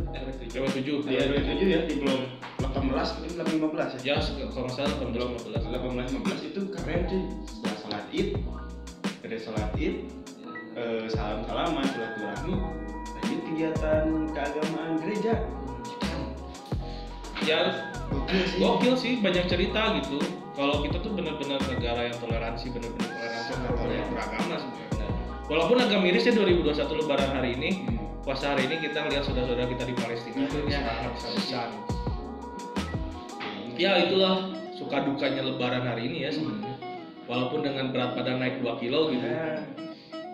tujuh. 0.49 0.97
Di 1.07 1.15
RW 1.15 1.35
7 1.39 1.67
ya 1.67 1.79
di 1.87 1.95
blok 2.03 2.21
18 2.59 2.83
ini 3.23 3.29
blok 3.35 3.47
15 3.75 4.03
ya. 4.03 4.15
ya 4.19 4.45
kalau 4.51 4.67
nggak 4.67 4.75
salah 4.75 4.93
tahun 4.99 5.11
Blok 5.15 5.29
2015 5.47 6.19
18 6.35 6.49
itu 6.51 6.61
keren 6.75 7.01
sih. 7.07 7.23
Setelah 7.47 7.77
salat 7.79 8.05
Id, 8.11 8.29
dari 9.23 9.37
salat 9.39 9.71
Id, 9.79 9.95
eh, 10.75 11.05
salam 11.11 11.39
salaman 11.47 11.85
silaturahmi, 11.87 12.53
lanjut 13.29 13.45
kegiatan 13.45 14.05
keagamaan 14.33 14.93
gereja. 14.97 15.33
ya 17.39 17.61
Gokil 18.09 18.41
sih. 18.43 18.57
gokil 18.57 18.93
sih 18.97 19.13
banyak 19.21 19.45
cerita 19.45 19.93
gitu 19.95 20.17
kalau 20.57 20.81
kita 20.81 20.97
tuh 20.97 21.13
benar-benar 21.13 21.61
negara 21.63 22.09
yang 22.09 22.17
toleransi 22.17 22.73
benar-benar 22.73 23.13
toleransi 23.13 23.51
toleran. 23.53 24.07
beragama 24.09 24.55
sebenarnya 24.57 25.07
walaupun 25.45 25.77
agak 25.77 25.99
miris 26.01 26.25
ya 26.25 26.33
2021 26.33 26.73
lebaran 26.99 27.29
hari 27.31 27.49
ini 27.53 27.69
Hmm. 27.85 28.01
puasa 28.25 28.45
hari 28.49 28.65
ini 28.65 28.81
kita 28.81 29.05
lihat 29.07 29.23
saudara-saudara 29.23 29.69
kita 29.69 29.83
di 29.85 29.93
Palestina 29.93 30.41
itu 30.43 30.57
Ya. 30.65 30.81
sangat 30.81 30.95
habis-habisan 31.05 31.69
ya 33.77 33.91
itulah 34.03 34.35
suka 34.73 34.97
dukanya 35.05 35.41
lebaran 35.45 35.85
hari 35.85 36.01
ini 36.07 36.17
ya 36.25 36.31
sebenarnya 36.33 36.75
walaupun 37.23 37.61
dengan 37.61 37.93
berat 37.93 38.17
badan 38.17 38.41
naik 38.41 38.57
2 38.59 38.73
kilo 38.79 39.13
gitu 39.13 39.21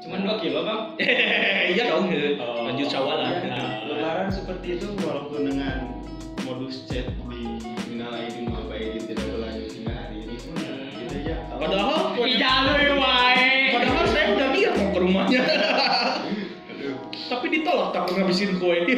Cuman 0.05 0.21
2 0.21 0.37
kilo, 0.37 0.61
Bang. 0.61 0.93
iya 1.73 1.83
dong 1.89 2.13
Oh. 2.37 2.69
lanjut 2.69 2.87
syawalan 2.93 3.41
Ya, 3.41 3.89
lebaran 3.89 4.29
seperti 4.29 4.77
itu 4.77 4.93
walaupun 5.01 5.49
dengan 5.49 5.97
modus 6.45 6.85
chat 6.85 7.09
di 7.09 7.57
minal 7.89 8.13
aidin 8.13 8.53
wal 8.53 8.69
faizin 8.69 9.01
tidak 9.01 9.25
berlanjut 9.33 9.69
hingga 9.73 9.93
hari 9.97 10.17
ini 10.29 10.35
pun 10.45 10.55
gitu 11.01 11.17
ya. 11.25 11.37
padahal 11.57 12.13
Ijazah 12.21 12.77
wae. 13.01 13.49
padahal 13.73 14.05
saya 14.13 14.25
udah 14.37 14.47
niat 14.53 14.73
mau 14.77 14.89
ke 14.93 14.99
rumahnya 15.01 15.41
tapi 17.25 17.45
ditolak 17.49 17.89
tak 17.97 18.05
ngabisin 18.13 18.61
kue 18.61 18.77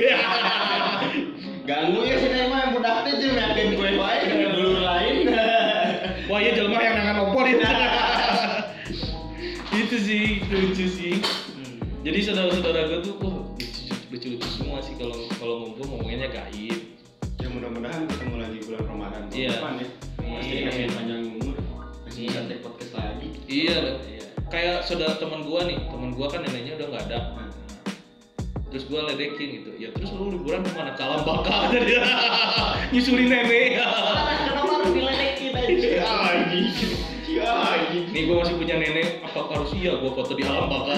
Ganggu 1.67 1.99
ya 2.07 2.15
sih 2.15 2.31
mah 2.31 2.59
yang 2.67 2.71
budak 2.75 2.95
teh 3.07 3.13
jeung 3.19 3.75
kue 3.79 3.89
wae 3.95 4.19
dengan 4.27 4.49
dulur 4.55 4.79
lain. 4.83 5.15
wah 6.27 6.39
iya 6.43 6.51
jelma 6.51 6.79
yang 6.83 6.95
nangan 6.99 7.17
opor 7.31 7.47
itu 7.47 7.63
itu 9.87 9.97
sih 9.97 10.23
lucu 10.43 10.85
sih 10.85 11.15
jadi 12.03 12.19
saudara-saudara 12.21 12.87
gue 12.87 12.99
tuh 13.01 13.15
wah, 13.19 13.39
lucu 14.07 14.27
lucu 14.29 14.47
semua 14.49 14.79
sih 14.79 14.95
kalau 14.95 15.15
kalau 15.35 15.55
ngumpul 15.63 15.83
ngomonginnya 15.87 16.27
gaib 16.27 16.99
Ya 17.37 17.47
mudah-mudahan 17.47 18.03
ketemu 18.03 18.35
lagi 18.35 18.57
bulan 18.65 18.81
Ramadan 18.83 19.21
tahun 19.23 19.37
Iya. 19.37 19.49
depan 19.53 19.73
ya. 19.77 19.87
Pasti 20.17 20.51
Iya. 20.51 20.63
kasih 20.67 20.85
panjang 20.91 21.21
umur. 21.31 21.55
Masih 22.03 22.19
bisa 22.19 22.33
Iya. 22.33 22.41
take 22.43 22.59
podcast 22.59 22.93
lagi. 22.93 23.27
iya 23.47 23.77
kayak 24.47 24.77
saudara 24.81 25.13
teman 25.15 25.41
gua 25.43 25.61
nih 25.63 25.77
teman 25.85 26.11
gua 26.11 26.27
kan 26.27 26.39
neneknya 26.41 26.73
udah 26.75 26.87
nggak 26.89 27.03
ada 27.07 27.19
Nah, 27.37 27.47
terus 28.67 28.83
gua 28.85 29.07
ledekin 29.07 29.47
gitu 29.61 29.71
ya 29.75 29.87
terus 29.91 30.11
lu 30.11 30.27
liburan 30.29 30.59
ke 30.59 30.71
mana 30.73 30.91
ke 30.91 31.01
alam 31.01 31.21
baka 31.23 31.51
ada 31.69 31.79
dia 31.87 32.01
nyusulin 32.89 33.27
nenek 33.29 33.79
Kenapa 33.79 34.71
harus 34.73 34.91
diledekin 34.91 35.51
aja? 35.53 35.87
Ya 35.87 36.11
lagi. 36.11 36.61
Ya. 37.29 37.53
Nih 38.07 38.21
gua 38.25 38.35
masih 38.41 38.55
punya 38.55 38.75
nenek 38.75 39.07
apa 39.21 39.39
harus 39.49 39.71
iya 39.73 39.91
gua 39.97 40.11
foto 40.13 40.31
di 40.31 40.43
alam 40.43 40.65
baka 40.65 40.93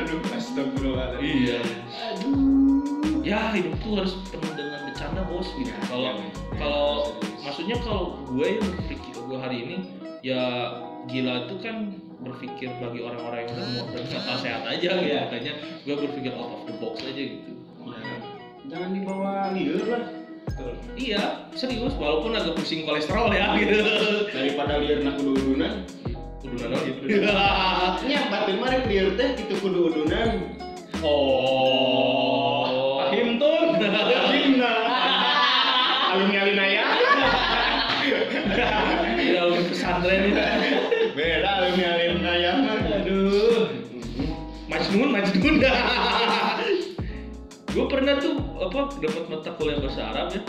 Aduh, 0.00 0.20
astagfirullahaladzim. 0.30 1.24
iya 1.24 1.58
ya 3.20 3.40
hidup 3.52 3.74
tuh 3.78 3.92
harus 3.98 4.12
penuh 4.26 4.52
dengan 4.54 4.80
bercanda 4.86 5.22
bos 5.24 5.48
gitu 5.52 5.68
Ya, 5.68 5.76
kalau 5.84 6.08
ya, 6.08 6.12
kalau 6.56 6.88
serius. 7.12 7.40
maksudnya 7.42 7.76
kalau 7.80 8.02
gue 8.26 8.46
yang 8.48 8.64
berpikir 8.74 9.14
gue 9.14 9.38
hari 9.38 9.56
ini 9.60 9.76
ya 10.20 10.42
gila 11.04 11.46
itu 11.46 11.54
kan 11.60 11.76
berpikir 12.20 12.68
bagi 12.76 13.00
orang-orang 13.00 13.44
yang 13.44 13.52
udah 13.54 13.66
mau 13.70 13.84
mental 13.88 14.36
sehat 14.36 14.62
aja 14.64 14.88
gitu 14.90 15.04
Iya. 15.04 15.20
makanya 15.26 15.52
gue 15.84 15.94
berpikir 15.96 16.32
out 16.32 16.50
of 16.50 16.62
the 16.64 16.74
box 16.76 17.00
aja 17.02 17.20
gitu 17.20 17.52
Ya, 17.80 18.16
Jangan 18.68 18.90
dibawa 18.92 19.50
liur 19.50 19.82
lah. 19.84 20.04
Iya 20.94 21.48
serius 21.52 21.92
walaupun 21.96 22.32
agak 22.32 22.54
pusing 22.54 22.84
kolesterol 22.84 23.32
ya 23.32 23.54
gitu 23.58 23.80
Daripada 24.28 24.78
liur 24.78 25.00
nak 25.00 25.14
kudu 25.16 25.32
udunan. 25.36 25.72
nanon 26.50 26.80
gitu 26.82 27.02
Nya 28.04 28.18
batin 28.28 28.56
mah 28.58 28.70
liur 28.84 29.14
teh 29.14 29.28
kitu 29.34 29.54
kudu 29.58 29.78
udunan. 29.88 30.28
oh 31.00 33.00
Pahim 33.00 33.38
tuh. 33.38 33.74
Pahimna. 33.80 34.72
Alumni 36.10 36.36
Alinaya. 36.42 36.84
ya 39.20 39.40
udah 39.46 39.62
pesantren 39.66 40.30
itu 40.30 40.42
Beda 41.14 41.48
alumni 41.58 41.86
Alinaya 41.96 42.50
mah. 42.58 42.78
aduh 42.98 43.62
Majnun, 44.70 45.08
Majnun 45.10 45.54
gue 47.70 47.84
pernah 47.86 48.14
tuh 48.18 48.34
apa 48.58 48.80
dapat 48.98 49.24
mata 49.30 49.50
kuliah 49.54 49.78
bahasa 49.78 50.10
Arab 50.10 50.28
ya. 50.34 50.42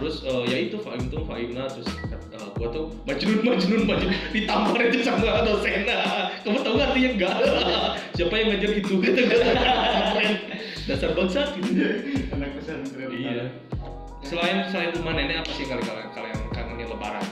Terus 0.00 0.22
eh, 0.24 0.42
ya 0.46 0.56
itu 0.70 0.76
Fahim 0.78 1.10
tuh 1.10 1.26
Fahimna 1.26 1.66
terus 1.66 1.88
eh, 1.90 2.38
gue 2.38 2.68
tuh 2.70 2.84
Majnun, 3.04 3.40
Majnun, 3.42 3.82
Majnun. 3.88 4.12
Ditampar 4.30 4.80
itu 4.86 5.02
sama 5.02 5.42
dosennya. 5.42 5.98
Kamu 6.46 6.62
tahu 6.62 6.74
nggak 6.78 6.88
artinya? 6.94 7.10
Enggak 7.16 7.34
siapa 8.14 8.34
yang 8.36 8.48
ngajar 8.52 8.70
itu 8.76 8.94
kata 9.00 9.20
gue 9.26 10.28
dasar 10.86 11.10
bangsat. 11.16 11.48
Gitu 11.56 11.72
Anak 12.36 12.50
pesantren. 12.60 13.08
iya. 13.10 13.44
Selain 14.20 14.68
selain 14.68 14.92
rumah 14.94 15.16
nenek 15.16 15.40
apa 15.40 15.50
sih 15.56 15.64
kali 15.64 15.80
kalian 15.80 16.08
kalian 16.12 16.38
kangenin 16.52 16.88
lebaran? 16.92 17.24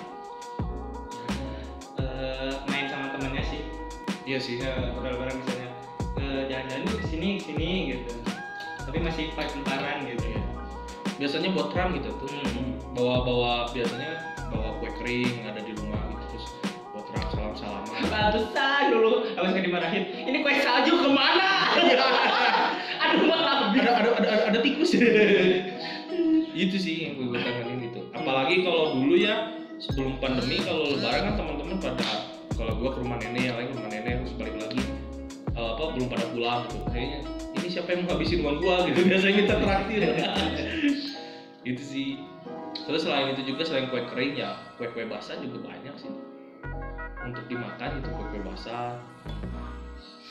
Eh, 2.00 2.52
main 2.66 2.86
sama 2.88 3.12
temennya 3.14 3.44
sih. 3.44 3.60
iya 4.24 4.38
sih. 4.40 4.56
Ya, 4.58 4.96
lebaran 4.96 5.36
misalnya. 5.36 5.68
Eh, 6.18 6.42
jalan-jalan 6.50 6.88
yuk 6.88 6.96
ke 6.98 7.06
sini 7.12 7.28
ke 7.38 7.42
sini 7.52 7.68
gitu. 7.94 8.12
Tapi 8.88 8.98
masih 8.98 9.24
pacaran 9.32 10.08
gitu 10.08 10.26
ya. 10.32 10.40
biasanya 11.18 11.50
buat 11.50 11.74
perang 11.74 11.92
gitu 11.92 12.08
tuh 12.16 12.30
Hmm. 12.30 12.78
bawa 12.94 13.20
bawa 13.20 13.52
biasanya 13.68 14.22
bawa 14.48 14.78
kue 14.78 14.86
kering 14.96 15.44
ada 15.44 15.60
di 15.60 15.74
rumah 15.74 15.98
gitu 16.08 16.24
terus 16.30 16.46
buat 16.88 17.04
perang 17.04 17.26
salam 17.28 17.52
salaman 17.52 18.06
Pantesan 18.06 18.82
dulu 18.88 19.26
habis 19.34 19.60
dimarahin. 19.60 20.04
Ini 20.24 20.36
kue 20.40 20.54
salju 20.56 20.94
ke 20.94 21.10
mana? 21.10 21.74
Aduh 23.02 23.24
maaf. 23.26 23.74
ada 23.74 23.82
ada 23.82 24.10
ada 24.14 24.28
ada, 24.30 24.44
ada 24.48 24.58
tikus 24.58 24.94
itu 26.58 26.74
sih 26.74 27.06
yang 27.06 27.20
gue 27.20 27.38
kangenin 27.38 27.86
gitu 27.86 28.00
apalagi 28.10 28.66
kalau 28.66 28.98
dulu 28.98 29.14
ya 29.14 29.54
sebelum 29.78 30.18
pandemi 30.18 30.58
kalau 30.58 30.90
lebaran 30.90 31.30
kan 31.30 31.34
teman-teman 31.38 31.76
pada 31.78 32.08
kalau 32.54 32.74
gue 32.74 32.90
ke 32.90 32.98
rumah 32.98 33.18
nenek 33.22 33.42
yang 33.46 33.54
lain 33.54 33.66
ke 33.70 33.74
rumah 33.78 33.90
nenek 33.94 34.14
terus 34.18 34.34
balik 34.34 34.56
lagi 34.58 34.82
eh, 35.54 35.68
apa 35.70 35.82
belum 35.94 36.06
pada 36.10 36.26
pulang 36.34 36.66
gitu 36.66 36.78
kayaknya 36.90 37.20
siapa 37.68 37.94
yang 37.94 38.08
mau 38.08 38.16
habisin 38.16 38.40
uang 38.42 38.58
gua 38.64 38.84
gitu? 38.88 39.00
Biasanya 39.12 39.34
kita 39.44 39.54
traktir. 39.60 40.00
Itu 41.68 41.82
sih. 41.84 42.08
Terus 42.88 43.04
selain 43.04 43.36
itu 43.36 43.52
juga 43.52 43.68
selain 43.68 43.92
kue 43.92 44.00
kering 44.08 44.40
ya 44.40 44.56
kue 44.80 44.88
kue 44.88 45.04
basah 45.04 45.36
juga 45.44 45.60
banyak 45.60 45.92
sih. 46.00 46.08
Untuk 47.20 47.44
dimakan 47.44 48.00
itu 48.00 48.08
kue 48.08 48.26
kue 48.32 48.40
basah. 48.40 48.96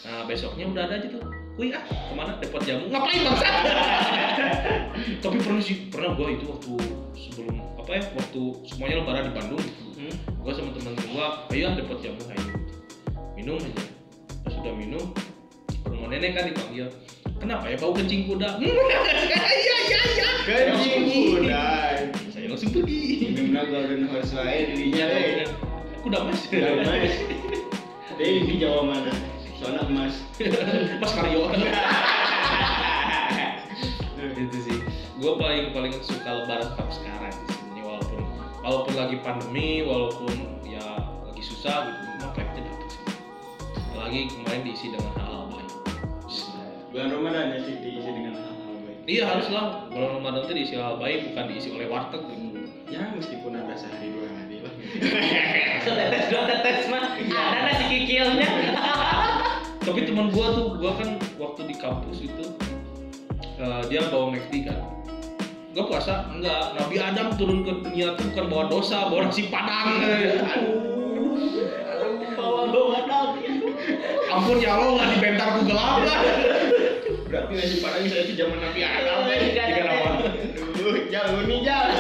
Nah 0.02 0.26
besoknya 0.26 0.66
udah 0.66 0.84
ada 0.90 0.98
aja 0.98 1.08
tuh. 1.14 1.22
Wih 1.62 1.78
ah 1.78 1.86
ke 1.86 2.14
mana? 2.18 2.42
Dapat 2.42 2.62
jamu. 2.66 2.90
Ngapain 2.90 3.22
bangsa 3.22 3.48
tapi 5.22 5.38
pernah 5.38 5.62
sih 5.62 5.78
pernah 5.94 6.18
gua 6.18 6.34
itu 6.34 6.46
waktu 6.50 6.74
sebelum 7.14 7.62
apa 7.78 7.92
ya 7.94 8.02
waktu 8.18 8.42
semuanya 8.66 8.96
lebaran 9.06 9.24
di 9.30 9.34
Bandung 9.38 9.62
gitu. 9.62 9.84
Hmm. 9.98 10.16
gua 10.42 10.52
sama 10.58 10.70
temen 10.74 10.94
gua 11.14 11.26
ayo 11.54 11.64
ah 11.70 11.74
dapat 11.78 11.98
jamu 12.02 12.22
ayo. 12.34 12.46
Minum 13.38 13.62
aja. 13.62 13.84
Pas 14.42 14.52
sudah 14.58 14.74
minum 14.74 15.14
rumah 15.86 16.08
nenek 16.10 16.34
kan 16.34 16.50
dipanggil 16.50 16.88
kenapa 17.38 17.66
ya 17.70 17.78
bau 17.78 17.94
kencing 17.94 18.26
kuda 18.26 18.50
iya 18.62 18.74
iya 19.54 20.02
iya 20.16 20.30
Kencing 20.48 21.04
kuda. 21.36 21.66
saya 22.32 22.46
langsung 22.48 22.72
pergi 22.72 23.02
Minumna 23.36 23.62
golden 23.68 24.08
horse 24.08 24.32
wae 24.34 24.72
dirinya 24.74 25.06
teh. 25.12 25.48
kuda 26.02 26.18
mas 26.24 26.42
Kuda 26.48 26.70
emas. 26.80 27.14
Deh 28.18 28.34
di 28.48 28.56
Jawa 28.58 28.82
mana? 28.88 29.12
Soalnya 29.60 29.84
emas. 29.86 30.16
mas 31.04 31.12
Mario 31.14 31.52
itu 34.38 34.60
sih 34.70 34.78
gue 35.18 35.34
paling 35.34 35.74
paling 35.74 35.94
suka 36.06 36.30
lebaran 36.30 36.70
sampai 36.78 36.94
sekarang 36.94 37.34
sebenarnya 37.50 37.84
walaupun 37.90 38.22
walaupun 38.62 38.94
lagi 38.94 39.18
pandemi 39.26 39.82
walaupun 39.82 40.30
ya 40.62 40.84
lagi 41.26 41.42
susah 41.42 41.90
gitu 41.90 42.22
cuma 42.22 42.30
vibe-nya 42.38 42.62
dapet 42.70 42.88
sih 42.94 43.02
apalagi 43.90 44.20
kemarin 44.30 44.62
diisi 44.62 44.86
dengan 44.94 45.10
baik 45.18 45.37
Bulan 46.98 47.14
Ramadan 47.14 47.54
ya 47.54 47.60
sih 47.62 47.78
diisi 47.78 48.10
dengan 48.10 48.34
hal-hal 48.34 48.74
baik. 48.82 48.98
iya 49.06 49.24
haruslah 49.30 49.86
bulan 49.88 50.18
Ramadan 50.18 50.42
itu 50.44 50.54
diisi 50.58 50.74
hal 50.76 50.98
baik 50.98 51.30
bukan 51.30 51.46
diisi 51.46 51.70
oleh 51.70 51.86
warteg 51.86 52.26
gitu 52.26 52.58
Ya 52.88 53.06
meskipun 53.14 53.54
ada 53.54 53.76
sehari 53.76 54.10
dua 54.10 54.26
hari 54.32 54.64
lah. 54.64 54.74
Tetes 55.84 56.26
dua 56.32 56.44
tetes 56.48 56.88
mah. 56.88 57.20
Ada 57.20 57.60
nasi 57.68 57.86
kikilnya. 57.86 58.50
tapi 59.80 60.04
teman 60.04 60.32
gua 60.32 60.48
tuh 60.52 60.68
gua 60.76 60.92
kan 60.96 61.10
waktu 61.38 61.62
di 61.64 61.76
kampus 61.76 62.18
itu 62.26 62.46
eh, 63.56 63.82
dia 63.88 64.02
bawa 64.10 64.34
McD 64.34 64.66
kan 64.66 64.82
gua 65.72 65.84
puasa 65.86 66.28
enggak 66.28 66.76
Nabi 66.76 66.96
Adam 66.98 67.28
turun 67.38 67.62
ke 67.62 67.72
dunia 67.84 68.18
tuh 68.18 68.26
bukan 68.32 68.46
bawa 68.50 68.64
dosa 68.68 69.06
bawa 69.06 69.30
nasi 69.30 69.48
padang 69.48 69.96
Bawa-bawa 72.36 73.00
nabi. 73.04 73.44
ampun 74.28 74.58
ya 74.60 74.76
Allah 74.76 74.92
nggak 74.94 75.10
dibentar 75.14 75.48
ku 75.56 75.62
gelap 75.66 76.00
nasi 77.58 77.76
padang 77.80 78.06
saya 78.06 78.24
di 78.24 78.34
zaman 78.34 78.60
Nabi 78.60 78.82
Adam 78.82 79.18
Iya, 79.26 79.36
iya. 79.36 79.64
Tiga 79.66 79.84
lawan. 79.84 80.14
Aduh, 80.78 80.94
jauh 81.10 81.42
nih 81.42 81.60
jauh. 81.60 81.96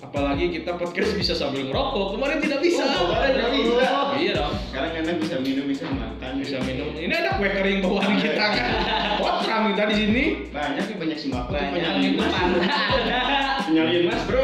apalagi 0.01 0.49
kita 0.51 0.73
podcast 0.73 1.13
bisa 1.13 1.33
sambil 1.33 1.63
ngerokok 1.63 2.17
kemarin 2.17 2.39
tidak 2.39 2.59
bisa 2.59 2.81
Oh, 2.83 3.07
kemarin 3.07 3.29
tidak 3.31 3.49
bisa. 3.53 3.85
iya 4.17 4.31
dong 4.33 4.53
Sekarang 4.65 4.91
enak 4.97 5.15
bisa 5.17 5.35
minum, 5.37 5.65
bisa 5.65 5.85
makan. 5.87 6.31
bisa 6.35 6.57
minum 6.59 6.89
ini 6.91 7.13
ada 7.13 7.37
kue 7.37 7.45
kering 7.47 7.79
bawaan 7.79 8.17
kita 8.17 8.33
kan 8.49 8.69
potram 9.15 9.63
kita 9.69 9.83
di 9.85 9.95
sini 9.97 10.23
Banyak 10.49 10.85
banyak 10.91 11.13
sembako. 11.15 11.49
banyak 11.51 11.71
penyalin 11.71 12.01
itu 12.01 12.17
mas. 12.17 12.33
ada 12.33 13.31
Penyalin 13.61 14.03
mas 14.03 14.21
bro. 14.25 14.43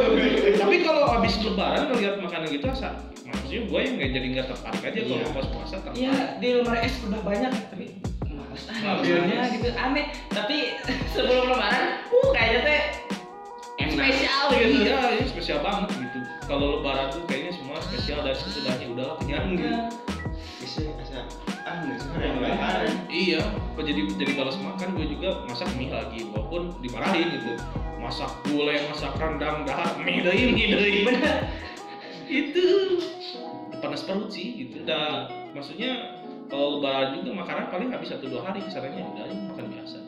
tapi 0.56 0.75
habis 1.16 1.34
lebaran 1.40 1.82
ngeliat 1.88 2.16
makanan 2.20 2.48
gitu 2.50 2.66
asa 2.68 2.90
maksudnya 3.24 3.62
gue 3.66 3.80
yang 3.80 3.94
nggak 3.96 4.12
jadi 4.12 4.28
nggak 4.32 4.48
tertarik 4.50 4.82
aja 4.84 5.00
kalau 5.02 5.16
Iya. 5.18 5.28
pas 5.32 5.48
puasa 5.48 5.76
tertarik 5.80 5.98
Iya 5.98 6.14
di 6.38 6.48
lemari 6.54 6.80
es 6.84 6.96
udah 7.02 7.22
banyak 7.22 7.52
tapi 7.70 7.86
males. 8.28 8.64
Ah 8.66 8.76
ngambilnya 8.76 9.38
gitu 9.50 9.68
aneh. 9.72 10.06
Tapi 10.30 10.58
sebelum 11.16 11.46
lebaran 11.50 11.86
uh 12.06 12.28
kayaknya 12.32 12.60
teh 12.62 12.82
spesial 13.86 14.42
gitu. 14.52 14.76
iya 14.84 14.98
ini 15.14 15.26
spesial 15.26 15.60
banget 15.62 15.90
gitu. 15.96 16.20
Kalau 16.46 16.80
lebaran 16.80 17.08
tuh 17.10 17.24
kayaknya 17.26 17.52
semua 17.56 17.78
spesial 17.80 18.20
dan 18.22 18.36
sesudahnya 18.36 18.86
udahlah 18.92 19.16
kenyang 19.20 19.46
gitu. 19.56 19.66
Iya. 19.66 19.82
Bisa 20.60 20.82
asa. 21.00 21.20
Ah 21.66 21.82
nggak 21.82 21.98
sih 21.98 22.10
yang. 22.22 22.46
Iya, 23.10 23.42
apa 23.42 23.82
jadi 23.82 24.06
jadi 24.06 24.32
balas 24.38 24.54
makan 24.62 24.94
gue 24.94 25.18
juga 25.18 25.42
masak 25.50 25.66
mie 25.74 25.90
lagi 25.90 26.22
walaupun 26.30 26.78
dimarahin 26.78 27.42
gitu. 27.42 27.58
Masak 27.98 28.30
gulai, 28.46 28.86
masak 28.86 29.18
rendang, 29.18 29.66
dah 29.66 29.98
mie 29.98 30.22
deui, 30.22 30.54
mie 30.54 31.02
bener 31.10 31.50
Itu 32.46 32.66
panas 33.82 34.06
perut 34.06 34.30
sih 34.30 34.62
gitu. 34.62 34.86
Dah 34.86 35.26
maksudnya 35.58 36.22
kalau 36.54 36.78
lebaran 36.78 37.18
juga 37.18 37.42
makanan 37.42 37.74
paling 37.74 37.90
habis 37.90 38.14
satu 38.14 38.30
dua 38.30 38.46
hari 38.46 38.62
kesannya 38.62 39.02
udah 39.02 39.26
makan 39.50 39.66
biasa. 39.74 40.05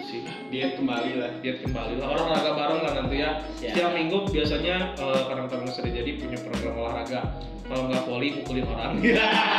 Itu 0.00 0.16
sih 0.16 0.24
Diet 0.48 0.80
kembali 0.80 1.12
lah. 1.20 1.28
diet 1.44 1.60
kembali 1.60 2.00
lah 2.00 2.08
olahraga 2.16 2.56
bareng 2.56 2.80
lah 2.80 2.92
nanti 3.04 3.20
ya. 3.20 3.44
Ya. 3.60 3.76
Setiap 3.76 3.92
minggu 3.92 4.32
biasanya 4.32 4.96
eh, 4.96 5.22
kadang-kadang 5.28 5.68
sering 5.68 5.92
jadi 5.92 6.16
punya 6.16 6.40
program 6.40 6.74
olahraga. 6.80 7.20
Kalau 7.68 7.84
nggak 7.84 8.02
voli 8.08 8.28
mukulin 8.40 8.64
orang. 8.64 8.96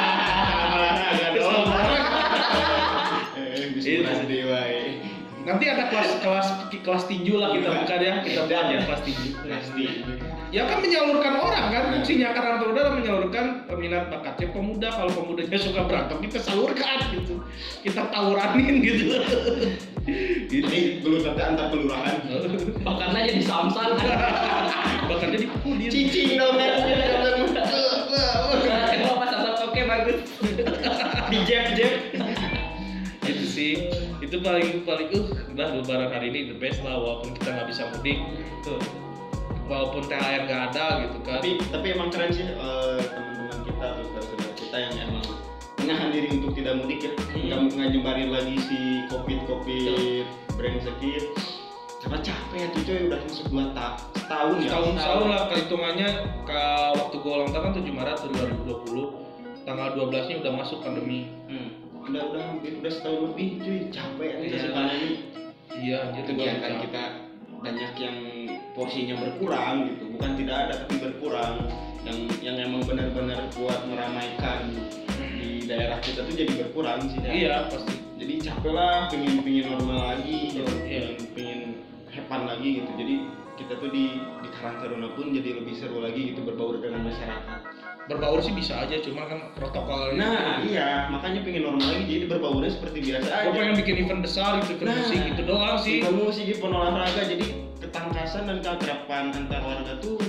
Olahraga 0.73 1.27
dong. 1.37 1.65
Eh, 3.37 3.69
bisa 3.77 4.01
Itu. 4.01 5.10
Nanti 5.41 5.65
ada 5.65 5.89
kelas 5.89 6.09
kelas 6.21 6.47
kelas 6.69 7.03
tinju 7.09 7.41
lah 7.41 7.49
kita 7.57 7.69
buka 7.73 7.95
ya, 7.97 8.13
kita 8.21 8.41
buat 8.45 8.65
ya 8.69 8.79
kelas 8.85 9.01
tinju. 9.01 9.29
Pasti. 9.41 9.85
Ya 10.51 10.67
kan 10.67 10.83
menyalurkan 10.83 11.39
orang 11.39 11.65
kan 11.71 11.81
Nah. 11.81 11.91
fungsinya 11.95 12.35
muda 12.35 12.59
adalah 12.75 12.91
menyalurkan 12.99 13.45
minat 13.79 14.11
bakatnya 14.11 14.51
pemuda. 14.51 14.87
Kalau 14.91 15.11
pemudanya 15.15 15.57
suka 15.57 15.87
berantem 15.87 16.17
kita 16.27 16.39
salurkan 16.43 16.97
gitu, 17.15 17.39
kita 17.87 18.11
tawuranin 18.11 18.83
gitu. 18.83 19.15
Ini 20.51 20.99
belum 21.05 21.21
nanti 21.23 21.41
antar 21.41 21.65
kelurahan. 21.71 22.15
makannya 22.83 23.31
jadi 23.31 23.43
samsat 23.47 23.89
Bakatnya 25.07 25.37
dipukulin. 25.47 25.87
Cicing 25.87 26.35
dong 26.35 26.59
kan. 26.59 26.71
kalau 28.91 29.15
pas 29.23 29.29
samsat 29.31 29.55
oke 29.71 29.81
bagus 29.87 30.17
di 31.31 31.37
jab 31.47 31.65
jab. 31.79 31.93
Itu 34.31 34.39
paling 34.39 34.87
paling 34.87 35.11
uh 35.11 35.27
udah 35.51 35.67
lebaran 35.75 36.07
hari 36.07 36.31
ini 36.31 36.55
the 36.55 36.57
best 36.57 36.79
lah 36.87 36.95
walaupun 36.95 37.35
kita 37.35 37.51
nggak 37.51 37.67
bisa 37.67 37.83
mudik. 37.91 38.19
Tuh. 38.63 38.79
Walaupun 39.67 40.07
THR 40.07 40.47
nggak 40.47 40.61
ada 40.71 41.03
gitu 41.03 41.19
kan. 41.19 41.43
tapi 41.43 41.59
tapi 41.67 41.85
emang 41.91 42.07
keren 42.07 42.31
sih 42.31 42.47
eh, 42.47 42.99
teman-teman 43.11 43.59
kita 43.67 43.85
atau 43.91 44.03
saudara-saudara 44.07 44.53
kita 44.55 44.77
yang 44.79 44.93
emang 45.03 45.25
menahan 45.83 46.09
diri 46.15 46.27
untuk 46.37 46.55
tidak 46.55 46.79
mudik 46.79 46.99
ya 47.03 47.11
nggak 47.35 47.59
nggak 47.75 47.87
nyebarin 47.91 48.29
lagi 48.31 48.55
si 48.69 48.79
covid 49.09 49.39
covid 49.49 50.23
brand 50.55 50.79
sakit 50.79 51.23
karena 52.01 52.17
capek 52.21 52.57
ya 52.57 52.67
tuh 52.71 52.81
coy 52.85 52.99
udah 53.09 53.19
masuk 53.25 53.45
dua 53.49 53.65
ta 53.75 53.87
setahun 54.17 54.55
ya 54.61 54.69
tahun 54.73 54.93
tahun 54.97 55.25
lah 55.27 55.41
kehitungannya 55.49 56.09
ke 56.45 56.61
waktu 56.97 57.15
gue 57.19 57.31
ulang 57.31 57.51
tahun 57.51 57.63
kan 57.67 57.73
7 57.77 57.91
Maret 57.93 58.17
2020 58.31 59.65
tanggal 59.65 59.87
12 59.93 60.29
nya 60.29 60.35
udah 60.41 60.53
masuk 60.55 60.77
pandemi 60.81 61.29
hmm. 61.49 61.80
Udah 62.01 62.23
udah 62.33 62.41
hampir 62.49 62.71
udah 62.81 62.91
setahun 62.91 63.19
lebih 63.31 63.47
cuy. 63.61 63.79
Capek 63.93 64.29
ya 64.29 64.37
Iya. 64.41 64.59
sekarang 64.65 64.89
ini. 64.97 65.11
Iya 65.71 65.99
kegiatan 66.13 66.73
kita 66.83 67.03
banyak 67.61 67.93
yang 68.01 68.17
porsinya 68.73 69.15
berkurang 69.21 69.75
gitu. 69.93 70.03
Bukan 70.17 70.31
tidak 70.41 70.57
ada 70.67 70.73
tapi 70.85 70.95
berkurang. 70.99 71.53
Yang 72.01 72.17
yang 72.41 72.57
emang 72.57 72.81
benar-benar 72.89 73.45
buat 73.53 73.85
meramaikan 73.85 74.73
di 75.37 75.69
daerah 75.69 76.01
kita 76.01 76.25
tuh 76.25 76.33
jadi 76.33 76.53
berkurang 76.65 77.05
sih 77.05 77.21
iya 77.29 77.69
pasti. 77.69 77.93
Jadi 78.17 78.33
capek 78.41 78.73
lah 78.73 79.09
pengen 79.09 79.41
pengen 79.45 79.65
normal 79.69 80.17
lagi 80.17 80.57
gitu. 80.57 80.65
Iya. 80.85 81.13
pengen 81.13 81.15
pengen 81.37 81.59
hepan 82.09 82.41
lagi 82.49 82.81
gitu. 82.81 82.91
Jadi 82.97 83.15
kita 83.61 83.73
tuh 83.77 83.89
di 83.93 84.17
di 84.41 84.49
Karang 84.57 84.81
Taruna 84.81 85.13
pun 85.13 85.29
jadi 85.29 85.61
lebih 85.61 85.77
seru 85.77 86.01
lagi 86.01 86.33
gitu 86.33 86.41
berbaur 86.41 86.81
dengan 86.81 87.05
masyarakat 87.05 87.59
berbaur 88.11 88.43
sih 88.43 88.51
bisa 88.51 88.83
aja 88.83 88.99
cuma 88.99 89.23
kan 89.25 89.39
protokolnya 89.55 90.19
nah 90.19 90.59
iya 90.59 91.07
makanya 91.07 91.41
pengen 91.41 91.63
normal 91.63 91.87
lagi 91.87 92.05
jadi 92.05 92.25
berbaurnya 92.27 92.71
seperti 92.71 92.99
biasa 93.07 93.27
aja. 93.31 93.43
gue 93.47 93.53
pengen 93.55 93.75
bikin 93.79 93.95
event 94.03 94.21
besar 94.21 94.51
gitu 94.61 94.75
event 94.75 94.89
Nah, 94.91 94.97
musik 94.99 95.19
gitu 95.31 95.41
doang 95.47 95.77
sih. 95.79 95.95
Event 96.03 96.17
musik 96.19 96.45
event 96.45 96.73
olahraga 96.75 97.21
jadi 97.23 97.45
ketangkasan 97.79 98.43
dan 98.45 98.57
keakraban 98.59 99.25
antar 99.31 99.61
warga 99.63 99.93
tuh 99.97 100.19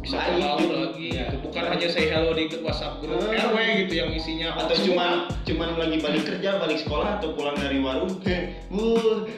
bisa 0.00 0.16
gitu. 0.16 0.40
lagi 0.40 1.08
Iya. 1.12 1.24
gitu 1.28 1.36
bukan 1.44 1.64
hanya 1.76 1.88
say 1.92 2.08
hello 2.08 2.32
di 2.32 2.48
WhatsApp 2.64 3.04
grup 3.04 3.20
Hmm. 3.20 3.36
RW 3.36 3.56
gitu 3.84 3.92
yang 4.00 4.10
isinya. 4.16 4.56
Atau 4.56 4.76
semua. 4.80 5.28
cuman 5.44 5.68
lagi 5.76 5.98
balik 6.00 6.22
kerja 6.24 6.56
balik 6.56 6.78
sekolah 6.80 7.20
atau 7.20 7.36
pulang 7.36 7.56
dari 7.58 7.78
warung 7.84 8.16
bu 8.72 8.84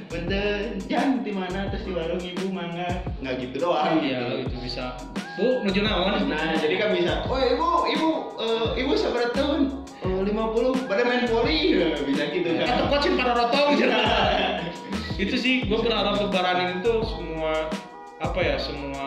bener 0.06 0.78
jam 0.86 1.24
di 1.26 1.32
mana? 1.34 1.66
Terus 1.74 1.82
di 1.88 1.92
warung 1.98 2.22
ibu 2.22 2.46
mangga. 2.54 3.02
Nggak 3.18 3.34
gitu 3.42 3.56
doang. 3.58 3.98
Iya 3.98 4.18
gitu. 4.38 4.54
itu 4.54 4.56
bisa. 4.62 4.94
Bu 5.34 5.64
menuju 5.66 5.80
naon? 5.82 6.30
Nah 6.30 6.54
jadi 6.54 6.74
kan 6.78 6.88
bisa 6.94 7.26
oh 7.26 7.40
ibu 7.42 7.68
ibu 7.90 8.08
eh, 8.38 8.66
ibu 8.86 8.92
seberapa 8.94 9.34
tahun? 9.34 9.60
Eh, 10.02 10.20
50 10.30 10.90
pada 10.90 11.02
main 11.06 11.24
voli. 11.30 11.78
Nah, 11.78 11.94
bisa 12.02 12.22
gitu 12.30 12.48
atau 12.54 12.66
kan 12.66 12.90
kocin 12.90 13.12
pada 13.18 13.32
rotong 13.38 13.68
itu 15.22 15.34
sih 15.38 15.54
gue 15.62 15.78
berharap 15.78 16.18
lebaran 16.18 16.58
ini 16.58 16.74
tuh 16.82 17.06
semua 17.06 17.70
apa 18.18 18.40
ya 18.42 18.56
semua 18.58 19.06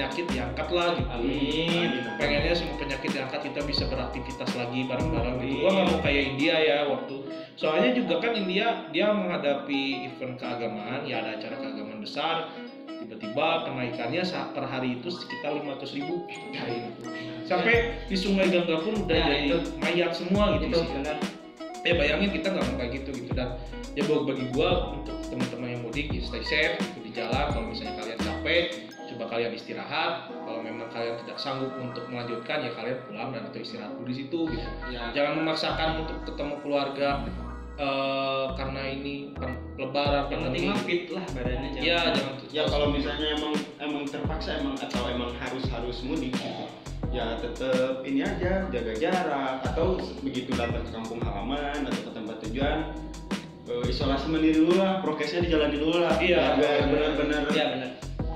penyakit 0.00 0.32
diangkat 0.32 0.68
lah 0.72 0.96
gitu. 0.96 1.12
Amin. 1.12 1.88
pengennya 2.16 2.56
semua 2.56 2.76
penyakit 2.80 3.10
diangkat 3.12 3.40
kita 3.52 3.60
bisa 3.68 3.84
beraktivitas 3.84 4.48
lagi 4.56 4.80
bareng-bareng. 4.88 5.36
Gitu. 5.44 5.60
Gue 5.60 5.70
nggak 5.76 5.86
mau 5.92 6.00
kayak 6.00 6.22
India 6.32 6.54
ya 6.56 6.78
waktu. 6.88 7.16
Soalnya 7.60 7.92
juga 7.92 8.14
kan 8.24 8.32
India 8.32 8.88
dia 8.96 9.12
menghadapi 9.12 10.08
event 10.08 10.40
keagamaan 10.40 11.04
ya 11.04 11.20
ada 11.20 11.36
acara 11.36 11.52
keagamaan 11.60 12.00
besar. 12.00 12.48
Tiba-tiba 12.88 13.68
kenaikannya 13.68 14.24
saat 14.24 14.56
per 14.56 14.64
hari 14.64 14.96
itu 15.04 15.12
sekitar 15.12 15.60
500 15.60 15.92
ribu. 15.92 16.24
Sampai 17.44 17.92
di 18.08 18.16
Sungai 18.16 18.48
Gangga 18.48 18.80
pun 18.80 19.04
udah 19.04 19.12
Ya, 19.20 19.24
jadi 19.28 19.52
itu. 19.52 19.58
mayat 19.84 20.16
semua 20.16 20.56
gitu 20.56 20.64
itu 20.64 20.80
sih. 20.80 20.88
benar. 20.96 21.16
Ya 21.84 21.92
bayangin 22.00 22.30
kita 22.32 22.56
nggak 22.56 22.64
mau 22.72 22.76
kayak 22.80 22.92
gitu 23.04 23.10
gitu. 23.20 23.32
Dan 23.36 23.52
ya 23.92 24.02
buat 24.08 24.24
bagi 24.24 24.48
gua 24.56 24.96
untuk 24.96 25.16
teman-teman 25.28 25.68
yang 25.76 25.82
mudik 25.84 26.08
ya 26.08 26.24
stay 26.24 26.40
safe 26.40 26.80
gitu 26.80 26.98
di 27.04 27.10
jalan. 27.12 27.52
Kalau 27.52 27.68
misalnya 27.68 28.00
kalian 28.00 28.20
capek 28.24 28.64
coba 29.20 29.36
kalian 29.36 29.52
istirahat. 29.52 30.32
Kalau 30.32 30.64
memang 30.64 30.88
kalian 30.88 31.20
tidak 31.20 31.36
sanggup 31.36 31.76
untuk 31.76 32.08
melanjutkan 32.08 32.64
ya 32.64 32.72
kalian 32.72 32.96
pulang 33.04 33.28
dan 33.36 33.44
atau 33.52 33.60
istirahat 33.60 33.92
dulu 34.00 34.08
di 34.08 34.16
situ 34.16 34.38
gitu. 34.48 34.68
Ya 34.88 35.12
jangan 35.12 35.44
memaksakan 35.44 36.08
untuk 36.08 36.16
ketemu 36.24 36.54
keluarga 36.64 37.08
eh, 37.76 38.46
karena 38.56 38.82
ini 38.88 39.36
kan 39.36 39.60
lebaran 39.76 40.24
yang 40.32 40.40
penting 40.48 40.64
mah 40.72 40.80
fit 40.88 41.04
lah 41.12 41.24
badannya 41.36 41.68
jangan 41.76 41.84
ya 41.84 41.98
jangan 42.16 42.34
ya 42.48 42.62
kalau 42.64 42.86
misalnya 42.88 43.28
emang 43.36 43.54
emang 43.76 44.02
terpaksa 44.08 44.56
emang 44.56 44.76
atau 44.80 45.04
emang 45.12 45.30
harus 45.36 45.64
harus 45.68 46.00
mudik 46.00 46.32
gitu. 46.32 46.64
Ya 47.12 47.36
tetap 47.36 48.00
ini 48.08 48.24
aja 48.24 48.72
jaga 48.72 48.92
jarak 48.96 49.60
atau 49.68 50.00
begitu 50.24 50.56
datang 50.56 50.80
ke 50.80 50.96
kampung 50.96 51.20
halaman 51.20 51.84
atau 51.84 52.00
ke 52.08 52.10
tempat 52.16 52.36
tujuan 52.48 52.96
eh, 53.68 53.84
isolasi 53.84 54.32
mandiri 54.32 54.64
dulu 54.64 54.80
lah 54.80 55.04
prokesnya 55.04 55.44
dijalani 55.44 55.76
dulu 55.76 56.08
lah. 56.08 56.16
Iya. 56.16 56.56
benar-benar 56.88 57.52
iya 57.52 57.66
benar 57.76 57.90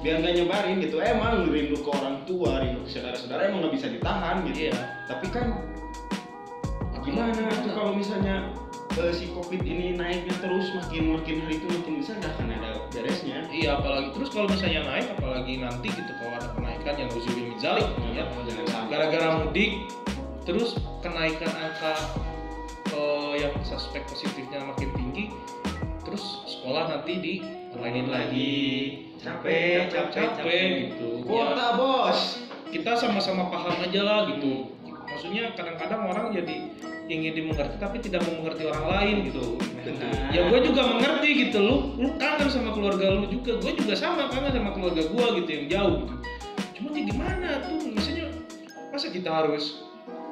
biar 0.05 0.21
nggak 0.21 0.35
nyebarin 0.37 0.77
gitu. 0.85 1.01
Emang 1.01 1.49
rindu 1.49 1.81
ke 1.81 1.89
orang 1.89 2.21
tua 2.29 2.61
rindu 2.61 2.85
ke 2.85 2.93
saudara-saudara 2.93 3.49
emang 3.49 3.65
nggak 3.65 3.75
bisa 3.81 3.87
ditahan 3.89 4.45
gitu. 4.53 4.69
Iya. 4.69 4.77
Tapi 5.09 5.27
kan 5.33 5.47
gimana 7.05 7.49
tuh 7.65 7.73
kalau 7.73 7.93
misalnya 7.97 8.53
eh, 9.01 9.13
si 9.17 9.33
covid 9.33 9.65
ini 9.65 9.97
naiknya 9.97 10.33
terus 10.41 10.73
makin 10.77 11.17
makin 11.17 11.37
hari 11.45 11.57
itu 11.57 11.67
makin 11.73 11.93
besar 12.05 12.15
nggak 12.21 12.33
akan 12.37 12.47
ada 12.53 12.71
beresnya. 12.93 13.39
Iya 13.49 13.81
apalagi 13.81 14.09
terus 14.13 14.29
kalau 14.29 14.47
misalnya 14.53 14.85
naik 14.85 15.09
apalagi 15.17 15.53
nanti 15.65 15.89
gitu 15.89 16.13
kalau 16.21 16.37
ada 16.37 16.49
kenaikan 16.53 16.95
yang 17.01 17.11
uzubil 17.17 17.45
minzalik 17.49 17.89
ya. 18.13 18.29
jangan 18.29 18.67
sampai. 18.69 18.91
Gara-gara 18.93 19.29
mudik 19.41 19.73
terus 20.45 20.77
kenaikan 21.01 21.49
angka 21.49 21.97
eh, 22.93 23.33
yang 23.41 23.57
suspek 23.65 24.05
positifnya 24.05 24.61
makin 24.69 24.93
tinggi 24.93 25.33
terus 26.05 26.25
sekolah 26.47 26.93
nanti 26.93 27.13
di 27.19 27.35
onlinein 27.75 28.09
lagi. 28.09 28.63
Capek 29.19 29.89
capek 29.89 30.13
capek 30.13 30.29
capek 30.37 30.69
gitu. 30.93 31.09
Ya, 31.25 31.27
kuota 31.27 31.69
bos. 31.81 32.21
kita 32.69 32.93
sama-sama 32.99 33.49
paham 33.49 33.87
aja 33.87 34.01
lah 34.03 34.19
gitu. 34.35 34.75
Maksudnya 34.85 35.55
kadang-kadang 35.55 36.11
orang 36.11 36.35
jadi 36.35 36.75
ingin 37.07 37.33
dimengerti 37.37 37.77
tapi 37.79 38.01
tidak 38.01 38.25
mengerti 38.27 38.67
orang 38.67 38.87
lain 38.89 39.17
gitu. 39.31 39.61
Betul. 39.61 39.95
ya 40.33 40.41
gue 40.49 40.61
juga 40.65 40.83
mengerti 40.89 41.29
gitu. 41.49 41.59
Lu 41.63 41.77
lu 42.01 42.09
kangen 42.19 42.49
sama 42.51 42.75
keluarga 42.75 43.15
lu 43.15 43.31
juga. 43.31 43.61
Gue 43.63 43.73
juga 43.79 43.95
sama 43.95 44.27
kangen 44.33 44.53
sama 44.53 44.71
keluarga 44.75 45.03
gue 45.07 45.27
gitu 45.45 45.51
yang 45.55 45.67
jauh 45.71 45.95
gitu. 46.03 46.15
Cuma 46.81 46.89
ya 46.93 47.03
gimana 47.07 47.49
tuh? 47.69 47.79
Misalnya 47.95 48.27
masa 48.91 49.07
kita 49.13 49.31
harus 49.31 49.65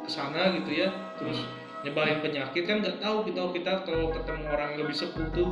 ke 0.02 0.10
sana 0.10 0.50
gitu 0.58 0.70
ya? 0.74 0.90
Terus 1.20 1.38
nyebarin 1.82 2.18
penyakit 2.20 2.62
kan 2.62 2.76
nggak 2.78 2.96
tahu 2.98 3.16
kita 3.24 3.40
kita 3.52 3.72
kalau 3.82 4.08
ketemu 4.10 4.44
orang 4.48 4.68
yang 4.70 4.80
lebih 4.80 4.96
sepuh 4.96 5.26
tuh 5.30 5.48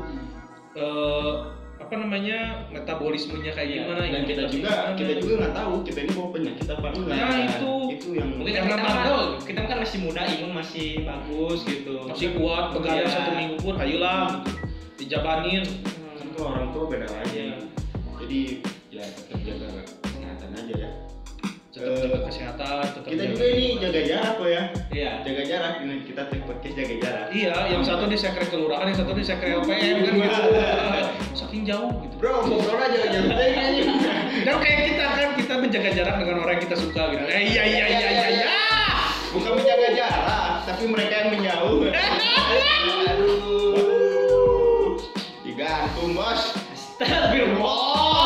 eh, 0.72 1.32
apa 1.80 1.94
namanya 1.96 2.38
metabolismenya 2.70 3.50
kayak 3.50 3.66
Iya, 3.66 3.78
gimana 3.82 4.00
dan 4.04 4.22
kita 4.22 4.42
juga 4.46 4.70
gimana. 4.70 4.94
kita 4.94 5.12
juga 5.18 5.34
nggak 5.40 5.54
tahu 5.56 5.74
kita 5.82 5.98
ini 5.98 6.10
bawa 6.12 6.28
penyakit 6.30 6.66
apa 6.68 6.86
enggak 6.92 7.16
Nah, 7.16 7.38
itu. 7.40 7.72
itu 7.90 8.08
yang 8.14 8.28
Mungkin 8.30 8.52
Karena 8.52 8.68
kita 8.68 8.76
kan, 8.76 8.86
bandel. 8.86 9.20
kita 9.42 9.60
kan 9.64 9.76
masih 9.80 9.98
muda, 10.00 10.22
imun 10.22 10.52
masih 10.54 10.88
bagus 11.02 11.58
gitu. 11.64 11.94
masih 12.06 12.28
kuat 12.36 12.64
Iya. 12.76 13.04
satu 13.08 13.30
minggu 13.32 13.56
pun 13.58 13.74
ayolah 13.74 14.22
gitu 14.38 14.52
dijabanin 15.00 15.64
kan 16.14 16.26
tuh 16.30 16.42
orang 16.46 16.68
tua 16.70 16.84
beda 16.86 17.08
lagi 17.08 17.32
Iya. 17.32 17.56
jadi 18.20 18.40
ya 18.92 19.04
tetap 19.08 19.38
jaga 19.40 19.66
ya 19.66 19.82
tetap 21.80 21.96
Eh, 21.96 22.04
jaga 22.04 22.18
kesehatan 22.28 22.84
tetap 22.84 23.02
kita 23.08 23.22
jaga 23.24 23.32
juga 23.32 23.44
ini 23.48 23.66
jaga 23.80 24.00
jarak 24.04 24.32
kok 24.36 24.48
ya 24.48 24.62
Iya. 24.92 25.10
jaga 25.24 25.42
jarak 25.48 25.72
ini 25.80 25.94
kita 26.04 26.22
take 26.28 26.44
podcast 26.44 26.74
jaga 26.76 26.94
jarak 27.00 27.26
Iya, 27.32 27.54
yang 27.72 27.80
satu 27.80 28.04
di 28.04 28.16
sekre 28.16 28.44
kelurahan, 28.44 28.84
yang 28.84 28.98
satu 29.00 29.12
di 29.16 29.24
sekre 29.24 29.48
LPM 29.56 29.96
kan 29.98 30.12
gitu. 30.12 30.42
Saking 31.40 31.62
jauh 31.64 31.88
gitu. 32.04 32.14
bro 32.20 32.44
ngobrol 32.44 32.76
aja 32.76 32.98
jangan 33.00 33.32
Dan 34.46 34.56
kayak 34.56 34.80
kita 34.86 35.04
kan 35.08 35.28
kita 35.34 35.54
menjaga 35.56 35.90
jarak 35.90 36.14
dengan 36.18 36.36
orang 36.38 36.54
yang 36.54 36.64
kita 36.64 36.76
suka 36.76 37.02
gitu. 37.10 37.24
Eh 37.24 37.42
iya 37.48 37.62
iya 37.64 37.84
iya 37.88 38.08
iya 38.10 38.26
iya. 38.36 38.48
bukan 39.30 39.52
menjaga 39.56 39.88
jarak 39.94 40.52
tapi 40.66 40.84
mereka 40.84 41.14
yang 41.16 41.30
menjauh 41.32 41.80
aduh 43.10 44.98
digantung 45.42 46.12
bos 46.12 46.42
Astagfirullah. 46.70 48.19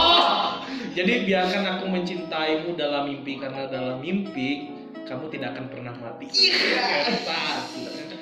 Jadi 0.95 1.27
biarkan 1.27 1.63
aku 1.67 1.85
mencintaimu 1.91 2.79
dalam 2.79 3.11
mimpi 3.11 3.43
karena 3.43 3.67
dalam 3.67 3.99
mimpi 3.99 4.71
kamu 5.03 5.27
tidak 5.35 5.59
akan 5.59 5.67
pernah 5.67 5.95
mati. 5.99 6.31
Iya. 6.31 6.55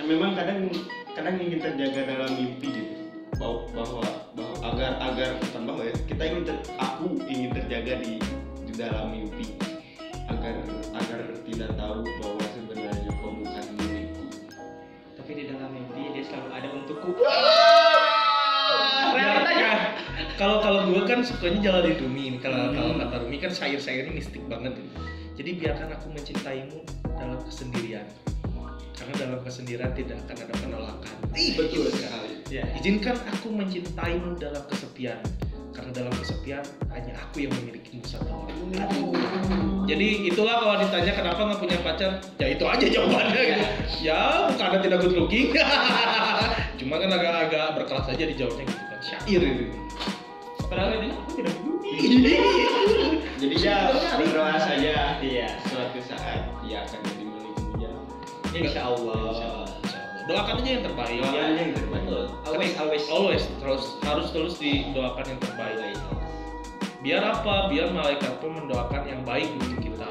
Kan 0.00 0.04
memang 0.08 0.32
kadang 0.32 0.72
kadang 1.12 1.36
ingin 1.36 1.60
terjaga 1.60 2.00
dalam 2.08 2.32
mimpi 2.32 2.72
gitu 2.72 2.94
bahwa 3.36 3.68
bahwa, 3.76 4.04
bahwa 4.32 4.56
agar 4.72 4.92
agar 5.04 5.28
bukan 5.36 5.62
bahwa 5.68 5.82
ya 5.84 5.94
kita 6.08 6.22
ingin 6.24 6.42
ter- 6.48 6.64
aku 6.80 7.06
ingin 7.28 7.50
terjaga 7.52 7.92
di 8.00 8.16
di 8.64 8.72
dalam 8.72 9.12
mimpi 9.12 9.52
agar 10.32 10.56
agar 10.96 11.20
tidak 11.44 11.70
tahu 11.76 12.08
bahwa 12.24 12.44
sebenarnya 12.56 13.10
kau 13.20 13.36
bukan 13.36 13.64
milikku 13.76 14.24
Tapi 15.20 15.30
di 15.36 15.44
dalam 15.52 15.70
mimpi 15.76 16.02
dia 16.16 16.24
selalu 16.24 16.48
ada 16.56 16.68
untukku. 16.72 17.10
Ya, 20.42 20.50
ya. 20.50 20.58
Kalau 20.58 20.58
kalau 20.58 20.80
gue 20.90 21.02
kan 21.06 21.18
sukanya 21.22 21.58
jalan 21.62 21.82
di 21.86 21.94
Rumi. 22.02 22.24
Kalau 22.42 22.74
kalau 22.74 22.98
kata 22.98 23.14
Rumi 23.22 23.38
kan 23.38 23.54
syair-syairnya 23.54 24.10
mistik 24.10 24.42
banget. 24.50 24.74
gitu. 24.74 24.98
Jadi 25.38 25.50
biarkan 25.62 25.88
aku 25.94 26.06
mencintaimu 26.10 26.78
dalam 27.14 27.38
kesendirian. 27.46 28.06
Karena 28.98 29.14
dalam 29.18 29.38
kesendirian 29.46 29.90
tidak 29.94 30.18
akan 30.26 30.36
ada 30.42 30.54
penolakan. 30.58 31.14
Ih, 31.34 31.54
betul 31.58 31.86
kan. 31.90 31.94
sekali 31.94 32.30
Ya. 32.50 32.66
Izinkan 32.74 33.16
aku 33.30 33.54
mencintaimu 33.54 34.34
dalam 34.42 34.62
kesepian. 34.66 35.22
Karena 35.72 35.90
dalam 35.94 36.12
kesepian 36.20 36.60
hanya 36.92 37.16
aku 37.16 37.46
yang 37.48 37.52
memilikimu 37.62 38.04
satu 38.04 38.28
orang. 38.28 38.82
Jadi 39.88 40.28
itulah 40.28 40.60
kalau 40.60 40.76
ditanya 40.84 41.12
kenapa 41.16 41.40
nggak 41.48 41.60
punya 41.64 41.78
pacar, 41.80 42.20
ya 42.36 42.46
itu 42.52 42.64
aja 42.68 42.86
jawabannya 42.92 43.40
gitu. 43.40 43.64
Ya 44.04 44.52
karena 44.58 44.78
tidak 44.84 44.98
good 45.06 45.14
looking. 45.16 45.54
Cuma 46.82 47.00
kan 47.00 47.08
agak-agak 47.08 47.66
berkelas 47.78 48.06
aja 48.10 48.24
dijawabnya 48.26 48.68
gitu 48.68 48.84
kan. 48.84 49.00
Syair 49.00 49.40
itu. 49.40 49.64
Padahal 50.72 50.92
ini 50.96 51.08
aku 51.12 51.30
tidak 51.36 51.54
begitu. 51.60 52.32
jadi 53.44 53.54
ya 53.60 53.76
berdoa 54.16 54.56
saja 54.56 55.20
Iya. 55.20 55.48
suatu 55.68 56.00
saat 56.00 56.48
dia 56.64 56.88
akan 56.88 56.98
jadi 57.04 57.24
milikmu 57.28 57.70
ya 57.76 57.92
Insya 58.56 58.82
Allah. 58.88 59.68
Doakan 60.22 60.54
aja 60.62 60.70
yang 60.70 60.84
terbaik. 60.86 61.18
Doakan 61.20 61.36
ya. 61.36 61.44
aja 61.44 61.60
yang 61.60 61.74
terbaik. 61.76 62.06
Always, 62.48 62.72
always. 62.80 63.04
Always 63.10 63.42
terus 63.60 63.84
harus 64.00 64.26
terus 64.32 64.54
didoakan 64.56 65.24
yang 65.28 65.40
terbaik. 65.42 65.98
Biar 67.02 67.22
apa? 67.26 67.68
Biar 67.68 67.90
malaikat 67.90 68.32
pun 68.40 68.56
mendoakan 68.56 69.02
yang 69.04 69.20
baik 69.26 69.52
untuk 69.58 69.76
kita. 69.76 70.08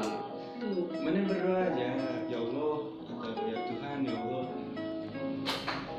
mana 1.02 1.26
berdoa 1.26 1.58
aja 1.74 1.90
ya 2.30 2.38
Allah 2.38 2.74
atau 3.10 3.42
ya 3.42 3.58
Tuhan 3.66 3.96
ya 4.06 4.14
Allah 4.14 4.44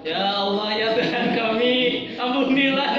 Ya 0.03 0.19
Allah 0.23 0.69
ya 0.71 0.87
Tuhan 0.95 1.25
kami, 1.31 1.75
ampunilah 2.15 2.89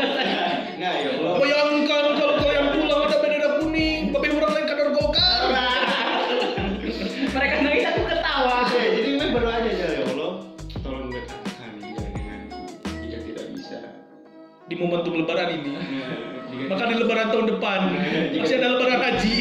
ya 0.94 1.08
Allah 1.14 1.32
Bayangkan 1.36 2.04
kalau 2.14 2.34
kalian 2.36 2.66
pulang 2.70 3.00
ada 3.02 3.16
bendera 3.18 3.48
kuning, 3.58 4.02
babi 4.10 4.28
orang 4.30 4.52
lain 4.52 4.66
kadar 4.66 4.88
golkar. 4.90 5.42
Mereka 7.26 7.54
nangis 7.60 7.84
aku 7.84 8.02
ketawa. 8.04 8.54
Oke, 8.64 8.82
jadi 8.92 9.08
memang 9.10 9.30
berdoa 9.32 9.54
aja 9.56 9.70
ya 9.70 10.02
Allah 10.06 10.32
tolong 10.78 11.08
dekatkan 11.08 11.72
dia 11.76 11.94
denganku 11.98 12.60
jika 13.00 13.18
tidak 13.20 13.46
bisa 13.50 13.78
Di 14.64 14.74
momentum 14.74 15.12
lebaran 15.16 15.48
ini. 15.52 15.72
Jika- 16.46 16.68
Maka 16.70 16.84
di 16.86 16.94
lebaran 16.96 17.26
tahun 17.28 17.46
depan 17.50 17.78
masih 18.32 18.56
ada 18.56 18.68
lebaran 18.70 19.00
haji. 19.00 19.34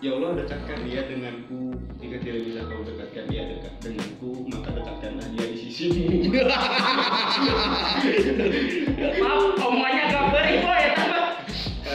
Ya 0.00 0.10
Allah 0.10 0.30
dekatkan 0.34 0.78
dia 0.82 1.00
denganku 1.04 1.71
Jika 2.12 2.28
tidak 2.28 2.44
bisa 2.44 2.60
kau 2.68 2.84
dekatkan 2.84 3.24
dia 3.32 3.42
dekat 3.48 3.72
denganku 3.80 4.44
Maka 4.52 4.68
dekatkanlah 4.76 5.26
dia 5.32 5.44
di 5.48 5.56
sisimu 5.64 6.28
Maaf, 9.16 9.56
omongannya 9.56 10.02
agak 10.12 10.24
beribu 10.28 10.68
ya 10.68 10.90
tambah. 10.92 11.24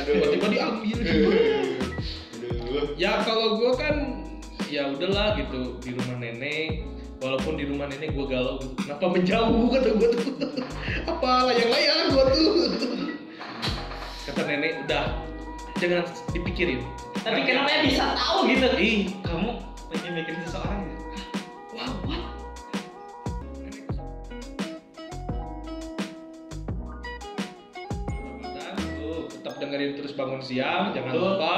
Tiba-tiba 0.10 0.48
diambil. 0.50 0.98
Ya 2.98 3.22
kalau 3.22 3.62
gue 3.62 3.72
kan 3.78 4.26
ya 4.66 4.90
udahlah 4.90 5.38
gitu 5.38 5.78
di 5.86 5.94
rumah 5.94 6.18
nenek 6.18 6.90
walaupun 7.22 7.54
di 7.62 7.70
rumah 7.70 7.86
nenek 7.86 8.18
gue 8.18 8.26
galau 8.26 8.58
gitu. 8.58 8.74
kenapa 8.90 9.06
menjauh 9.14 9.70
kata 9.70 9.90
gue 10.02 10.10
tuh 10.18 10.34
apa 11.06 11.30
layang-layang 11.46 12.00
gue 12.10 12.26
tuh 12.34 12.54
kata 14.26 14.42
nenek 14.50 14.82
udah 14.90 15.14
jangan 15.78 16.10
dipikirin 16.34 16.82
Tapi 17.22 17.46
kenapa 17.46 17.70
ya 17.70 17.80
bisa 17.86 18.18
tahu 18.18 18.50
gitu? 18.50 18.66
ih 18.82 19.14
Kamu 19.22 19.77
lagi 19.90 20.10
mikirin 20.10 20.42
seseorang. 20.44 20.80
Gitu. 20.84 21.04
wow 21.74 21.92
what 22.06 22.24
tetap 29.28 29.56
dengerin 29.60 29.92
terus 29.96 30.14
bangun 30.14 30.42
siang 30.42 30.92
jangan 30.92 31.12
Betul. 31.14 31.24
lupa. 31.36 31.56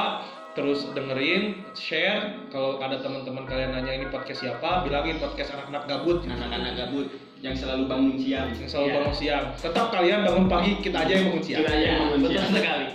Terus 0.50 0.92
dengerin 0.92 1.44
share. 1.72 2.50
Kalau 2.50 2.82
ada 2.82 3.00
teman-teman 3.00 3.46
kalian 3.46 3.72
nanya 3.72 3.94
ini 3.96 4.06
podcast 4.10 4.44
siapa 4.44 4.84
bilangin 4.84 5.16
podcast 5.16 5.56
anak-anak 5.56 5.88
gabut. 5.88 6.26
Anak-anak 6.26 6.74
gabut 6.76 7.08
yang 7.40 7.56
selalu 7.56 7.88
bangun 7.88 8.18
siang. 8.20 8.50
Yang 8.52 8.68
selalu 8.68 8.88
Iya. 8.90 8.96
bangun 8.98 9.16
siang. 9.16 9.46
Tetap 9.56 9.88
kalian 9.94 10.20
bangun 10.26 10.46
pagi 10.50 10.72
kita 10.82 10.98
aja 11.00 11.14
yang 11.16 11.26
bangun 11.32 11.44
siang. 11.46 11.60
Kita 11.64 11.72
aja 11.72 11.80
yang 11.80 11.88
Ya, 11.88 12.00
bangun 12.02 12.18
betul 12.20 12.32
siang 12.34 12.50
sekali. 12.52 12.88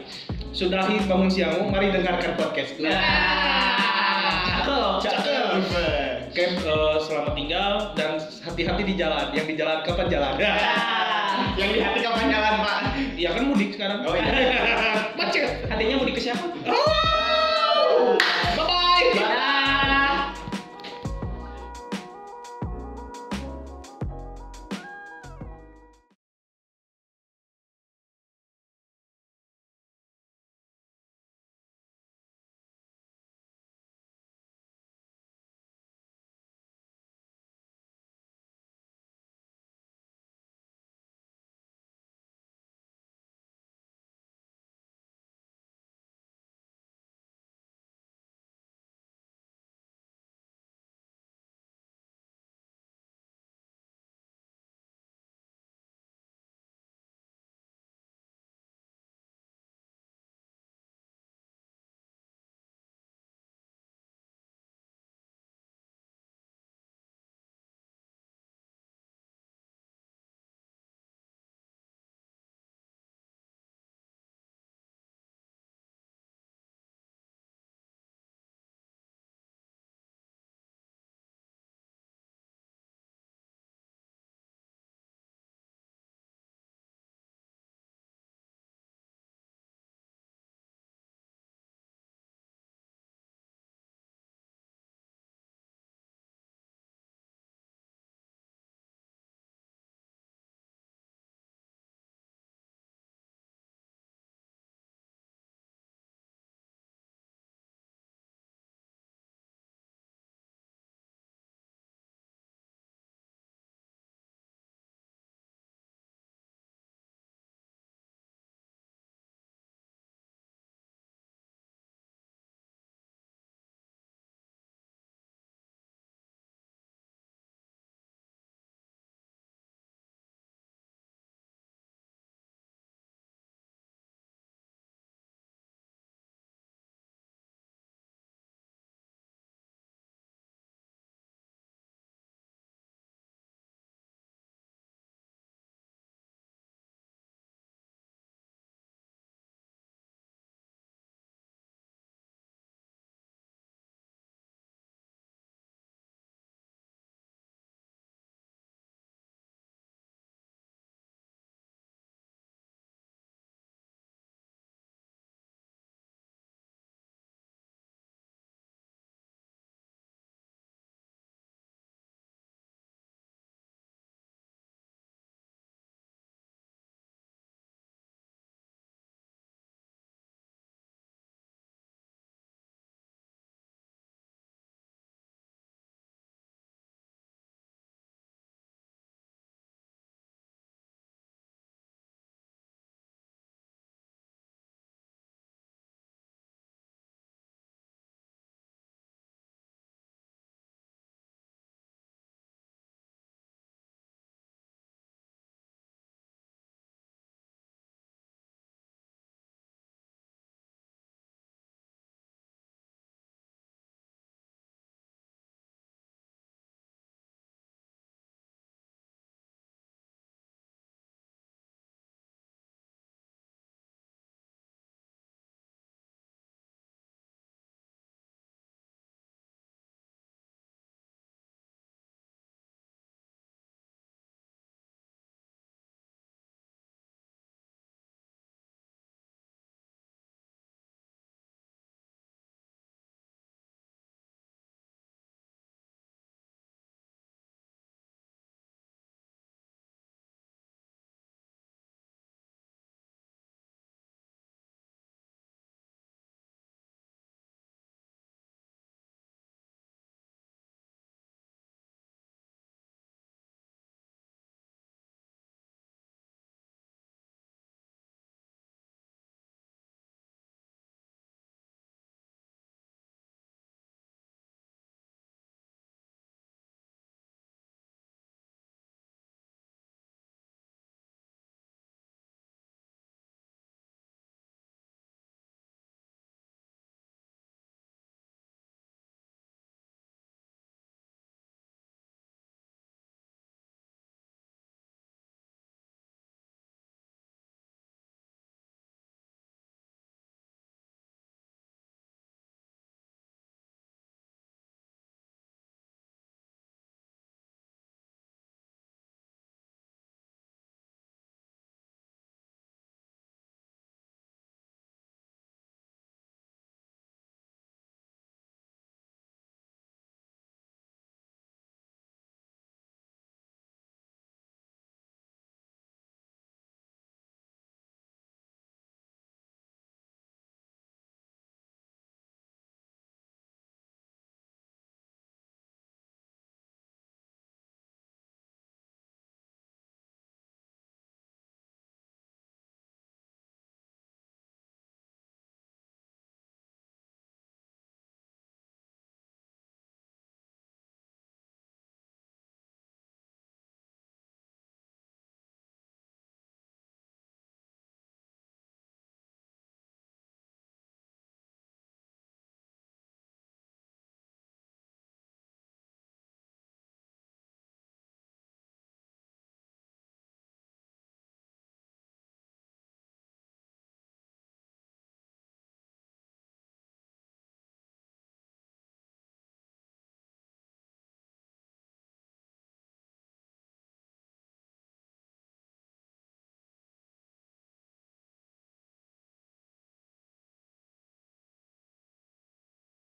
sudahi 0.52 0.96
bangun 1.08 1.30
siangmu. 1.30 1.64
Mari 1.72 1.86
dengarkan 1.88 2.32
podcast. 2.36 2.72
Nah. 2.78 3.53
Oke, 5.54 6.42
eh, 6.50 6.96
selamat 6.98 7.32
tinggal 7.38 7.94
dan 7.94 8.18
hati-hati 8.18 8.82
di 8.82 8.98
jalan. 8.98 9.30
Yang 9.30 9.46
di 9.46 9.54
jalan 9.54 9.86
kapan 9.86 10.06
jalan? 10.10 10.34
Ah, 10.42 11.54
Yang 11.54 11.70
di 11.78 11.80
hati 11.82 11.98
kapan 12.02 12.26
jalan 12.26 12.54
pak? 12.58 12.78
Ya 13.14 13.30
kan 13.38 13.42
mudik 13.46 13.70
sekarang. 13.78 14.02
Oh 14.02 14.18
iya 14.18 14.34
Macet. 15.18 15.62
Hatinya 15.70 15.94
mau 16.02 16.10
ke 16.10 16.18
siapa? 16.18 16.42
Oh, 16.66 16.93